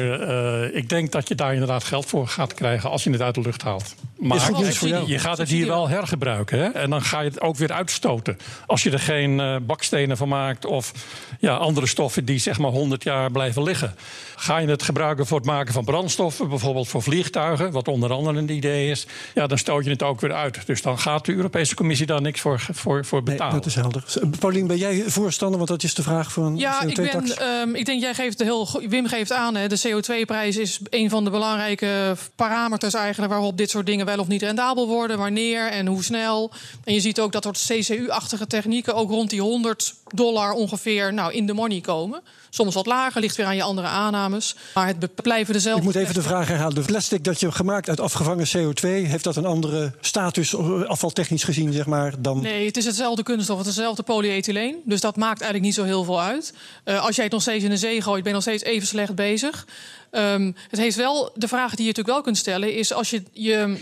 [0.73, 3.41] ik denk dat je daar inderdaad geld voor gaat krijgen als je het uit de
[3.41, 3.95] lucht haalt.
[4.17, 5.07] Maar voor jou.
[5.07, 6.59] je gaat het hier wel hergebruiken.
[6.59, 6.69] Hè?
[6.69, 8.37] En dan ga je het ook weer uitstoten.
[8.65, 10.91] Als je er geen bakstenen van maakt of
[11.39, 13.95] ja, andere stoffen die zeg maar 100 jaar blijven liggen.
[14.35, 18.37] Ga je het gebruiken voor het maken van brandstoffen, bijvoorbeeld voor vliegtuigen, wat onder andere
[18.37, 20.65] een idee is, ja, dan stoot je het ook weer uit.
[20.65, 23.51] Dus dan gaat de Europese Commissie daar niks voor, voor, voor betalen.
[23.53, 24.03] Nee, dat is helder.
[24.39, 25.57] Paulien, ben jij voorstander?
[25.57, 27.31] Want dat is de vraag voor een ja, CO2-tax.
[27.31, 30.79] Ik, ben, um, ik denk, jij geeft heel, Wim geeft aan, hè, de CO2-prijs is
[30.89, 35.17] een van de belangrijke parameters eigenlijk waarop dit soort dingen wel of niet rendabel worden,
[35.17, 36.51] wanneer en hoe snel.
[36.83, 41.33] En je ziet ook dat soort CCU-achtige technieken ook rond die 100 dollar ongeveer nou,
[41.33, 42.21] in de money komen.
[42.49, 44.55] Soms wat lager, ligt weer aan je andere aannames.
[44.73, 45.79] Maar het blijven dezelfde.
[45.79, 46.75] Ik moet even de vraag herhalen.
[46.75, 50.55] De plastic dat je gemaakt uit afgevangen CO2, heeft dat een andere status,
[50.87, 52.41] afvaltechnisch gezien, zeg maar, dan.
[52.41, 54.75] Nee, het is hetzelfde kunststof, het is hetzelfde polyethyleen.
[54.85, 56.53] Dus dat maakt eigenlijk niet zo heel veel uit.
[56.85, 58.87] Uh, als jij het nog steeds in de zee gooit, ben je nog steeds even
[58.87, 59.67] slecht bezig.
[60.11, 63.23] Um, het heeft wel, de vraag die je natuurlijk wel kunt stellen, is als je
[63.31, 63.77] je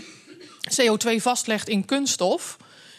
[0.80, 2.56] CO2 vastlegt in kunststof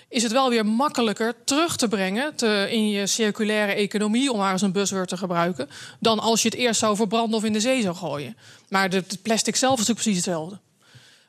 [0.10, 4.52] is het wel weer makkelijker terug te brengen te, in je circulaire economie, om maar
[4.52, 5.70] eens een buzzword te gebruiken,
[6.00, 8.38] dan als je het eerst zou verbranden of in de zee zou gooien.
[8.70, 10.60] Maar het plastic zelf is natuurlijk precies hetzelfde.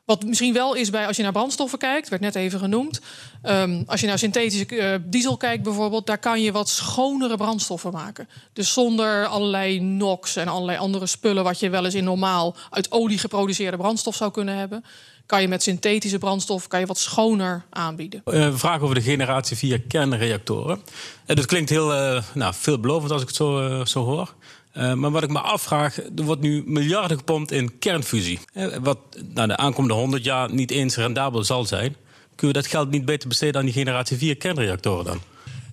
[0.09, 3.01] Wat misschien wel is bij als je naar brandstoffen kijkt, werd net even genoemd.
[3.43, 7.91] Um, als je naar synthetische uh, diesel kijkt bijvoorbeeld, daar kan je wat schonere brandstoffen
[7.91, 8.29] maken.
[8.53, 12.91] Dus zonder allerlei NOx en allerlei andere spullen wat je wel eens in normaal uit
[12.91, 14.83] olie geproduceerde brandstof zou kunnen hebben
[15.25, 18.21] kan je met synthetische brandstof kan je wat schoner aanbieden.
[18.25, 20.81] Uh, vraag over de generatie 4 kernreactoren.
[21.25, 21.87] Uh, dat klinkt heel
[22.33, 24.33] nou, veelbelovend als ik het zo, zo hoor.
[24.79, 28.39] Maar wat ik me afvraag, er wordt nu miljarden gepompt in kernfusie.
[28.81, 28.97] wat
[29.33, 31.95] nou, de aankomende 100 jaar niet eens rendabel zal zijn.
[32.35, 35.19] Kun je dat geld niet beter besteden aan die generatie 4 kernreactoren dan?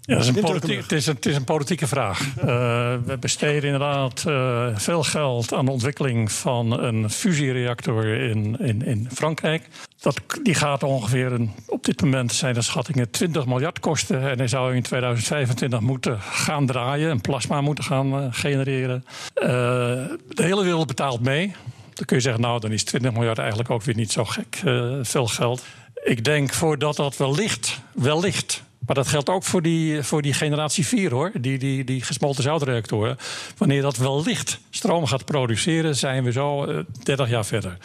[0.00, 2.20] Ja, dat is een politiek, het, is een, het is een politieke vraag.
[2.20, 2.44] Uh,
[3.06, 9.08] we besteden inderdaad uh, veel geld aan de ontwikkeling van een fusiereactor in, in, in
[9.12, 9.68] Frankrijk.
[10.06, 14.30] Dat, die gaat ongeveer, een, op dit moment zijn de schattingen 20 miljard kosten.
[14.30, 19.04] En hij zou in 2025 moeten gaan draaien, een plasma moeten gaan uh, genereren.
[19.34, 21.54] de hele wereld betaalt mee.
[21.94, 24.62] Dan kun je zeggen, nou, dan is 20 miljard eigenlijk ook weer niet zo gek
[25.02, 25.64] veel geld.
[26.04, 30.86] Ik denk voordat dat wellicht, wellicht Maar dat geldt ook voor die, voor die generatie
[30.86, 31.30] 4 hoor.
[31.40, 33.16] Die, die, die gesmolten zoutreactoren.
[33.56, 36.66] Wanneer dat wellicht stroom gaat produceren, zijn we zo
[37.02, 37.78] 30 jaar verder.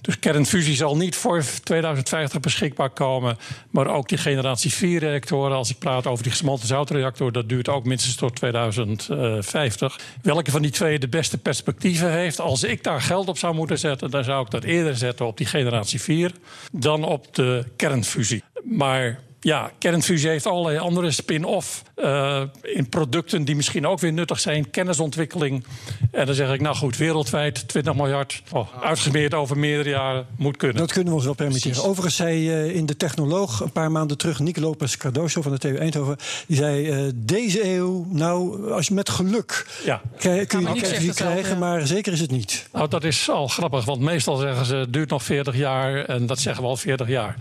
[0.00, 3.38] Dus kernfusie zal niet voor 2050 beschikbaar komen.
[3.70, 7.68] Maar ook die generatie 4 reactoren, als ik praat over die gesmolten zoutreactor, dat duurt
[7.68, 9.98] ook minstens tot 2050.
[10.22, 13.78] Welke van die twee de beste perspectieven heeft, als ik daar geld op zou moeten
[13.78, 16.32] zetten, dan zou ik dat eerder zetten op die generatie 4
[16.72, 18.42] dan op de kernfusie.
[18.64, 24.40] Maar ja, kernfusie heeft allerlei andere spin-off uh, in producten die misschien ook weer nuttig
[24.40, 24.70] zijn.
[24.70, 25.64] Kennisontwikkeling.
[26.10, 28.42] En dan zeg ik, nou goed, wereldwijd 20 miljard.
[28.52, 30.76] Oh, uitgemeerd over meerdere jaren, moet kunnen.
[30.76, 31.84] Dat kunnen we ons wel permitteren.
[31.84, 34.38] Overigens zei uh, in de Technoloog een paar maanden terug...
[34.38, 36.16] Nico Lopez Cardoso van de TU Eindhoven...
[36.46, 39.66] die zei, uh, deze eeuw, nou, als je met geluk...
[39.84, 40.00] Ja.
[40.18, 42.68] kun je kernfusie krijgen, maar zeker is het niet.
[42.72, 44.76] Nou, dat is al grappig, want meestal zeggen ze...
[44.76, 47.36] het duurt nog 40 jaar en dat zeggen we al 40 jaar.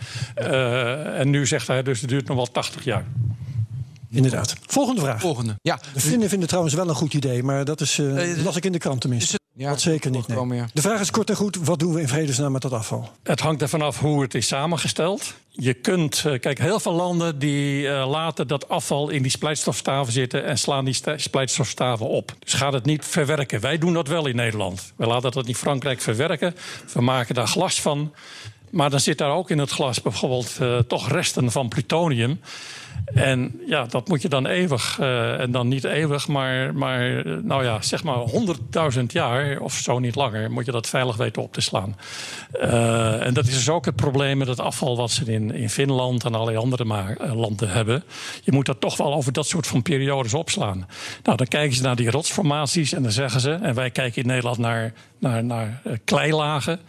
[1.15, 3.05] en nu zegt hij dus dus het duurt nog wel 80 jaar.
[4.09, 4.55] Inderdaad.
[4.65, 5.21] Volgende vraag.
[5.21, 5.55] Volgende.
[5.61, 5.79] Ja.
[5.93, 8.71] De Finnen vinden trouwens wel een goed idee, maar dat is, uh, las ik in
[8.71, 9.39] de krant tenminste.
[9.57, 10.27] Ja, dat zeker niet.
[10.27, 10.63] Nee.
[10.73, 13.11] De vraag is kort en goed: wat doen we in vredesnaam met dat afval?
[13.23, 15.33] Het hangt ervan af hoe het is samengesteld.
[15.49, 20.13] Je kunt, uh, kijk, heel veel landen die uh, laten dat afval in die splijtstofstaven
[20.13, 22.35] zitten en slaan die splijtstofstaven op.
[22.39, 23.59] Dus gaat het niet verwerken.
[23.59, 24.93] Wij doen dat wel in Nederland.
[24.95, 26.55] We laten dat in Frankrijk verwerken.
[26.93, 28.13] We maken daar glas van.
[28.75, 32.39] Maar dan zit daar ook in het glas bijvoorbeeld uh, toch resten van plutonium.
[33.05, 37.63] En ja, dat moet je dan eeuwig, uh, en dan niet eeuwig, maar, maar nou
[37.63, 41.53] ja, zeg maar honderdduizend jaar of zo niet langer, moet je dat veilig weten op
[41.53, 41.95] te slaan.
[42.53, 45.69] Uh, en dat is dus ook het probleem met het afval wat ze in, in
[45.69, 48.03] Finland en allerlei andere landen hebben.
[48.43, 50.87] Je moet dat toch wel over dat soort van periodes opslaan.
[51.23, 54.27] Nou, dan kijken ze naar die rotsformaties en dan zeggen ze, en wij kijken in
[54.27, 56.79] Nederland naar, naar, naar kleilagen,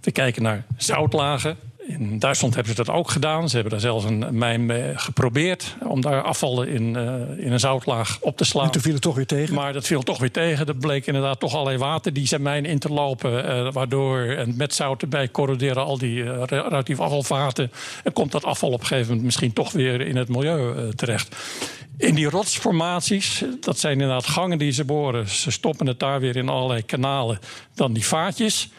[0.00, 1.56] we kijken naar zoutlagen.
[1.86, 3.48] In Duitsland hebben ze dat ook gedaan.
[3.48, 8.18] Ze hebben daar zelfs een mijn geprobeerd om daar afvallen in, uh, in een zoutlaag
[8.20, 8.64] op te slaan.
[8.64, 9.54] En toen viel het toch weer tegen?
[9.54, 10.66] Maar dat viel toch weer tegen.
[10.66, 13.44] Er bleek inderdaad toch allerlei water die zijn mijn in te lopen.
[13.44, 17.72] Uh, waardoor, en met zout erbij corroderen al die uh, relatief afvalvaten.
[18.04, 21.36] En komt dat afval op een gegeven moment misschien toch weer in het milieu terecht.
[21.96, 25.28] In die rotsformaties, dat zijn inderdaad gangen die ze boren.
[25.28, 27.38] Ze stoppen het daar weer in allerlei kanalen.
[27.74, 28.70] Dan die vaatjes.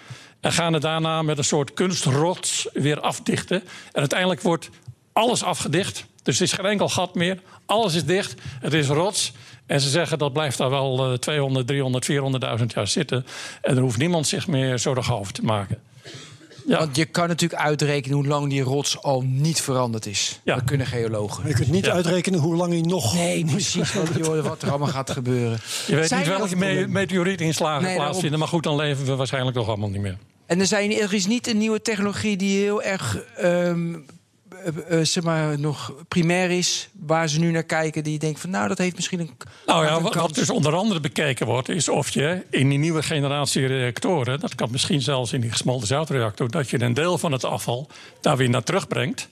[0.48, 3.62] En gaan het daarna met een soort kunstrots weer afdichten.
[3.92, 4.70] En uiteindelijk wordt
[5.14, 6.06] alles afgedicht.
[6.24, 7.42] Dus er is geen enkel gat meer.
[7.66, 8.36] Alles is dicht.
[8.60, 9.34] Het is rots.
[9.66, 12.12] En ze zeggen dat blijft daar wel 200, 300,
[12.60, 13.26] 400.000 jaar zitten.
[13.62, 15.82] En er hoeft niemand zich meer zorgen over te maken.
[16.68, 16.78] Ja.
[16.78, 20.40] Want je kan natuurlijk uitrekenen hoe lang die rots al niet veranderd is.
[20.44, 20.56] Ja.
[20.56, 21.48] Dat kunnen geologen.
[21.48, 23.14] je kunt niet uitrekenen hoe lang hij nog.
[23.14, 23.94] Nee, precies.
[24.44, 25.60] wat er allemaal gaat gebeuren.
[25.88, 28.40] Je weet niet welke me meteorietinslagen nee, plaatsvinden.
[28.40, 30.18] Maar goed, dan leven we waarschijnlijk toch allemaal niet meer.
[30.48, 33.18] En er, zijn, er is niet een nieuwe technologie die heel erg.
[33.42, 34.06] Um,
[34.90, 38.68] uh, zeg maar, nog primair is, waar ze nu naar kijken, die denken van nou,
[38.68, 39.38] dat heeft misschien een.
[39.66, 43.04] Nou ja, wat, wat, dus onder andere bekeken wordt, is of je in die nieuwe
[43.04, 47.32] generatie reactoren, dat kan misschien zelfs in die gesmolten zoutreactor, dat je een deel van
[47.32, 47.88] het afval
[48.22, 49.28] daar weer naar terugbrengt.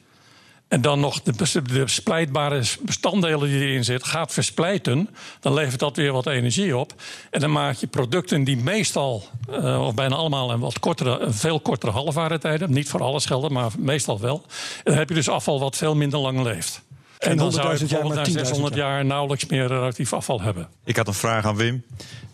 [0.68, 5.10] En dan nog de, de splijtbare bestanddelen die erin zitten, gaat versplijten.
[5.40, 6.94] Dan levert dat weer wat energie op.
[7.30, 11.34] En dan maak je producten die meestal, uh, of bijna allemaal, een, wat kortere, een
[11.34, 12.78] veel kortere halfwaardetijd hebben.
[12.78, 14.46] Niet voor alles gelden, maar meestal wel.
[14.78, 16.85] En dan heb je dus afval wat veel minder lang leeft.
[17.26, 20.68] En dan zou je bijvoorbeeld na 600 jaar nauwelijks meer relatief afval hebben.
[20.84, 21.84] Ik had een vraag aan Wim.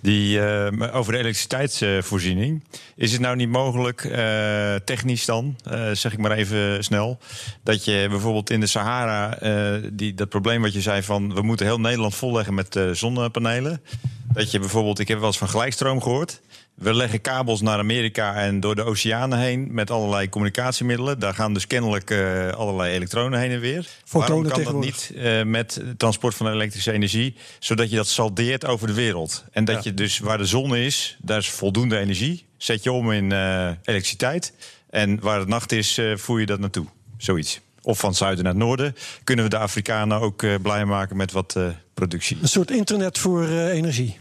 [0.01, 2.63] Die, uh, over de elektriciteitsvoorziening.
[2.95, 7.19] Is het nou niet mogelijk, uh, technisch dan, uh, zeg ik maar even snel,
[7.63, 9.38] dat je bijvoorbeeld in de Sahara,
[9.93, 13.81] die, dat probleem wat je zei van we moeten heel Nederland volleggen met zonnepanelen.
[14.34, 16.41] Dat je bijvoorbeeld, ik heb wel eens van gelijkstroom gehoord.
[16.82, 21.20] We leggen kabels naar Amerika en door de oceanen heen met allerlei communicatiemiddelen.
[21.20, 23.88] Daar gaan dus kennelijk uh, allerlei elektronen heen en weer.
[24.06, 28.66] Fotonen Waarom kan dat niet uh, met transport van elektrische energie, zodat je dat saldeert
[28.66, 29.44] over de wereld?
[29.52, 29.82] En dat ja.
[29.84, 32.45] je dus waar de zon is, daar is voldoende energie.
[32.58, 34.53] Zet je om in uh, elektriciteit.
[34.90, 36.86] En waar het nacht is, voer je dat naartoe.
[37.18, 37.60] Zoiets.
[37.82, 38.95] Of van zuiden naar het noorden.
[39.24, 41.58] Kunnen we de Afrikanen ook blij maken met wat
[41.94, 42.38] productie?
[42.41, 44.18] Een soort internet voor energie.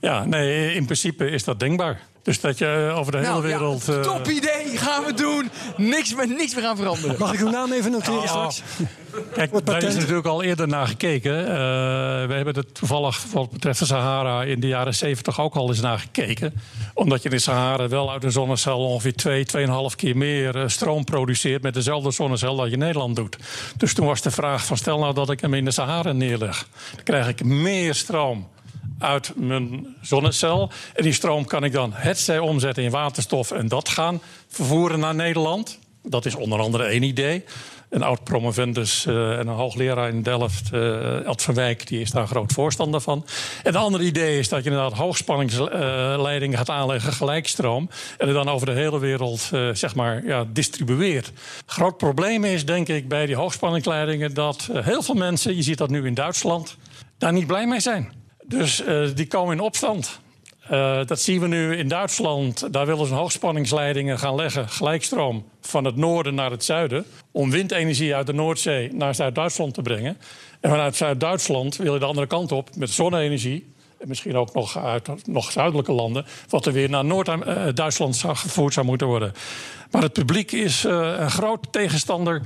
[0.00, 2.00] Ja, nee, in principe is dat denkbaar.
[2.28, 3.84] Dus dat je over de hele nou, wereld.
[3.86, 5.50] Ja, top idee, gaan we doen.
[5.76, 7.16] Niks, met niks meer gaan veranderen.
[7.18, 8.26] Mag ik uw naam even noteren oh.
[8.26, 8.62] straks?
[9.34, 11.40] Kijk, daar is natuurlijk al eerder naar gekeken.
[11.40, 11.46] Uh,
[12.26, 15.80] we hebben er toevallig wat betreft de Sahara in de jaren 70 ook al eens
[15.80, 16.52] naar gekeken.
[16.94, 21.04] Omdat je in de Sahara wel uit een zonnecel ongeveer 2, 2,5 keer meer stroom
[21.04, 23.36] produceert met dezelfde zonnecel dat je in Nederland doet.
[23.76, 26.68] Dus toen was de vraag van stel nou dat ik hem in de Sahara neerleg.
[26.94, 28.48] Dan krijg ik meer stroom
[28.98, 30.70] uit mijn zonnecel.
[30.94, 35.14] En die stroom kan ik dan hetzij omzetten in waterstof en dat gaan vervoeren naar
[35.14, 35.78] Nederland.
[36.02, 37.44] Dat is onder andere één idee.
[37.90, 40.72] een oud promovendus en een hoogleraar in Delft,
[41.26, 43.24] Ed van Wijk, die is daar groot voorstander van.
[43.62, 48.48] En het andere idee is dat je inderdaad hoogspanningsleidingen gaat aanleggen, gelijkstroom, en het dan
[48.48, 51.32] over de hele wereld zeg maar, ja, distribueert.
[51.66, 55.90] Groot probleem is, denk ik, bij die hoogspanningsleidingen dat heel veel mensen, je ziet dat
[55.90, 56.76] nu in Duitsland,
[57.18, 58.12] daar niet blij mee zijn.
[58.48, 58.82] Dus
[59.14, 60.20] die komen in opstand.
[60.70, 62.72] Uh, dat zien we nu in Duitsland.
[62.72, 67.04] Daar willen ze hoogspanningsleidingen gaan leggen, gelijkstroom, van het noorden naar het zuiden.
[67.32, 70.18] Om windenergie uit de Noordzee naar Zuid-Duitsland te brengen.
[70.60, 73.72] En vanuit Zuid-Duitsland wil je de andere kant op met zonne-energie.
[73.98, 76.26] En misschien ook nog uit nog zuidelijke landen.
[76.48, 79.32] Wat er weer naar Noord-Duitsland gevoerd zou moeten worden.
[79.90, 82.42] Maar het publiek is een groot tegenstander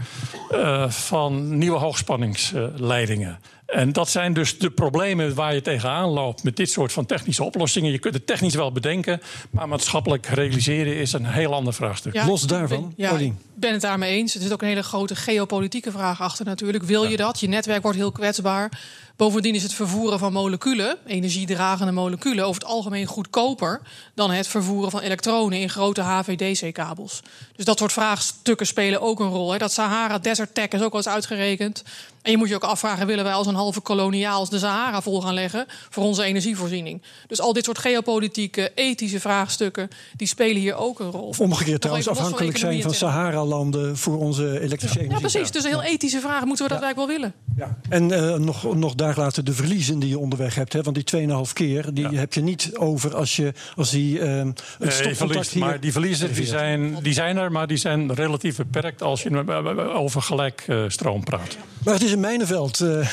[0.88, 3.38] van nieuwe hoogspanningsleidingen.
[3.72, 7.44] En dat zijn dus de problemen waar je tegenaan loopt met dit soort van technische
[7.44, 7.92] oplossingen.
[7.92, 9.20] Je kunt het technisch wel bedenken,
[9.50, 12.12] maar maatschappelijk realiseren is een heel ander vraagstuk.
[12.12, 14.34] Ja, Los daarvan, ja, ik ben het daarmee eens.
[14.34, 16.84] Er zit ook een hele grote geopolitieke vraag achter natuurlijk.
[16.84, 17.40] Wil je dat?
[17.40, 18.80] Je netwerk wordt heel kwetsbaar.
[19.22, 23.80] Bovendien is het vervoeren van moleculen, energiedragende moleculen, over het algemeen goedkoper
[24.14, 27.22] dan het vervoeren van elektronen in grote HVDC-kabels.
[27.56, 29.52] Dus dat soort vraagstukken spelen ook een rol.
[29.52, 29.58] Hè.
[29.58, 31.82] Dat Sahara Desert Tech is ook wel eens uitgerekend.
[32.22, 35.20] En je moet je ook afvragen: willen wij als een halve koloniaal de Sahara vol
[35.20, 37.02] gaan leggen voor onze energievoorziening?
[37.26, 41.26] Dus al dit soort geopolitieke, ethische vraagstukken die spelen hier ook een rol.
[41.26, 45.20] Of omgekeerd trouwens, afhankelijk zijn van Sahara-landen voor onze elektrische energie.
[45.20, 45.50] Ja, precies.
[45.50, 47.34] Dus een heel ethische vraag: moeten we dat eigenlijk wel willen?
[47.56, 47.78] Ja.
[47.88, 50.72] En uh, nog, nog daar laten de verliezen die je onderweg hebt.
[50.72, 50.82] Hè?
[50.82, 54.54] Want die 2,5 keer die heb je niet over als, je, als die uh, een
[54.78, 55.64] stopcontact hier...
[55.64, 59.46] Maar die verliezen die zijn, die zijn er, maar die zijn relatief beperkt als je
[59.94, 61.56] over gelijkstroom uh, praat.
[61.84, 62.80] Maar het is een mijnenveld.
[62.80, 63.08] Uh,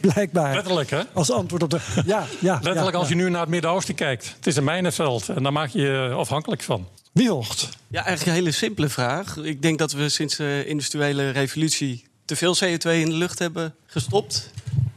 [0.12, 0.54] blijkbaar.
[0.54, 1.00] Letterlijk, hè?
[1.12, 1.80] Als antwoord op de.
[2.06, 2.54] Ja, ja.
[2.62, 4.34] Letterlijk ja, als je nu naar het Midden-Oosten kijkt.
[4.36, 6.88] Het is een mijnenveld en daar maak je je afhankelijk van.
[7.12, 7.68] Wie hoort?
[7.88, 9.36] Ja, eigenlijk een hele simpele vraag.
[9.36, 13.74] Ik denk dat we sinds de industriële revolutie te veel CO2 in de lucht hebben
[13.86, 14.50] gestopt.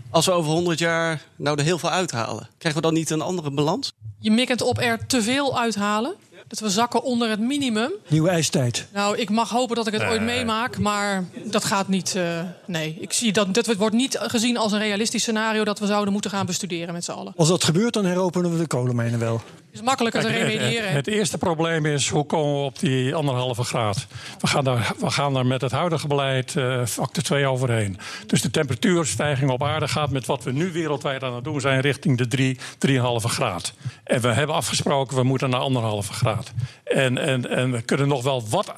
[0.10, 3.22] Als we over 100 jaar nou er heel veel uithalen, krijgen we dan niet een
[3.22, 3.92] andere balans?
[4.20, 6.16] Je mikkent op er te veel uithalen?
[6.48, 7.92] Dat we zakken onder het minimum.
[8.08, 8.88] Nieuwe ijstijd.
[8.94, 12.14] Nou, ik mag hopen dat ik het ooit meemaak, maar dat gaat niet.
[12.18, 15.86] Uh, nee, ik zie dat dit wordt niet gezien als een realistisch scenario dat we
[15.86, 17.34] zouden moeten gaan bestuderen met z'n allen.
[17.38, 19.42] Als dat gebeurt, dan heropenen we de kolenmijnen wel.
[19.78, 20.88] Het is makkelijker te remediëren.
[20.88, 24.08] Het, het, eerste probleem is hoe komen we op die anderhalve graad?
[24.40, 27.98] We gaan daar, we gaan daar met het huidige beleid uh, factor 2 overheen.
[28.28, 31.82] Dus de temperatuurstijging op aarde gaat met wat we nu wereldwijd aan het doen zijn
[31.82, 33.74] richting de 3, 3,5 graad.
[34.04, 36.52] En we hebben afgesproken, we moeten naar anderhalve graad.
[36.84, 38.74] En, en, en we kunnen nog wel wat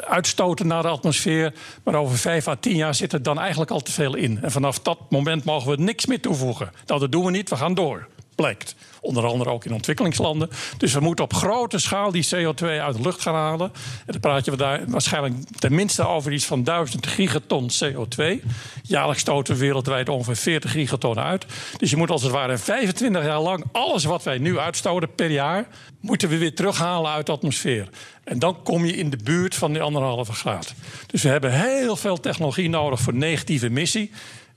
[0.00, 1.52] uitstoten naar de atmosfeer.
[1.82, 4.38] Maar over 5 à 10 jaar zit er dan eigenlijk al te veel in.
[4.42, 6.72] En vanaf dat moment mogen we niks meer toevoegen.
[6.86, 8.08] Nou, dat doen we niet, we gaan door.
[9.00, 10.50] Onder andere ook in ontwikkelingslanden.
[10.78, 13.72] Dus we moeten op grote schaal die CO2 uit de lucht gaan halen.
[14.06, 18.24] En dan praat je daar waarschijnlijk tenminste over iets van 1000 gigaton CO2.
[18.82, 21.46] Jaarlijks stoten we wereldwijd ongeveer 40 gigaton uit.
[21.76, 25.30] Dus je moet als het ware 25 jaar lang alles wat wij nu uitstoten per
[25.30, 25.66] jaar,
[26.00, 27.88] moeten we weer terughalen uit de atmosfeer.
[28.24, 30.74] En dan kom je in de buurt van die anderhalve graad.
[31.06, 34.10] Dus we hebben heel veel technologie nodig voor negatieve emissie.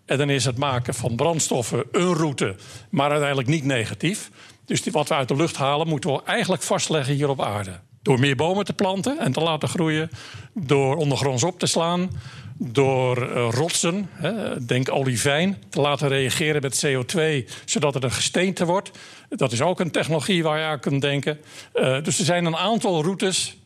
[0.06, 2.56] En dan is het maken van brandstoffen een route,
[2.90, 4.30] maar uiteindelijk niet negatief.
[4.66, 7.80] Dus wat we uit de lucht halen, moeten we eigenlijk vastleggen hier op aarde.
[8.02, 10.10] Door meer bomen te planten en te laten groeien,
[10.54, 12.10] door ondergronds op te slaan,
[12.58, 17.20] door uh, rotsen, hè, denk olivijn, te laten reageren met CO2,
[17.66, 18.92] zodat het een gesteente wordt.
[19.30, 21.40] Dat is ook een technologie waar je aan kunt denken.
[21.76, 23.58] Uh, dus er zijn een aantal routes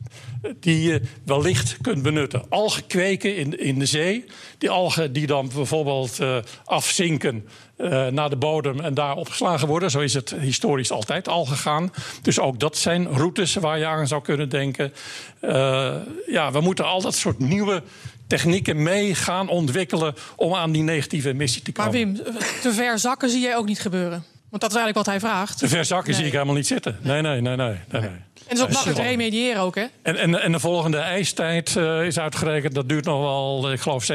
[0.59, 2.43] die je wellicht kunt benutten.
[2.49, 4.25] Algen kweken in, in de zee.
[4.57, 7.47] Die algen die dan bijvoorbeeld uh, afzinken
[7.77, 9.91] uh, naar de bodem en daar opgeslagen worden.
[9.91, 11.91] Zo is het historisch altijd al gegaan.
[12.21, 14.93] Dus ook dat zijn routes waar je aan zou kunnen denken.
[15.41, 15.95] Uh,
[16.27, 17.83] ja, we moeten al dat soort nieuwe
[18.27, 21.91] technieken mee gaan ontwikkelen om aan die negatieve emissie te komen.
[21.91, 24.23] Maar Wim, te ver zakken zie jij ook niet gebeuren.
[24.49, 25.57] Want dat is eigenlijk wat hij vraagt.
[25.57, 26.15] Te ver zakken nee.
[26.15, 26.97] zie ik helemaal niet zitten.
[27.01, 27.75] Nee, nee, nee, nee.
[27.89, 28.09] nee, nee.
[28.49, 29.85] En het is ook makkelijk te remediëren ook, hè?
[30.01, 34.07] En, en, en de volgende ijstijd uh, is uitgerekend, dat duurt nog wel, ik geloof,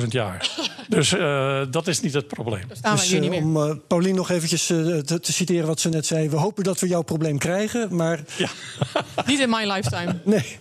[0.00, 0.50] 70.000 jaar.
[0.88, 2.64] dus uh, dat is niet het probleem.
[2.72, 3.42] Staan dus, we niet meer.
[3.42, 6.28] Om uh, Paulien nog eventjes te, te, citeren wat ze net zei.
[6.28, 8.20] We hopen dat we jouw probleem krijgen, maar...
[8.36, 8.48] Ja.
[9.26, 10.14] niet in my lifetime.
[10.24, 10.58] Nee.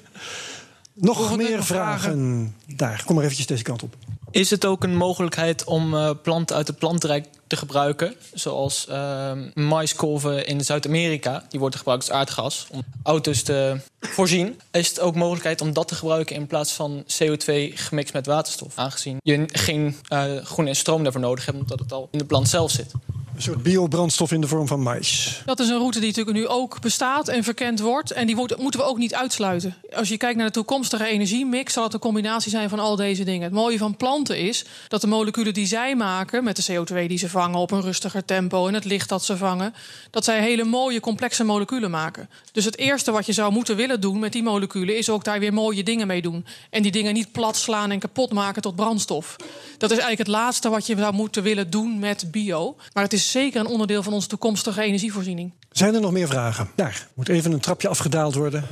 [0.94, 1.99] Nog Volgende meer vragen.
[1.99, 2.56] vragen.
[2.76, 3.95] Daar, kom maar eventjes deze kant op.
[4.32, 8.16] Is het ook een mogelijkheid om uh, planten uit het plantenrijk te gebruiken?
[8.34, 11.45] Zoals uh, maiskolven in Zuid-Amerika.
[11.49, 14.60] Die worden gebruikt als aardgas om auto's te voorzien.
[14.72, 18.78] Is het ook mogelijkheid om dat te gebruiken in plaats van CO2 gemixt met waterstof?
[18.78, 22.49] Aangezien je geen uh, groene stroom daarvoor nodig hebt, omdat het al in de plant
[22.49, 22.91] zelf zit.
[23.38, 25.42] Een soort biobrandstof in de vorm van mais.
[25.46, 28.12] Dat is een route die natuurlijk nu ook bestaat en verkend wordt.
[28.12, 29.76] En die moeten we ook niet uitsluiten.
[29.96, 33.24] Als je kijkt naar de toekomstige energiemix, zal het een combinatie zijn van al deze
[33.24, 33.42] dingen.
[33.42, 37.18] Het mooie van planten is dat de moleculen die zij maken, met de CO2 die
[37.18, 39.74] ze vangen op een rustiger tempo en het licht dat ze vangen,
[40.10, 42.30] dat zij hele mooie complexe moleculen maken.
[42.52, 45.40] Dus het eerste wat je zou moeten willen doen met die moleculen is ook daar
[45.40, 46.46] weer mooie dingen mee doen.
[46.70, 49.36] En die dingen niet plat slaan en kapot maken tot brandstof.
[49.78, 52.76] Dat is eigenlijk het laatste wat je zou moeten willen doen met bio.
[52.94, 55.54] Maar het is zeker een onderdeel van onze toekomstige energievoorziening.
[55.72, 56.70] Zijn er nog meer vragen?
[56.76, 58.66] Daar moet even een trapje afgedaald worden.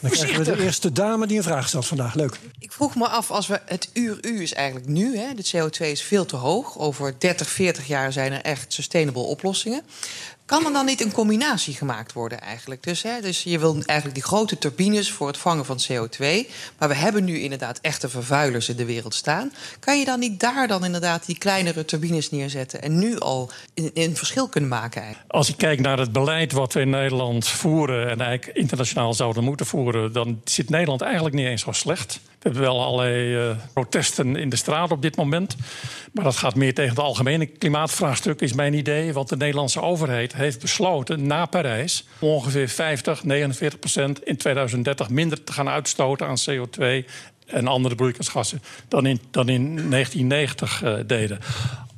[0.00, 2.14] Dan krijgen we de eerste dame die een vraag stelt vandaag.
[2.14, 2.38] Leuk.
[2.58, 6.02] Ik vroeg me af, als we het uur-u is eigenlijk nu, hè, de CO2 is
[6.02, 6.78] veel te hoog.
[6.78, 9.82] Over 30, 40 jaar zijn er echt sustainable oplossingen.
[10.50, 12.82] Kan er dan niet een combinatie gemaakt worden eigenlijk?
[12.82, 16.50] Dus, hè, dus je wil eigenlijk die grote turbines voor het vangen van CO2.
[16.78, 19.52] Maar we hebben nu inderdaad echte vervuilers in de wereld staan.
[19.80, 22.82] Kan je dan niet daar dan inderdaad die kleinere turbines neerzetten...
[22.82, 25.04] en nu al een, verschil kunnen maken?
[25.26, 28.10] Als ik kijk naar het beleid wat we in Nederland voeren...
[28.10, 30.12] en eigenlijk internationaal zouden moeten voeren...
[30.12, 32.20] dan zit Nederland eigenlijk niet eens zo slecht.
[32.40, 35.56] We hebben wel allerlei uh, protesten in de straat op dit moment.
[36.12, 39.12] Maar dat gaat meer tegen het algemene klimaatvraagstuk, is mijn idee.
[39.12, 45.44] Want de Nederlandse overheid heeft besloten na Parijs ongeveer 50, 49 procent in 2030 minder
[45.44, 47.06] te gaan uitstoten aan CO2
[47.46, 51.38] en andere broeikasgassen dan in, dan in 1990 uh, deden.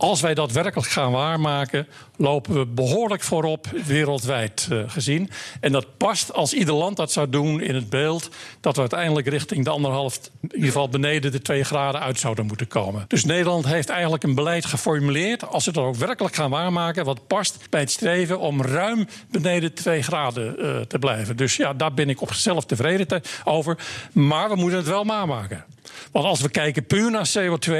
[0.02, 5.30] Als wij dat werkelijk gaan waarmaken, lopen we behoorlijk voorop wereldwijd uh, gezien.
[5.60, 8.28] En dat past als ieder land dat zou doen in het beeld
[8.60, 12.46] dat we uiteindelijk richting de anderhalf, in ieder geval beneden de twee graden uit zouden
[12.46, 13.04] moeten komen.
[13.08, 17.26] Dus Nederland heeft eigenlijk een beleid geformuleerd, als we dat ook werkelijk gaan waarmaken, wat
[17.26, 21.36] past bij het streven om ruim beneden twee graden uh, te blijven.
[21.36, 23.78] Dus ja, daar ben ik op zichzelf tevreden te, over.
[24.12, 25.64] Maar we moeten het wel waarmaken.
[26.12, 27.70] Want als we kijken puur naar CO2,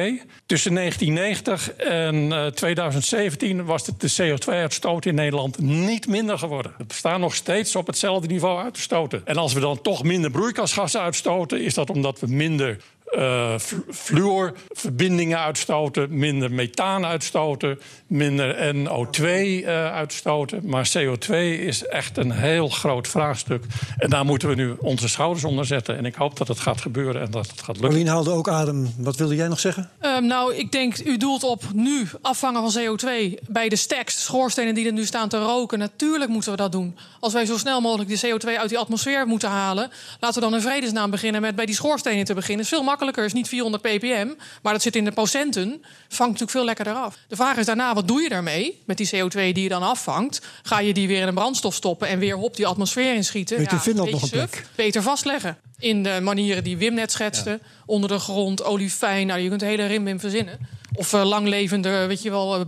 [0.47, 6.75] tussen 1990 en uh, 2017 was de CO2-uitstoot in Nederland niet minder geworden.
[6.79, 9.23] We staan nog steeds op hetzelfde niveau uit te stoten.
[9.25, 12.77] En als we dan toch minder broeikasgassen uitstoten, is dat omdat we minder
[13.19, 13.55] uh,
[13.91, 20.61] fluorverbindingen uitstoten, minder methaan uitstoten, minder NO2 uh, uitstoten.
[20.65, 23.65] Maar CO2 is echt een heel groot vraagstuk.
[23.99, 25.97] En daar moeten we nu onze schouders onder zetten.
[25.97, 27.89] En ik hoop dat het gaat gebeuren en dat het gaat lukken.
[27.89, 28.95] Marlien haalde ook adem.
[28.99, 29.91] Wat wilde jij nog zeggen?
[30.01, 33.09] Um, nou, ik denk, u doelt op nu afvangen van CO2
[33.49, 35.79] bij de stacks, schoorsstenen die er nu staan te roken.
[35.79, 36.97] Natuurlijk moeten we dat doen.
[37.21, 39.91] Als wij zo snel mogelijk die CO2 uit die atmosfeer moeten halen,
[40.21, 42.65] laten we dan in vredesnaam beginnen met bij die schoorstenen te beginnen.
[42.65, 44.29] is veel makkelijker, is niet 400 ppm,
[44.63, 45.69] maar dat zit in de procenten.
[46.09, 47.17] Vangt natuurlijk veel lekkerder af.
[47.29, 50.41] De vraag is daarna, wat doe je daarmee met die CO2 die je dan afvangt?
[50.63, 53.59] Ga je die weer in een brandstof stoppen en weer op die atmosfeer inschieten?
[53.59, 54.67] Weet ja, Finland nog een plek?
[54.75, 55.57] Beter vastleggen.
[55.79, 57.51] In de manieren die Wim net schetste.
[57.51, 57.59] Ja.
[57.87, 59.27] Onder de grond, olifijn.
[59.27, 60.59] Nou, je kunt de hele rimbim verzinnen.
[60.95, 62.67] Of uh, langlevende, weet je wel,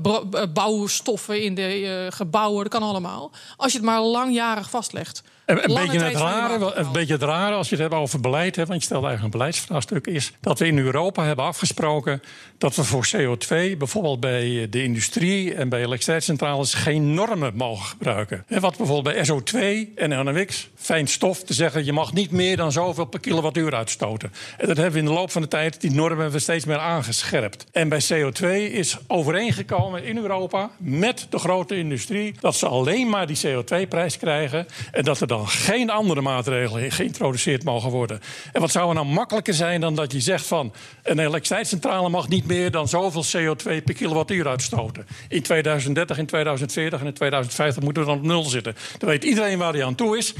[0.53, 2.63] bouwstoffen in de uh, gebouwen.
[2.63, 3.33] Dat kan allemaal.
[3.57, 5.23] Als je het maar langjarig vastlegt.
[5.47, 8.57] Een, een beetje, het rare, een beetje het rare als je het hebt over beleid,
[8.57, 12.23] hè, want je stelt eigenlijk een beleidsvraagstuk, is dat we in Europa hebben afgesproken
[12.59, 18.45] dat we voor CO2, bijvoorbeeld bij de industrie en bij elektriciteitscentrales, geen normen mogen gebruiken.
[18.49, 22.57] En wat bijvoorbeeld bij SO2 en NOx, fijn stof, te zeggen je mag niet meer
[22.57, 24.33] dan zoveel per kilowattuur uitstoten.
[24.59, 26.79] En dat hebben we in de loop van de tijd, die normen we steeds meer
[26.79, 27.67] aangescherpt.
[27.73, 33.27] En bij CO2 is overeengekomen in Europa met de grote industrie dat ze alleen maar
[33.27, 38.21] die CO2-prijs krijgen en dat er dan geen andere maatregelen geïntroduceerd mogen worden.
[38.53, 42.29] En wat zou er nou makkelijker zijn dan dat je zegt van een elektriciteitscentrale mag
[42.29, 45.07] niet meer dan zoveel CO2 per kilowattuur uitstoten.
[45.29, 48.77] In 2030, in 2040 en in 2050 moeten we dan op nul zitten.
[48.99, 50.35] Dan weet iedereen waar hij aan toe is.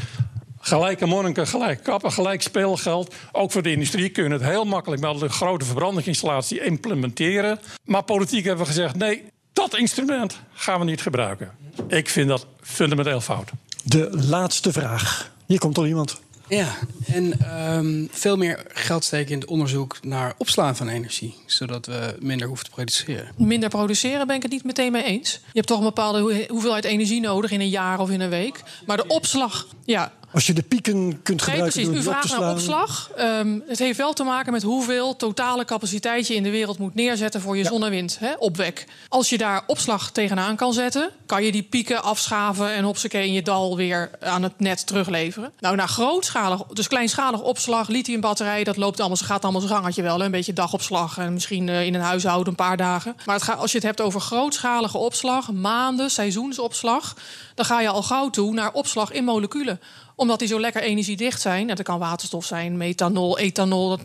[0.65, 3.15] Gelijke monniken, gelijk kappen, gelijk speelgeld.
[3.33, 7.61] Ook voor de industrie kun je het heel makkelijk met een grote verbrandingsinstallatie implementeren.
[7.85, 9.23] Maar politiek hebben we gezegd: nee,
[9.53, 11.51] dat instrument gaan we niet gebruiken.
[11.89, 13.51] Ik vind dat fundamenteel fout.
[13.83, 15.31] De laatste vraag.
[15.47, 16.21] Hier komt al iemand.
[16.49, 16.75] Ja,
[17.07, 22.17] en um, veel meer geld steken in het onderzoek naar opslaan van energie, zodat we
[22.21, 23.29] minder hoeven te produceren.
[23.37, 25.33] Minder produceren ben ik het niet meteen mee eens.
[25.33, 28.63] Je hebt toch een bepaalde hoeveelheid energie nodig in een jaar of in een week.
[28.87, 32.07] Maar de opslag, ja, als je de pieken kunt gebruiken nee, precies.
[32.07, 33.11] U vraagt naar opslag.
[33.19, 36.95] Um, het heeft wel te maken met hoeveel totale capaciteit je in de wereld moet
[36.95, 37.69] neerzetten voor je ja.
[37.69, 38.87] zon- en wind, hè, opwek.
[39.09, 43.33] Als je daar opslag tegenaan kan zetten, kan je die pieken afschaven en hopsakee in
[43.33, 45.53] je dal weer aan het net terugleveren.
[45.59, 50.19] Nou, naar grootschalig, dus kleinschalig opslag, lithiumbatterij, dat loopt allemaal, gaat allemaal zijn gangetje wel.
[50.19, 50.25] Hè?
[50.25, 53.17] Een beetje dagopslag en misschien uh, in een huishouden een paar dagen.
[53.27, 57.17] Maar het gaat, als je het hebt over grootschalige opslag, maanden, seizoensopslag,
[57.55, 59.81] dan ga je al gauw toe naar opslag in moleculen
[60.15, 61.67] omdat die zo lekker energiedicht zijn.
[61.67, 63.89] Dat kan waterstof zijn, methanol, ethanol.
[63.89, 64.01] Dat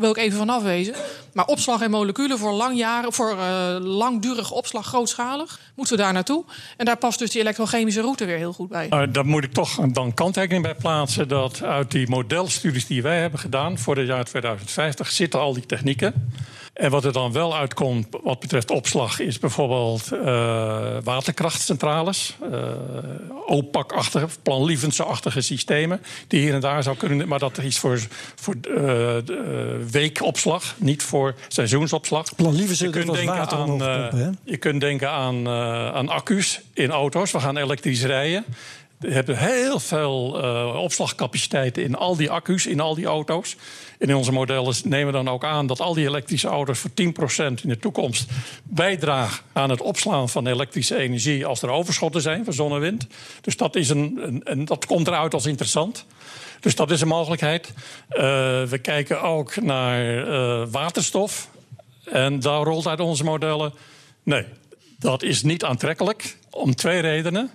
[0.00, 0.94] wil ik even vanaf wezen.
[1.32, 6.44] Maar opslag en moleculen voor, langjaren, voor uh, langdurige opslag, grootschalig, moeten we daar naartoe.
[6.76, 8.88] En daar past dus die elektrochemische route weer heel goed bij.
[8.90, 13.20] Uh, daar moet ik toch dan kanttekening bij plaatsen dat uit die modelstudies die wij
[13.20, 16.30] hebben gedaan voor het jaar 2050 zitten al die technieken.
[16.76, 22.58] En wat er dan wel uitkomt wat betreft opslag is bijvoorbeeld uh, waterkrachtcentrales, uh,
[23.46, 27.28] OPAC-achtige, planlievense-achtige systemen, die hier en daar zou kunnen.
[27.28, 28.00] Maar dat is voor,
[28.34, 29.14] voor uh,
[29.90, 32.34] weekopslag, niet voor seizoensopslag.
[32.34, 35.48] Planlievense, je kunt denken aan, pompen, je kunt denken aan,
[35.94, 37.32] aan accu's in auto's.
[37.32, 38.44] We gaan elektrisch rijden.
[38.98, 43.56] Hebben heel veel uh, opslagcapaciteiten in al die accu's, in al die auto's.
[43.98, 46.90] En in onze modellen nemen we dan ook aan dat al die elektrische auto's voor
[46.90, 46.94] 10%
[47.36, 48.30] in de toekomst
[48.62, 53.06] bijdragen aan het opslaan van elektrische energie als er overschotten zijn van zon en wind.
[53.40, 56.06] Dus dat, is een, een, dat komt eruit als interessant.
[56.60, 57.72] Dus dat is een mogelijkheid.
[58.10, 58.18] Uh,
[58.64, 61.48] we kijken ook naar uh, waterstof.
[62.04, 63.72] En daar rolt uit onze modellen.
[64.22, 64.44] Nee,
[64.98, 66.36] dat is niet aantrekkelijk.
[66.50, 67.50] Om twee redenen.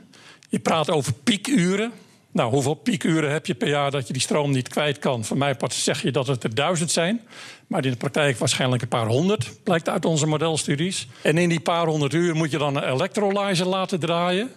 [0.52, 1.92] Je praat over piekuren.
[2.32, 5.26] Nou, hoeveel piekuren heb je per jaar dat je die stroom niet kwijt kan?
[5.26, 7.22] Voor mij zeg je dat het er duizend zijn.
[7.68, 11.08] Maar in de praktijk waarschijnlijk een paar honderd, blijkt uit onze modelstudies.
[11.22, 14.52] En in die paar honderd uur moet je dan een electrolyzer laten draaien.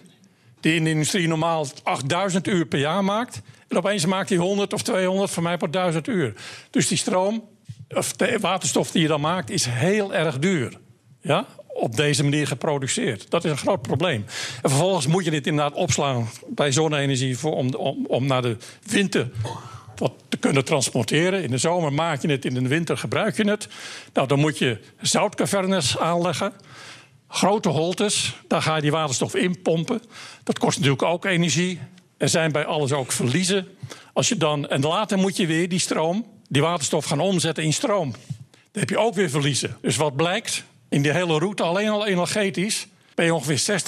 [0.59, 3.41] Die in de industrie normaal 8000 uur per jaar maakt.
[3.67, 6.33] En opeens maakt hij 100 of 200, voor mij per 1000 uur.
[6.69, 7.43] Dus die stroom,
[7.89, 10.79] of de waterstof die je dan maakt, is heel erg duur.
[11.21, 11.45] Ja?
[11.77, 13.29] Op deze manier geproduceerd.
[13.29, 14.25] Dat is een groot probleem.
[14.61, 17.73] En vervolgens moet je dit inderdaad opslaan bij zonne-energie om,
[18.07, 19.29] om, naar de winter
[20.29, 21.43] te kunnen transporteren.
[21.43, 23.67] In de zomer maak je het, in de winter gebruik je het.
[24.13, 26.53] Nou, dan moet je zoutcavernes aanleggen.
[27.27, 30.01] Grote holtes, daar ga je die waterstof in pompen.
[30.43, 31.79] Dat kost natuurlijk ook energie.
[32.17, 33.67] Er zijn bij alles ook verliezen.
[34.13, 37.73] Als je dan, en later moet je weer die stroom, die waterstof gaan omzetten in
[37.73, 38.11] stroom.
[38.51, 39.77] Dan heb je ook weer verliezen.
[39.81, 40.63] Dus wat blijkt?
[40.95, 43.81] In die hele route alleen al energetisch ben je ongeveer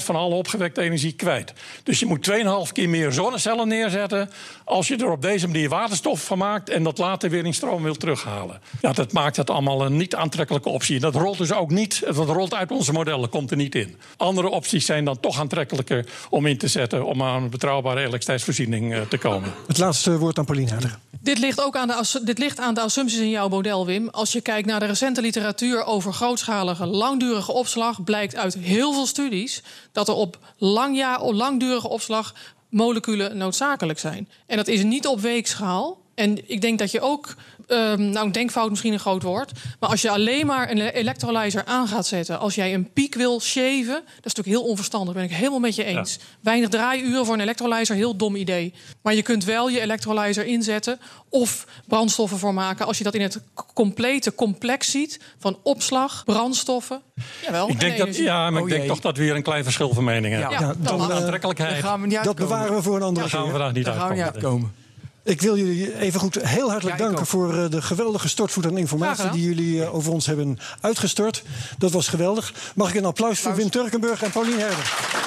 [0.00, 1.52] 60% van alle opgewekte energie kwijt.
[1.82, 2.30] Dus je moet
[2.66, 4.30] 2,5 keer meer zonnecellen neerzetten
[4.64, 7.82] als je er op deze manier waterstof van maakt en dat later weer in stroom
[7.82, 8.60] wil terughalen.
[8.80, 11.00] Ja, dat maakt het allemaal een niet aantrekkelijke optie.
[11.00, 13.96] Dat rolt dus ook niet, dat rolt uit onze modellen, komt er niet in.
[14.16, 18.94] Andere opties zijn dan toch aantrekkelijker om in te zetten om aan een betrouwbare elektriciteitsvoorziening
[18.94, 19.52] eh, te komen.
[19.66, 20.98] Het laatste woord aan Pauline Herder.
[21.22, 24.08] Dit ligt ook aan de, dit ligt aan de assumpties in jouw model, Wim.
[24.08, 29.06] Als je kijkt naar de recente literatuur over grootschalige, langdurige opslag, blijkt uit heel veel
[29.06, 32.34] studies dat er op langjaar, langdurige opslag
[32.68, 34.28] moleculen noodzakelijk zijn.
[34.46, 35.98] En dat is niet op weekschaal.
[36.14, 37.34] En ik denk dat je ook,
[37.66, 39.52] um, nou, denkfout misschien een groot woord.
[39.80, 42.38] Maar als je alleen maar een electrolyzer aan gaat zetten.
[42.38, 44.02] als jij een piek wil shaven.
[44.04, 45.14] dat is natuurlijk heel onverstandig.
[45.14, 46.18] ben ik helemaal met je eens.
[46.40, 48.74] Weinig draaiuren voor een electrolyzer, heel dom idee.
[49.02, 51.00] Maar je kunt wel je electrolyzer inzetten.
[51.28, 52.86] of brandstoffen voor maken.
[52.86, 53.40] als je dat in het
[53.74, 55.20] complete complex ziet.
[55.38, 57.02] van opslag, brandstoffen.
[57.44, 59.94] Jawel, ik denk dat, ja, maar ik denk toch dat we hier een klein verschil
[59.94, 60.50] van mening hebben.
[60.50, 61.82] Ja, dan, dan, aantrekkelijkheid.
[62.24, 63.38] dat bewaren we voor een andere keer.
[63.38, 64.80] Daar gaan we vandaag niet uitkomen.
[65.22, 69.30] Ik wil jullie even goed heel hartelijk danken voor eh, de geweldige stortvoet aan informatie
[69.30, 71.42] die jullie eh, over ons hebben uitgestort.
[71.78, 72.52] Dat was geweldig.
[72.74, 73.40] Mag ik een applaus, applaus.
[73.40, 75.18] voor Wim Turkenburg en Paulien Herder?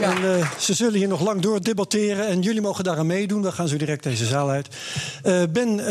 [0.00, 0.16] Ja.
[0.16, 2.26] En uh, ze zullen hier nog lang door debatteren.
[2.26, 3.42] En jullie mogen daaraan meedoen.
[3.42, 4.68] Dan gaan ze direct deze zaal uit.
[5.24, 5.84] Uh, ben, uh,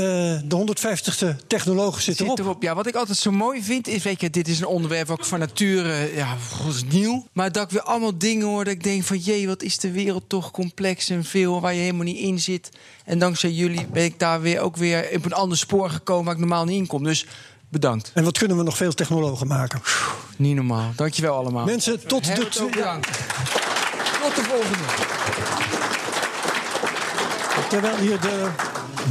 [0.45, 2.61] de 150ste technoloog zit, zit erop.
[2.61, 4.03] Ja, wat ik altijd zo mooi vind is...
[4.03, 6.35] Weet je, dit is een onderwerp ook van nature ja,
[6.89, 7.27] nieuw.
[7.33, 9.17] Maar dat ik weer allemaal dingen hoor dat ik denk van...
[9.17, 11.61] jee, wat is de wereld toch complex en veel...
[11.61, 12.69] waar je helemaal niet in zit.
[13.05, 16.25] En dankzij jullie ben ik daar weer ook weer op een ander spoor gekomen...
[16.25, 17.03] waar ik normaal niet in kom.
[17.03, 17.25] Dus
[17.69, 18.11] bedankt.
[18.13, 19.81] En wat kunnen we nog veel technologen maken?
[20.37, 20.91] Niet normaal.
[20.95, 21.65] Dankjewel allemaal.
[21.65, 22.67] Mensen, tot de...
[22.71, 23.09] Bedankt.
[24.25, 24.83] Tot de volgende.
[27.69, 28.49] Terwijl hier de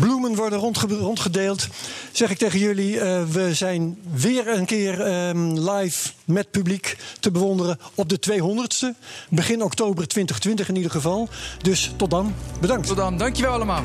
[0.01, 0.59] bloemen worden
[0.89, 1.69] rondgedeeld,
[2.13, 7.31] zeg ik tegen jullie: uh, we zijn weer een keer um, live met publiek te
[7.31, 9.01] bewonderen op de 200ste.
[9.29, 11.29] Begin oktober 2020 in ieder geval.
[11.63, 12.35] Dus tot dan.
[12.61, 12.87] Bedankt.
[12.87, 13.19] Tot dan.
[13.19, 13.85] Dankjewel allemaal.